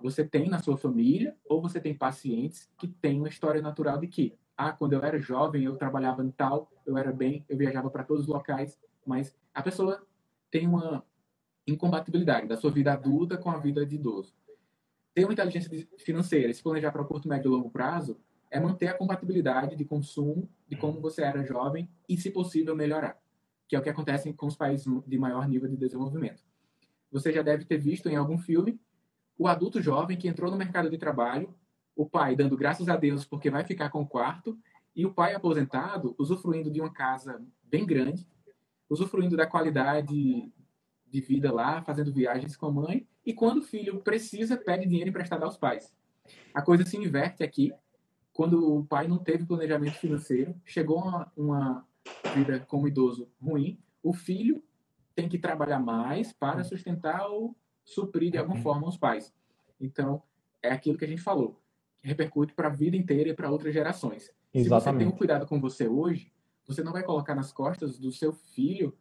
Você 0.00 0.24
tem 0.24 0.48
na 0.48 0.60
sua 0.60 0.76
família 0.76 1.36
ou 1.48 1.60
você 1.60 1.80
tem 1.80 1.94
pacientes 1.94 2.70
que 2.78 2.86
têm 2.86 3.18
uma 3.18 3.28
história 3.28 3.60
natural 3.60 3.98
de 3.98 4.06
que, 4.06 4.38
ah, 4.56 4.72
quando 4.72 4.92
eu 4.92 5.02
era 5.02 5.18
jovem, 5.18 5.64
eu 5.64 5.76
trabalhava 5.76 6.24
em 6.24 6.30
tal, 6.30 6.70
eu 6.86 6.96
era 6.96 7.12
bem, 7.12 7.44
eu 7.48 7.58
viajava 7.58 7.90
para 7.90 8.04
todos 8.04 8.22
os 8.22 8.28
locais, 8.28 8.78
mas 9.04 9.36
a 9.52 9.62
pessoa 9.62 10.06
tem 10.50 10.66
uma 10.66 11.04
incompatibilidade 11.66 12.46
da 12.46 12.56
sua 12.56 12.70
vida 12.70 12.92
adulta 12.92 13.36
com 13.36 13.50
a 13.50 13.58
vida 13.58 13.84
de 13.84 13.96
idoso. 13.96 14.34
Ter 15.18 15.24
uma 15.24 15.32
inteligência 15.32 15.68
financeira, 15.98 16.54
se 16.54 16.62
planejar 16.62 16.92
para 16.92 17.02
curto, 17.02 17.28
médio 17.28 17.48
e 17.48 17.50
longo 17.50 17.68
prazo, 17.68 18.20
é 18.48 18.60
manter 18.60 18.86
a 18.86 18.94
compatibilidade 18.94 19.74
de 19.74 19.84
consumo 19.84 20.48
de 20.68 20.76
como 20.76 21.00
você 21.00 21.22
era 21.22 21.42
jovem 21.42 21.90
e, 22.08 22.16
se 22.16 22.30
possível, 22.30 22.76
melhorar, 22.76 23.20
que 23.66 23.74
é 23.74 23.80
o 23.80 23.82
que 23.82 23.88
acontece 23.88 24.32
com 24.32 24.46
os 24.46 24.54
países 24.54 24.86
de 25.04 25.18
maior 25.18 25.48
nível 25.48 25.68
de 25.68 25.76
desenvolvimento. 25.76 26.40
Você 27.10 27.32
já 27.32 27.42
deve 27.42 27.64
ter 27.64 27.78
visto 27.78 28.08
em 28.08 28.14
algum 28.14 28.38
filme 28.38 28.80
o 29.36 29.48
adulto 29.48 29.82
jovem 29.82 30.16
que 30.16 30.28
entrou 30.28 30.52
no 30.52 30.56
mercado 30.56 30.88
de 30.88 30.96
trabalho, 30.96 31.52
o 31.96 32.08
pai 32.08 32.36
dando 32.36 32.56
graças 32.56 32.88
a 32.88 32.94
Deus 32.94 33.24
porque 33.24 33.50
vai 33.50 33.64
ficar 33.64 33.90
com 33.90 34.02
o 34.02 34.06
quarto, 34.06 34.56
e 34.94 35.04
o 35.04 35.12
pai 35.12 35.34
aposentado 35.34 36.14
usufruindo 36.16 36.70
de 36.70 36.80
uma 36.80 36.92
casa 36.92 37.42
bem 37.64 37.84
grande, 37.84 38.24
usufruindo 38.88 39.36
da 39.36 39.48
qualidade 39.48 40.52
de 41.10 41.20
vida 41.20 41.52
lá, 41.52 41.82
fazendo 41.82 42.12
viagens 42.12 42.56
com 42.56 42.66
a 42.66 42.72
mãe, 42.72 43.06
e 43.24 43.32
quando 43.32 43.58
o 43.58 43.62
filho 43.62 44.00
precisa, 44.00 44.56
pede 44.56 44.86
dinheiro 44.86 45.10
emprestado 45.10 45.44
aos 45.44 45.56
pais. 45.56 45.92
A 46.54 46.62
coisa 46.62 46.84
se 46.84 46.96
inverte 46.96 47.42
aqui, 47.42 47.72
quando 48.32 48.78
o 48.78 48.84
pai 48.84 49.08
não 49.08 49.18
teve 49.18 49.46
planejamento 49.46 49.98
financeiro, 49.98 50.54
chegou 50.64 50.98
uma, 50.98 51.32
uma 51.36 51.88
vida 52.34 52.60
como 52.60 52.86
idoso 52.86 53.28
ruim, 53.40 53.78
o 54.02 54.12
filho 54.12 54.62
tem 55.14 55.28
que 55.28 55.38
trabalhar 55.38 55.80
mais 55.80 56.32
para 56.32 56.62
sustentar 56.62 57.26
ou 57.26 57.56
suprir 57.84 58.30
de 58.30 58.38
alguma 58.38 58.60
forma 58.60 58.88
os 58.88 58.96
pais. 58.96 59.34
Então, 59.80 60.22
é 60.62 60.70
aquilo 60.70 60.96
que 60.96 61.04
a 61.04 61.08
gente 61.08 61.22
falou, 61.22 61.60
repercute 62.00 62.54
para 62.54 62.68
a 62.68 62.70
vida 62.72 62.96
inteira 62.96 63.30
e 63.30 63.34
para 63.34 63.50
outras 63.50 63.74
gerações. 63.74 64.30
Exatamente. 64.52 64.62
Se 64.62 64.68
você 64.68 64.98
tem 64.98 65.06
um 65.06 65.16
cuidado 65.16 65.46
com 65.46 65.60
você 65.60 65.88
hoje, 65.88 66.32
você 66.66 66.82
não 66.82 66.92
vai 66.92 67.02
colocar 67.02 67.34
nas 67.34 67.52
costas 67.52 67.98
do 67.98 68.12
seu 68.12 68.32
filho 68.32 68.96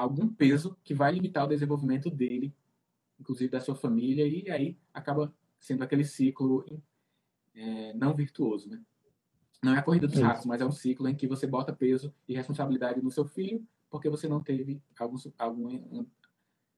algum 0.00 0.28
peso 0.28 0.76
que 0.82 0.94
vai 0.94 1.12
limitar 1.12 1.44
o 1.44 1.48
desenvolvimento 1.48 2.10
dele, 2.10 2.54
inclusive 3.18 3.50
da 3.50 3.60
sua 3.60 3.74
família, 3.74 4.26
e 4.26 4.50
aí 4.50 4.78
acaba 4.92 5.32
sendo 5.58 5.82
aquele 5.84 6.04
ciclo 6.04 6.64
é, 7.54 7.92
não 7.94 8.14
virtuoso, 8.14 8.68
né? 8.68 8.80
Não 9.62 9.74
é 9.74 9.78
a 9.78 9.82
corrida 9.82 10.06
dos 10.06 10.18
ratos, 10.18 10.46
mas 10.46 10.62
é 10.62 10.66
um 10.66 10.72
ciclo 10.72 11.06
em 11.06 11.14
que 11.14 11.26
você 11.26 11.46
bota 11.46 11.72
peso 11.72 12.14
e 12.26 12.34
responsabilidade 12.34 13.02
no 13.02 13.10
seu 13.10 13.26
filho 13.26 13.66
porque 13.90 14.08
você 14.08 14.28
não 14.28 14.40
teve 14.40 14.80
algum, 14.98 15.16
algum 15.38 15.68
um, 15.68 16.06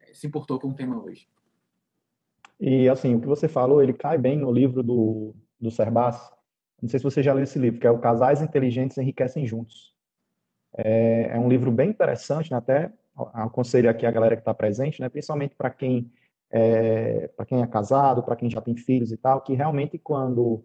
é, 0.00 0.14
se 0.14 0.26
importou 0.26 0.58
com 0.58 0.68
o 0.68 0.74
tema 0.74 1.00
hoje. 1.00 1.28
E 2.58 2.88
assim, 2.88 3.14
o 3.14 3.20
que 3.20 3.26
você 3.26 3.46
falou, 3.46 3.82
ele 3.82 3.92
cai 3.92 4.16
bem 4.16 4.37
no 4.37 4.50
livro 4.50 4.82
do, 4.82 5.35
do 5.61 5.70
Serbas. 5.70 6.16
Não 6.80 6.88
sei 6.88 6.98
se 6.98 7.04
você 7.04 7.22
já 7.22 7.32
leu 7.32 7.44
esse 7.44 7.58
livro, 7.58 7.78
que 7.78 7.87
é 7.87 7.90
o 7.90 8.00
Casais 8.00 8.40
Inteligentes 8.40 8.98
Enriquecem 8.98 9.46
Juntos. 9.46 9.94
É, 10.74 11.37
é 11.37 11.38
um 11.38 11.48
livro 11.48 11.70
bem 11.70 11.90
interessante, 11.90 12.50
né? 12.50 12.56
até 12.56 12.92
aconselho 13.32 13.90
aqui 13.90 14.06
a 14.06 14.11
galera 14.11 14.37
que 14.37 14.42
está 14.42 14.54
presente, 14.54 15.00
né? 15.00 15.08
principalmente 15.08 15.54
para 15.54 15.70
quem, 15.70 16.11
é, 16.50 17.30
quem 17.46 17.62
é 17.62 17.66
casado, 17.66 18.22
para 18.22 18.37
quem 18.37 18.50
já 18.50 18.61
tem 18.61 18.76
filhos 18.76 19.12
e 19.12 19.16
tal, 19.16 19.40
que 19.40 19.54
realmente 19.54 19.98
quando, 19.98 20.64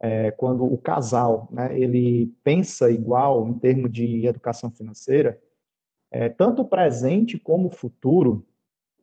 é, 0.00 0.30
quando 0.30 0.64
o 0.64 0.78
casal 0.78 1.48
né, 1.50 1.78
ele 1.78 2.34
pensa 2.44 2.90
igual 2.90 3.46
em 3.48 3.54
termos 3.58 3.90
de 3.90 4.26
educação 4.26 4.70
financeira, 4.70 5.40
é, 6.10 6.28
tanto 6.28 6.62
o 6.62 6.68
presente 6.68 7.38
como 7.38 7.68
o 7.68 7.72
futuro 7.72 8.46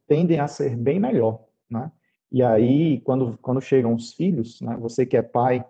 tendem 0.08 0.40
a 0.40 0.48
ser 0.48 0.76
bem 0.76 1.00
melhor. 1.00 1.46
Né? 1.70 1.92
E 2.32 2.42
aí, 2.42 3.00
quando, 3.02 3.38
quando 3.42 3.62
chegam 3.62 3.94
os 3.94 4.14
filhos, 4.14 4.62
né, 4.62 4.76
você 4.78 5.06
que 5.06 5.18
é 5.18 5.22
pai, 5.22 5.66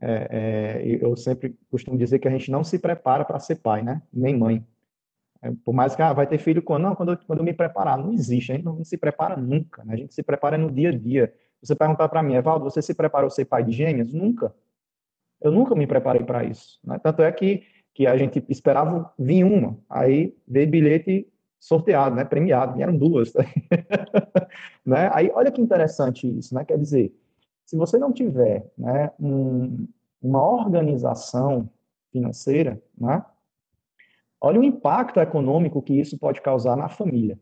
é, 0.00 0.28
é, 0.30 0.98
eu 1.04 1.16
sempre 1.16 1.56
costumo 1.70 1.96
dizer 1.96 2.18
que 2.18 2.28
a 2.28 2.30
gente 2.30 2.50
não 2.50 2.64
se 2.64 2.78
prepara 2.78 3.24
para 3.24 3.38
ser 3.38 3.56
pai, 3.56 3.82
né? 3.82 4.02
nem 4.12 4.36
mãe. 4.36 4.66
É, 5.44 5.52
por 5.62 5.74
mais 5.74 5.94
que 5.94 6.00
ah, 6.00 6.14
vai 6.14 6.26
ter 6.26 6.38
filho 6.38 6.62
quando 6.62 6.84
não, 6.84 6.94
quando, 6.94 7.18
quando 7.26 7.40
eu 7.40 7.44
me 7.44 7.52
preparar, 7.52 7.98
não 7.98 8.14
existe, 8.14 8.50
a 8.50 8.54
gente 8.54 8.64
não 8.64 8.82
se 8.82 8.96
prepara 8.96 9.36
nunca, 9.36 9.84
né? 9.84 9.92
a 9.92 9.96
gente 9.96 10.14
se 10.14 10.22
prepara 10.22 10.56
no 10.56 10.70
dia 10.70 10.88
a 10.88 10.92
dia. 10.92 11.34
Você 11.62 11.74
perguntar 11.76 12.08
para 12.08 12.22
mim, 12.22 12.34
Evaldo, 12.34 12.64
você 12.64 12.80
se 12.80 12.94
preparou 12.94 13.28
ser 13.28 13.44
pai 13.44 13.62
de 13.62 13.72
gêmeas? 13.72 14.10
Nunca. 14.10 14.54
Eu 15.42 15.52
nunca 15.52 15.74
me 15.74 15.86
preparei 15.86 16.22
para 16.22 16.44
isso. 16.44 16.80
Né? 16.82 16.98
Tanto 16.98 17.20
é 17.22 17.30
que, 17.30 17.62
que 17.92 18.06
a 18.06 18.16
gente 18.16 18.42
esperava 18.48 19.12
vir 19.18 19.44
uma, 19.44 19.76
aí 19.88 20.34
veio 20.48 20.70
bilhete 20.70 21.30
sorteado, 21.60 22.16
né? 22.16 22.24
premiado, 22.24 22.74
vieram 22.74 22.96
duas. 22.96 23.34
né? 24.84 25.10
Aí 25.12 25.30
olha 25.34 25.52
que 25.52 25.60
interessante 25.60 26.26
isso, 26.38 26.54
né? 26.54 26.64
quer 26.64 26.78
dizer, 26.78 27.14
se 27.66 27.76
você 27.76 27.98
não 27.98 28.12
tiver 28.12 28.66
né, 28.78 29.10
um, 29.20 29.86
uma 30.22 30.42
organização 30.42 31.68
financeira, 32.10 32.82
né, 32.96 33.22
Olha 34.44 34.60
o 34.60 34.64
impacto 34.64 35.20
econômico 35.20 35.80
que 35.80 35.98
isso 35.98 36.18
pode 36.18 36.42
causar 36.42 36.76
na 36.76 36.86
família, 36.86 37.40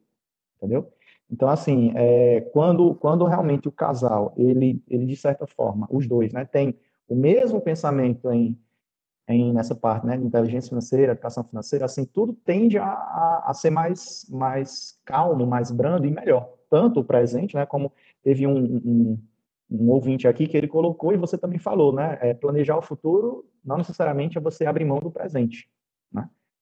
entendeu? 0.57 0.89
Então, 1.29 1.49
assim, 1.49 1.93
é, 1.97 2.43
quando, 2.53 2.95
quando 2.95 3.25
realmente 3.25 3.67
o 3.67 3.73
casal, 3.73 4.33
ele, 4.37 4.81
ele, 4.89 5.07
de 5.07 5.17
certa 5.17 5.45
forma, 5.45 5.89
os 5.91 6.07
dois, 6.07 6.33
né, 6.33 6.45
tem 6.45 6.79
o 7.09 7.17
mesmo 7.17 7.61
pensamento 7.61 8.31
em 8.31 8.57
em, 9.29 9.53
nessa 9.53 9.75
parte, 9.75 10.07
né, 10.07 10.17
de 10.17 10.25
inteligência 10.25 10.69
financeira, 10.69 11.13
educação 11.13 11.45
financeira, 11.45 11.85
assim, 11.85 12.05
tudo 12.05 12.33
tende 12.33 12.77
a, 12.79 12.85
a, 12.85 13.45
a, 13.47 13.55
ser 13.55 13.71
mais, 13.71 14.27
mais 14.29 14.99
calmo, 15.05 15.47
mais 15.47 15.71
brando 15.71 16.07
e 16.07 16.11
melhor. 16.11 16.53
Tanto 16.69 17.01
o 17.01 17.05
presente, 17.05 17.55
né, 17.55 17.65
como 17.65 17.93
teve 18.23 18.47
um, 18.47 18.59
um, 18.59 19.19
um 19.71 19.91
ouvinte 19.91 20.27
aqui 20.27 20.47
que 20.47 20.57
ele 20.57 20.69
colocou 20.69 21.13
e 21.13 21.17
você 21.17 21.39
também 21.39 21.59
falou, 21.59 21.93
né, 21.93 22.19
é, 22.21 22.35
planejar 22.35 22.77
o 22.77 22.83
futuro 22.83 23.47
não 23.65 23.79
necessariamente 23.79 24.37
é 24.37 24.41
você 24.41 24.67
abrir 24.67 24.85
mão 24.85 24.99
do 24.99 25.11
presente, 25.11 25.69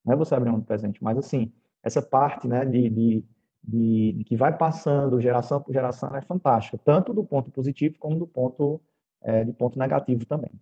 não 0.05 0.15
é 0.15 0.17
você 0.17 0.35
abrir 0.35 0.53
do 0.53 0.63
presente, 0.63 1.03
mas 1.03 1.19
assim, 1.19 1.53
essa 1.83 2.03
parte, 2.03 2.49
né, 2.49 2.65
de, 2.65 2.89
de, 2.89 3.25
de, 3.63 4.13
de 4.13 4.25
que 4.25 4.37
vai 4.37 4.57
passando 4.57 5.21
geração 5.21 5.61
por 5.61 5.73
geração 5.73 6.15
é 6.17 6.23
fantástica, 6.23 6.79
tanto 6.85 7.13
do 7.13 7.25
ponto 7.25 7.51
positivo 7.51 7.97
como 7.99 8.19
do 8.19 8.27
ponto, 8.27 8.81
é, 9.23 9.45
de 9.45 9.53
ponto 9.53 9.79
negativo 9.79 10.25
também 10.27 10.53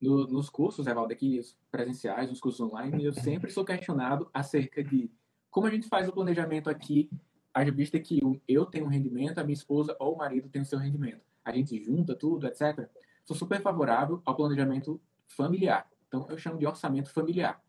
no, 0.00 0.26
nos 0.26 0.48
cursos, 0.48 0.86
Evaldo, 0.86 1.12
aqui 1.12 1.40
presenciais, 1.70 2.30
nos 2.30 2.40
cursos 2.40 2.60
online, 2.60 3.04
eu 3.04 3.12
sempre 3.12 3.50
sou 3.50 3.64
questionado 3.64 4.28
acerca 4.32 4.82
de 4.82 5.10
como 5.50 5.66
a 5.66 5.70
gente 5.70 5.88
faz 5.88 6.08
o 6.08 6.12
planejamento 6.12 6.70
aqui, 6.70 7.10
haja 7.52 7.70
vista 7.70 7.98
que 7.98 8.20
eu 8.48 8.64
tenho 8.64 8.86
um 8.86 8.88
rendimento, 8.88 9.38
a 9.38 9.44
minha 9.44 9.54
esposa 9.54 9.94
ou 9.98 10.14
o 10.14 10.18
marido 10.18 10.48
tem 10.48 10.62
o 10.62 10.64
seu 10.64 10.78
rendimento. 10.78 11.20
A 11.44 11.52
gente 11.52 11.82
junta 11.82 12.14
tudo, 12.14 12.46
etc. 12.46 12.88
Sou 13.24 13.36
super 13.36 13.60
favorável 13.60 14.22
ao 14.24 14.36
planejamento 14.36 15.00
familiar. 15.26 15.88
Então, 16.06 16.26
eu 16.30 16.38
chamo 16.38 16.58
de 16.58 16.66
orçamento 16.66 17.10
familiar. 17.12 17.60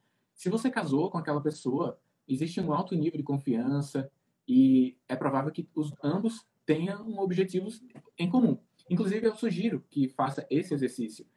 Se 0.41 0.49
você 0.49 0.71
casou 0.71 1.11
com 1.11 1.19
aquela 1.19 1.39
pessoa, 1.39 1.99
existe 2.27 2.59
um 2.59 2.73
alto 2.73 2.95
nível 2.95 3.15
de 3.15 3.23
confiança 3.23 4.11
e 4.47 4.97
é 5.07 5.15
provável 5.15 5.51
que 5.51 5.69
os 5.75 5.93
ambos 6.03 6.47
tenham 6.65 7.19
objetivos 7.19 7.79
em 8.17 8.27
comum. 8.27 8.57
Inclusive, 8.89 9.27
eu 9.27 9.35
sugiro 9.35 9.85
que 9.87 10.09
faça 10.09 10.43
esse 10.49 10.73
exercício 10.73 11.27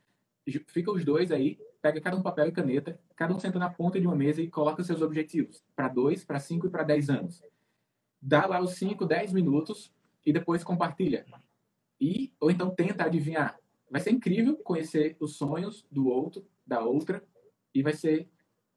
fica 0.69 0.91
os 0.91 1.05
dois 1.05 1.31
aí, 1.31 1.59
pega 1.83 2.01
cada 2.01 2.17
um 2.17 2.23
papel 2.23 2.49
e 2.49 2.53
caneta, 2.53 2.99
cada 3.15 3.35
um 3.35 3.39
senta 3.39 3.59
na 3.59 3.69
ponta 3.69 4.01
de 4.01 4.07
uma 4.07 4.17
mesa 4.17 4.41
e 4.41 4.49
coloca 4.49 4.83
seus 4.83 5.03
objetivos 5.03 5.63
para 5.77 5.89
dois, 5.89 6.25
para 6.25 6.41
cinco 6.41 6.67
e 6.67 6.71
para 6.71 6.83
dez 6.83 7.11
anos. 7.11 7.43
Dá 8.23 8.47
lá 8.47 8.59
os 8.59 8.73
cinco, 8.77 9.05
dez 9.05 9.35
minutos 9.35 9.93
e 10.25 10.33
depois 10.33 10.65
compartilha. 10.65 11.27
E 12.01 12.33
ou 12.41 12.51
então 12.51 12.71
tenta 12.71 13.05
adivinhar. 13.05 13.61
Vai 13.91 14.01
ser 14.01 14.13
incrível 14.13 14.57
conhecer 14.57 15.15
os 15.21 15.37
sonhos 15.37 15.87
do 15.91 16.09
outro, 16.09 16.47
da 16.67 16.83
outra, 16.83 17.23
e 17.75 17.83
vai 17.83 17.93
ser 17.93 18.31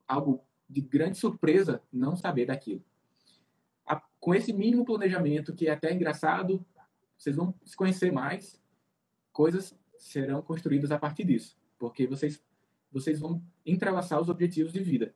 algo 0.07 0.43
de 0.69 0.81
grande 0.81 1.17
surpresa 1.17 1.81
não 1.91 2.15
saber 2.15 2.45
daquilo. 2.45 2.83
A, 3.85 3.95
com 4.19 4.33
esse 4.33 4.53
mínimo 4.53 4.85
planejamento, 4.85 5.53
que 5.53 5.67
é 5.67 5.71
até 5.71 5.93
engraçado, 5.93 6.65
vocês 7.17 7.35
vão 7.35 7.53
se 7.63 7.75
conhecer 7.75 8.11
mais, 8.11 8.61
coisas 9.31 9.77
serão 9.97 10.41
construídas 10.41 10.91
a 10.91 10.99
partir 10.99 11.23
disso, 11.23 11.57
porque 11.77 12.05
vocês 12.05 12.41
vocês 12.91 13.19
vão 13.19 13.43
entrelaçar 13.65 14.19
os 14.19 14.29
objetivos 14.29 14.73
de 14.73 14.81
vida. 14.81 15.13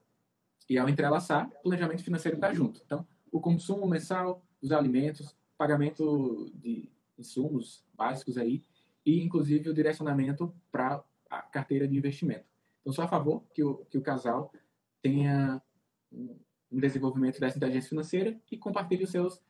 E 0.70 0.78
ao 0.78 0.89
entrelaçar, 0.89 1.48
o 1.48 1.64
planejamento 1.64 2.04
financeiro 2.04 2.38
está 2.38 2.54
junto. 2.54 2.82
Então, 2.86 3.08
o 3.32 3.39
consumo 3.39 3.88
mensal, 3.88 4.46
os 4.62 4.72
alimentos, 4.72 5.36
pagamento 5.58 6.52
de 6.54 6.92
insumos 7.18 7.84
básicos 7.94 8.38
aí, 8.38 8.64
e 9.06 9.22
inclusive 9.22 9.70
o 9.70 9.74
direcionamento 9.74 10.54
para 10.72 11.04
a 11.30 11.42
carteira 11.42 11.88
de 11.88 11.98
investimento. 11.98 12.46
Então, 12.82 12.94
sou 12.94 13.04
a 13.04 13.08
favor 13.08 13.44
que 13.54 13.64
o, 13.64 13.86
que 13.86 13.98
o 13.98 14.02
casal 14.02 14.52
tenha 15.02 15.62
um 16.12 16.80
desenvolvimento 16.80 17.39
dessa 17.39 17.58
inteligência 17.58 17.89
financeira 17.89 18.39
e 18.49 18.58
compartilhe 18.58 19.04
os 19.04 19.12
seus, 19.12 19.41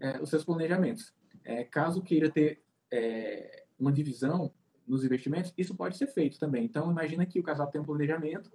é, 0.00 0.20
os 0.20 0.28
seus 0.28 0.44
planejamentos. 0.44 1.14
É, 1.44 1.64
caso 1.64 2.02
queira 2.02 2.30
ter 2.30 2.62
é, 2.90 3.64
uma 3.78 3.92
divisão 3.92 4.52
nos 4.86 5.04
investimentos, 5.04 5.52
isso 5.56 5.74
pode 5.74 5.96
ser 5.96 6.06
feito 6.06 6.38
também. 6.38 6.64
Então, 6.64 6.90
imagina 6.90 7.26
que 7.26 7.40
o 7.40 7.42
casal 7.42 7.68
tem 7.68 7.80
um 7.80 7.84
planejamento 7.84 8.52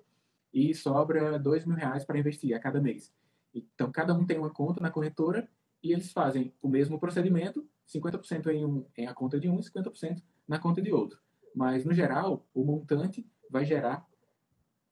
e 0.53 0.73
sobra 0.73 1.37
dois 1.37 1.65
mil 1.65 1.75
reais 1.75 2.05
para 2.05 2.17
investir 2.17 2.55
a 2.55 2.59
cada 2.59 2.81
mês. 2.81 3.13
Então, 3.53 3.91
cada 3.91 4.13
um 4.13 4.25
tem 4.25 4.37
uma 4.37 4.49
conta 4.49 4.81
na 4.81 4.91
corretora 4.91 5.49
e 5.83 5.91
eles 5.91 6.11
fazem 6.11 6.53
o 6.61 6.69
mesmo 6.69 6.99
procedimento, 6.99 7.67
50% 7.87 8.47
em, 8.47 8.65
um, 8.65 8.85
em 8.95 9.07
a 9.07 9.13
conta 9.13 9.39
de 9.39 9.49
um 9.49 9.59
e 9.59 9.63
50% 9.63 10.21
na 10.47 10.59
conta 10.59 10.81
de 10.81 10.91
outro. 10.91 11.19
Mas, 11.53 11.83
no 11.83 11.93
geral, 11.93 12.45
o 12.53 12.63
montante 12.63 13.27
vai 13.49 13.65
gerar 13.65 14.07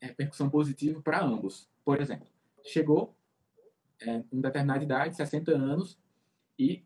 repercussão 0.08 0.50
positiva 0.50 1.02
para 1.02 1.24
ambos. 1.24 1.70
Por 1.84 2.02
exemplo, 2.02 2.28
chegou 2.64 3.16
é, 4.02 4.24
uma 4.32 4.41
determinada 4.41 4.84
idade, 4.84 5.16
60 5.16 5.52
anos, 5.52 5.97
e 6.58 6.86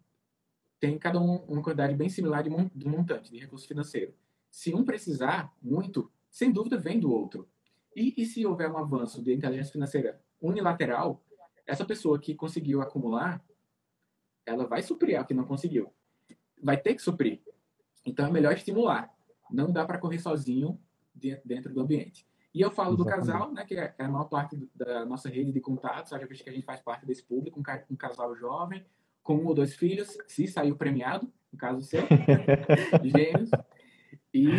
tem 0.80 0.97
cada 0.97 1.20
um 1.20 1.38
uma 1.45 1.61
quantidade 1.61 1.95
bem 1.95 2.09
similar 2.09 2.43
de, 2.43 2.49
montante, 2.88 3.32
de 3.32 3.39
recurso 3.39 3.68
financeiro. 3.68 4.14
Se 4.49 4.74
um 4.74 4.84
precisar 4.84 5.53
muito, 5.61 6.11
sem 6.30 6.51
dúvida 6.51 6.78
vem 6.78 6.99
do 6.99 7.11
outro. 7.11 7.47
E, 7.95 8.14
e 8.18 8.26
se 8.26 8.45
houver 8.45 8.70
um 8.70 8.78
avanço 8.78 9.22
de 9.22 9.34
inteligência 9.34 9.72
financeira 9.72 10.22
unilateral, 10.41 11.24
essa 11.66 11.86
pessoa 11.86 12.20
que 12.20 12.36
conseguiu 12.36 12.82
acumular, 12.82 13.43
ela 14.45 14.68
vai 14.68 14.82
suprir 14.82 15.20
a 15.20 15.24
que 15.24 15.34
não 15.34 15.45
conseguiu. 15.45 15.91
Vai 16.61 16.78
ter 16.78 16.95
que 16.95 17.01
suprir. 17.01 17.41
Então 18.05 18.28
é 18.28 18.32
melhor 18.32 18.53
estimular. 18.53 19.14
Não 19.49 19.72
dá 19.72 19.86
para 19.86 19.97
correr 19.97 20.20
sozinho 20.20 20.80
dentro 21.45 21.74
do 21.74 21.80
ambiente. 21.80 22.28
E 22.53 22.61
eu 22.61 22.69
falo 22.69 22.93
Exatamente. 22.93 23.25
do 23.25 23.31
casal, 23.31 23.51
né, 23.51 23.65
que 23.65 23.75
é 23.75 23.95
a 23.97 24.07
maior 24.07 24.25
parte 24.25 24.55
da 24.75 25.03
nossa 25.05 25.27
rede 25.27 25.51
de 25.51 25.59
contatos, 25.59 26.11
já 26.11 26.17
visto 26.19 26.43
que 26.43 26.49
a 26.49 26.53
gente 26.53 26.65
faz 26.65 26.81
parte 26.81 27.05
desse 27.05 27.23
público, 27.23 27.59
um, 27.59 27.95
casal 27.95 28.35
jovem, 28.35 28.85
com 29.23 29.37
um 29.37 29.47
ou 29.47 29.55
dois 29.55 29.75
filhos, 29.75 30.15
se 30.27 30.47
saiu 30.47 30.75
premiado, 30.75 31.31
no 31.51 31.57
caso 31.57 31.81
seu, 31.81 32.01
gêmeos, 33.03 33.49
e, 34.31 34.49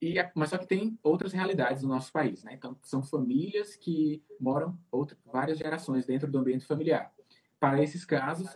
e, 0.00 0.14
mas 0.34 0.50
só 0.50 0.56
que 0.56 0.66
tem 0.66 0.98
outras 1.02 1.32
realidades 1.34 1.82
no 1.82 1.90
nosso 1.90 2.10
país, 2.10 2.42
né? 2.44 2.54
Então, 2.54 2.74
são 2.82 3.02
famílias 3.02 3.76
que 3.76 4.22
moram 4.38 4.78
outra, 4.90 5.18
várias 5.26 5.58
gerações 5.58 6.06
dentro 6.06 6.30
do 6.30 6.38
ambiente 6.38 6.64
familiar. 6.64 7.12
Para 7.58 7.82
esses 7.82 8.06
casos, 8.06 8.48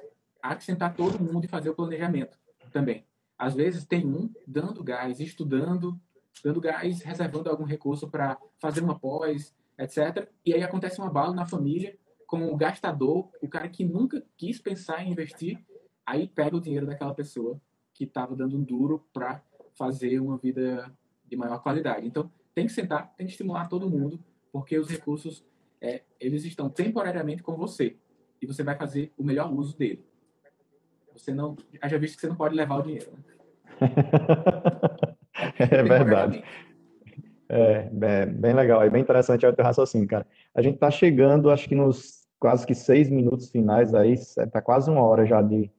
há 0.42 0.56
que 0.56 0.64
sentar 0.64 0.94
todo 0.94 1.22
mundo 1.22 1.44
e 1.44 1.48
fazer 1.48 1.68
o 1.68 1.74
planejamento 1.74 2.38
também. 2.72 3.04
Às 3.36 3.54
vezes, 3.54 3.84
tem 3.84 4.06
um 4.06 4.32
dando 4.46 4.82
gás, 4.82 5.20
estudando, 5.20 6.00
dando 6.42 6.60
gás, 6.60 7.02
reservando 7.02 7.50
algum 7.50 7.64
recurso 7.64 8.08
para 8.08 8.38
fazer 8.58 8.82
uma 8.82 8.98
pós, 8.98 9.54
etc. 9.78 10.28
E 10.44 10.54
aí 10.54 10.62
acontece 10.62 10.98
uma 10.98 11.10
bala 11.10 11.34
na 11.34 11.46
família 11.46 11.96
com 12.26 12.52
o 12.52 12.56
gastador, 12.56 13.30
o 13.40 13.48
cara 13.48 13.68
que 13.68 13.84
nunca 13.84 14.24
quis 14.36 14.58
pensar 14.58 15.04
em 15.04 15.12
investir, 15.12 15.64
aí 16.04 16.26
pega 16.26 16.56
o 16.56 16.60
dinheiro 16.60 16.86
daquela 16.86 17.14
pessoa 17.14 17.60
que 17.92 18.04
estava 18.04 18.34
dando 18.34 18.56
um 18.56 18.62
duro 18.62 19.06
para 19.12 19.42
fazer 19.74 20.18
uma 20.18 20.36
vida 20.36 20.92
de 21.26 21.36
maior 21.36 21.62
qualidade. 21.62 22.06
Então, 22.06 22.30
tem 22.54 22.66
que 22.66 22.72
sentar, 22.72 23.14
tem 23.16 23.26
que 23.26 23.32
estimular 23.32 23.68
todo 23.68 23.88
mundo, 23.88 24.18
porque 24.52 24.78
os 24.78 24.88
recursos, 24.88 25.44
é, 25.80 26.02
eles 26.18 26.44
estão 26.44 26.68
temporariamente 26.68 27.42
com 27.42 27.56
você 27.56 27.96
e 28.40 28.46
você 28.46 28.62
vai 28.62 28.76
fazer 28.76 29.12
o 29.16 29.24
melhor 29.24 29.52
uso 29.52 29.76
dele. 29.76 30.04
Você 31.12 31.32
não, 31.32 31.56
já 31.84 31.98
visto 31.98 32.16
que 32.16 32.22
você 32.22 32.28
não 32.28 32.36
pode 32.36 32.54
levar 32.54 32.78
o 32.78 32.82
dinheiro. 32.82 33.12
Né? 33.12 33.22
é 35.58 35.82
verdade. 35.82 36.42
É, 37.48 37.88
é, 38.00 38.26
bem 38.26 38.54
legal, 38.54 38.82
é 38.82 38.90
bem 38.90 39.02
interessante 39.02 39.46
o 39.46 39.52
teu 39.52 39.64
raciocínio, 39.64 40.08
cara. 40.08 40.26
A 40.54 40.62
gente 40.62 40.74
está 40.74 40.90
chegando, 40.90 41.50
acho 41.50 41.68
que 41.68 41.74
nos 41.74 42.24
quase 42.38 42.66
que 42.66 42.74
seis 42.74 43.08
minutos 43.08 43.50
finais 43.50 43.94
aí, 43.94 44.12
está 44.12 44.60
quase 44.60 44.90
uma 44.90 45.02
hora 45.02 45.24
já 45.24 45.40
de, 45.40 45.70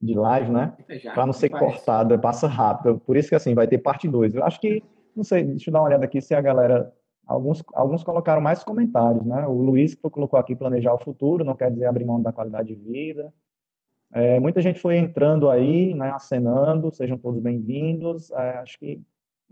de 0.00 0.14
live, 0.14 0.50
né? 0.50 0.72
Para 1.14 1.26
não 1.26 1.32
ser 1.32 1.48
cortada, 1.48 2.18
passa 2.18 2.46
rápido. 2.46 3.00
Por 3.00 3.16
isso 3.16 3.28
que 3.28 3.34
assim, 3.34 3.54
vai 3.54 3.66
ter 3.66 3.78
parte 3.78 4.08
2. 4.08 4.34
Eu 4.34 4.44
acho 4.44 4.60
que, 4.60 4.82
não 5.16 5.24
sei, 5.24 5.42
deixa 5.44 5.70
eu 5.70 5.72
dar 5.72 5.80
uma 5.80 5.88
olhada 5.88 6.04
aqui 6.04 6.20
se 6.20 6.34
a 6.34 6.40
galera. 6.40 6.92
Alguns, 7.26 7.62
alguns 7.72 8.02
colocaram 8.02 8.40
mais 8.40 8.64
comentários, 8.64 9.24
né? 9.24 9.46
O 9.46 9.52
Luiz 9.52 9.94
colocou 9.94 10.38
aqui 10.38 10.56
planejar 10.56 10.92
o 10.92 10.98
futuro, 10.98 11.44
não 11.44 11.54
quer 11.54 11.70
dizer 11.70 11.86
abrir 11.86 12.04
mão 12.04 12.20
da 12.20 12.32
qualidade 12.32 12.74
de 12.74 12.74
vida. 12.74 13.32
É, 14.12 14.38
muita 14.38 14.60
gente 14.60 14.78
foi 14.78 14.98
entrando 14.98 15.48
aí, 15.48 15.94
né, 15.94 16.10
acenando, 16.10 16.92
sejam 16.92 17.16
todos 17.16 17.40
bem-vindos. 17.40 18.30
É, 18.32 18.58
acho 18.58 18.78
que 18.78 19.00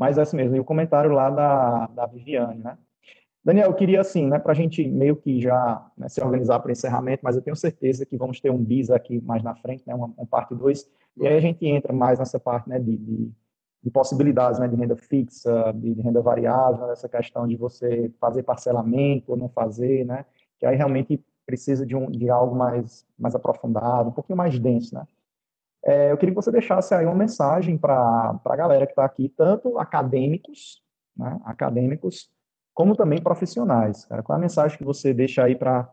mais 0.01 0.16
é 0.16 0.22
assim 0.22 0.38
mesmo. 0.38 0.57
E 0.57 0.61
o 0.61 0.64
comentário 0.64 1.12
lá 1.12 1.28
da, 1.28 1.86
da 1.88 2.07
Viviane, 2.07 2.59
né? 2.59 2.78
Daniel, 3.44 3.68
eu 3.68 3.74
queria 3.74 4.01
assim, 4.01 4.26
né, 4.26 4.38
para 4.38 4.53
a 4.53 4.55
gente 4.55 4.86
meio 4.86 5.14
que 5.14 5.40
já 5.40 5.86
né, 5.96 6.09
se 6.09 6.22
organizar 6.22 6.59
para 6.61 6.68
o 6.68 6.72
encerramento, 6.72 7.22
mas 7.22 7.36
eu 7.36 7.42
tenho 7.42 7.57
certeza 7.57 8.07
que 8.07 8.16
vamos 8.16 8.40
ter 8.40 8.51
um 8.51 8.62
bis 8.62 8.90
aqui 8.90 9.20
mais 9.20 9.42
na 9.42 9.55
frente, 9.55 9.82
né, 9.86 9.94
uma, 9.94 10.07
uma 10.16 10.26
parte 10.26 10.55
2, 10.55 10.86
e 11.16 11.26
aí 11.26 11.36
a 11.36 11.40
gente 11.40 11.66
entra 11.66 11.92
mais 11.92 12.18
nessa 12.18 12.38
parte 12.38 12.68
né, 12.68 12.78
de, 12.78 12.98
de, 12.98 13.30
de 13.82 13.90
possibilidades 13.90 14.61
né, 14.61 14.68
de 14.68 14.76
renda 14.76 14.94
fixa, 14.94 15.72
de, 15.72 15.94
de 15.94 16.03
renda 16.03 16.20
variável, 16.20 16.90
essa 16.90 17.09
questão 17.09 17.48
de 17.48 17.57
você 17.57 18.12
fazer 18.20 18.42
parcelamento 18.42 19.32
ou 19.32 19.38
não 19.38 19.48
fazer, 19.48 20.05
né, 20.05 20.26
que 20.59 20.66
aí 20.66 20.76
realmente 20.76 21.18
precisa 21.46 21.86
de, 21.86 21.96
um, 21.96 22.11
de 22.11 22.28
algo 22.28 22.55
mais, 22.55 23.07
mais 23.18 23.34
aprofundado, 23.34 24.11
um 24.11 24.12
pouquinho 24.12 24.36
mais 24.36 24.59
denso, 24.59 24.94
né. 24.94 25.07
É, 25.85 26.12
eu 26.12 26.16
queria 26.16 26.35
que 26.35 26.41
você 26.41 26.53
deixasse 26.53 26.95
aí 26.95 27.07
uma 27.07 27.14
mensagem 27.14 27.78
para 27.78 28.39
a 28.45 28.57
galera 28.57 28.87
que 28.87 28.93
está 28.93 29.05
aqui, 29.05 29.28
tanto 29.28 29.78
acadêmicos, 29.78 30.83
né, 31.16 31.41
acadêmicos, 31.45 32.31
como 32.74 32.95
também 32.95 33.22
profissionais. 33.22 34.05
Cara. 34.05 34.22
Qual 34.22 34.37
é 34.37 34.39
a 34.39 34.43
mensagem 34.43 34.76
que 34.76 34.85
você 34.85 35.14
deixa 35.14 35.45
aí 35.45 35.57
para 35.57 35.93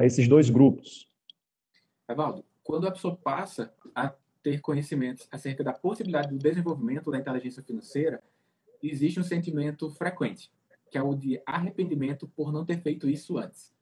esses 0.00 0.26
dois 0.26 0.48
grupos? 0.48 1.10
Evaldo, 2.08 2.44
quando 2.64 2.86
a 2.86 2.90
pessoa 2.90 3.16
passa 3.16 3.72
a 3.94 4.12
ter 4.42 4.60
conhecimentos 4.60 5.28
acerca 5.30 5.62
da 5.62 5.72
possibilidade 5.72 6.28
do 6.28 6.38
desenvolvimento 6.38 7.10
da 7.10 7.18
inteligência 7.18 7.62
financeira, 7.62 8.22
existe 8.82 9.20
um 9.20 9.24
sentimento 9.24 9.90
frequente 9.90 10.50
que 10.90 10.98
é 10.98 11.02
o 11.02 11.14
de 11.14 11.40
arrependimento 11.46 12.26
por 12.28 12.52
não 12.52 12.64
ter 12.64 12.80
feito 12.80 13.08
isso 13.08 13.38
antes. 13.38 13.72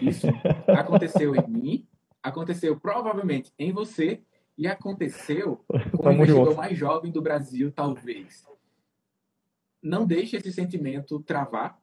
Isso 0.00 0.26
aconteceu 0.76 1.34
em 1.34 1.48
mim, 1.48 1.88
aconteceu 2.22 2.78
provavelmente 2.78 3.52
em 3.58 3.72
você 3.72 4.20
e 4.58 4.66
aconteceu 4.66 5.64
com 5.96 6.08
o 6.08 6.12
investidor 6.12 6.56
mais 6.56 6.76
jovem 6.76 7.12
do 7.12 7.22
Brasil, 7.22 7.70
talvez. 7.70 8.44
Não 9.80 10.04
deixe 10.04 10.36
esse 10.36 10.52
sentimento 10.52 11.20
travar. 11.20 11.80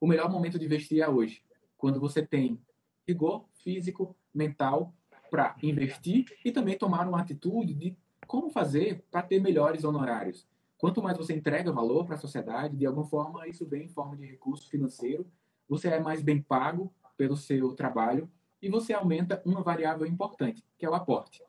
O 0.00 0.06
melhor 0.06 0.30
momento 0.30 0.58
de 0.58 0.64
investir 0.64 1.02
é 1.02 1.08
hoje, 1.08 1.42
quando 1.76 2.00
você 2.00 2.26
tem 2.26 2.58
rigor 3.06 3.44
físico, 3.62 4.16
mental 4.34 4.94
para 5.30 5.54
investir 5.62 6.24
e 6.44 6.50
também 6.50 6.78
tomar 6.78 7.06
uma 7.06 7.20
atitude 7.20 7.74
de 7.74 7.96
como 8.26 8.48
fazer 8.50 9.04
para 9.10 9.22
ter 9.22 9.40
melhores 9.40 9.84
honorários. 9.84 10.48
Quanto 10.78 11.02
mais 11.02 11.16
você 11.16 11.34
entrega 11.34 11.70
valor 11.70 12.06
para 12.06 12.14
a 12.14 12.18
sociedade, 12.18 12.76
de 12.76 12.86
alguma 12.86 13.06
forma 13.06 13.46
isso 13.46 13.66
vem 13.66 13.84
em 13.84 13.88
forma 13.88 14.16
de 14.16 14.24
recurso 14.24 14.68
financeiro, 14.70 15.26
você 15.68 15.88
é 15.88 16.00
mais 16.00 16.22
bem 16.22 16.40
pago 16.40 16.92
pelo 17.16 17.36
seu 17.36 17.74
trabalho 17.74 18.30
e 18.60 18.68
você 18.68 18.94
aumenta 18.94 19.42
uma 19.44 19.62
variável 19.62 20.06
importante, 20.06 20.64
que 20.78 20.86
é 20.86 20.88
o 20.88 20.94
aporte. 20.94 21.42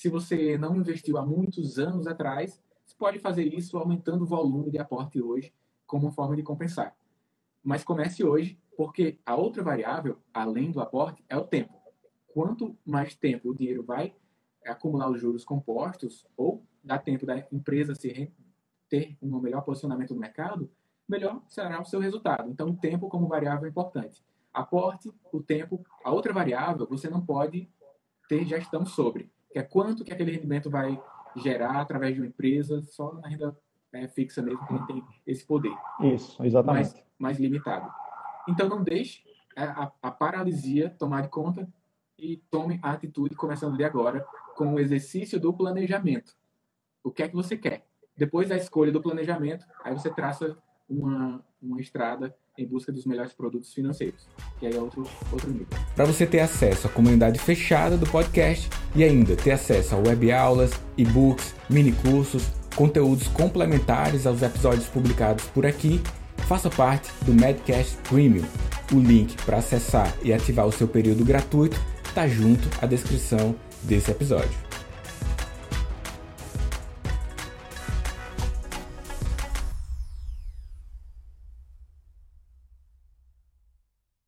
Se 0.00 0.08
você 0.08 0.56
não 0.56 0.74
investiu 0.74 1.18
há 1.18 1.26
muitos 1.26 1.78
anos 1.78 2.06
atrás, 2.06 2.58
você 2.86 2.96
pode 2.96 3.18
fazer 3.18 3.44
isso 3.44 3.76
aumentando 3.76 4.22
o 4.22 4.26
volume 4.26 4.70
de 4.70 4.78
aporte 4.78 5.20
hoje 5.20 5.52
como 5.86 6.10
forma 6.10 6.34
de 6.34 6.42
compensar. 6.42 6.96
Mas 7.62 7.84
comece 7.84 8.24
hoje, 8.24 8.58
porque 8.78 9.18
a 9.26 9.36
outra 9.36 9.62
variável, 9.62 10.16
além 10.32 10.72
do 10.72 10.80
aporte, 10.80 11.22
é 11.28 11.36
o 11.36 11.44
tempo. 11.44 11.74
Quanto 12.32 12.74
mais 12.82 13.14
tempo 13.14 13.50
o 13.50 13.54
dinheiro 13.54 13.84
vai 13.84 14.14
acumular 14.64 15.10
os 15.10 15.20
juros 15.20 15.44
compostos 15.44 16.26
ou 16.34 16.64
dá 16.82 16.98
tempo 16.98 17.26
da 17.26 17.46
empresa 17.52 17.94
se 17.94 18.32
ter 18.88 19.18
um 19.20 19.38
melhor 19.38 19.60
posicionamento 19.60 20.14
no 20.14 20.20
mercado, 20.20 20.70
melhor 21.06 21.42
será 21.46 21.78
o 21.78 21.84
seu 21.84 22.00
resultado. 22.00 22.50
Então, 22.50 22.70
o 22.70 22.76
tempo 22.78 23.10
como 23.10 23.28
variável 23.28 23.66
é 23.66 23.68
importante. 23.68 24.24
Aporte, 24.50 25.12
o 25.30 25.42
tempo, 25.42 25.84
a 26.02 26.10
outra 26.10 26.32
variável 26.32 26.86
você 26.88 27.10
não 27.10 27.20
pode 27.20 27.70
ter 28.30 28.46
gestão 28.46 28.86
sobre, 28.86 29.30
que 29.50 29.58
é 29.58 29.62
quanto 29.62 30.04
que 30.04 30.12
aquele 30.12 30.32
rendimento 30.32 30.70
vai 30.70 31.00
gerar 31.36 31.80
através 31.80 32.14
de 32.14 32.20
uma 32.20 32.26
empresa, 32.26 32.82
só 32.82 33.14
na 33.14 33.28
renda 33.28 33.56
é, 33.92 34.06
fixa 34.08 34.42
mesmo 34.42 34.66
que 34.66 34.86
tem 34.86 35.04
esse 35.26 35.44
poder. 35.44 35.72
Isso, 36.00 36.42
exatamente. 36.44 36.92
Mais, 36.92 37.04
mais 37.18 37.38
limitado. 37.38 37.90
Então, 38.48 38.68
não 38.68 38.82
deixe 38.82 39.22
a, 39.56 39.90
a 40.02 40.10
paralisia 40.10 40.90
tomar 40.90 41.22
de 41.22 41.28
conta 41.28 41.68
e 42.18 42.36
tome 42.50 42.78
a 42.82 42.92
atitude, 42.92 43.34
começando 43.34 43.76
de 43.76 43.84
agora, 43.84 44.24
com 44.56 44.74
o 44.74 44.80
exercício 44.80 45.40
do 45.40 45.52
planejamento. 45.52 46.36
O 47.02 47.10
que 47.10 47.22
é 47.22 47.28
que 47.28 47.34
você 47.34 47.56
quer? 47.56 47.86
Depois 48.16 48.48
da 48.48 48.56
escolha 48.56 48.92
do 48.92 49.00
planejamento, 49.00 49.66
aí 49.82 49.94
você 49.94 50.10
traça 50.10 50.56
uma, 50.88 51.42
uma 51.62 51.80
estrada 51.80 52.34
em 52.56 52.66
busca 52.66 52.92
dos 52.92 53.04
melhores 53.04 53.32
produtos 53.32 53.72
financeiros, 53.72 54.28
que 54.58 54.66
aí 54.66 54.74
é 54.74 54.80
outro, 54.80 55.06
outro 55.32 55.50
nível. 55.50 55.68
Para 55.94 56.04
você 56.04 56.26
ter 56.26 56.40
acesso 56.40 56.86
à 56.86 56.90
comunidade 56.90 57.38
fechada 57.38 57.96
do 57.96 58.06
podcast 58.06 58.68
e 58.94 59.04
ainda 59.04 59.36
ter 59.36 59.52
acesso 59.52 59.94
a 59.94 59.98
web 59.98 60.30
aulas, 60.32 60.72
e-books, 60.96 61.54
mini 61.68 61.92
cursos, 61.92 62.50
conteúdos 62.74 63.28
complementares 63.28 64.26
aos 64.26 64.42
episódios 64.42 64.86
publicados 64.86 65.44
por 65.46 65.66
aqui, 65.66 66.00
faça 66.48 66.70
parte 66.70 67.10
do 67.24 67.34
Medcast 67.34 67.96
Premium. 68.08 68.44
O 68.92 68.98
link 68.98 69.36
para 69.44 69.58
acessar 69.58 70.12
e 70.22 70.32
ativar 70.32 70.66
o 70.66 70.72
seu 70.72 70.88
período 70.88 71.24
gratuito 71.24 71.80
está 72.04 72.26
junto 72.26 72.68
à 72.82 72.86
descrição 72.86 73.54
desse 73.84 74.10
episódio. 74.10 74.69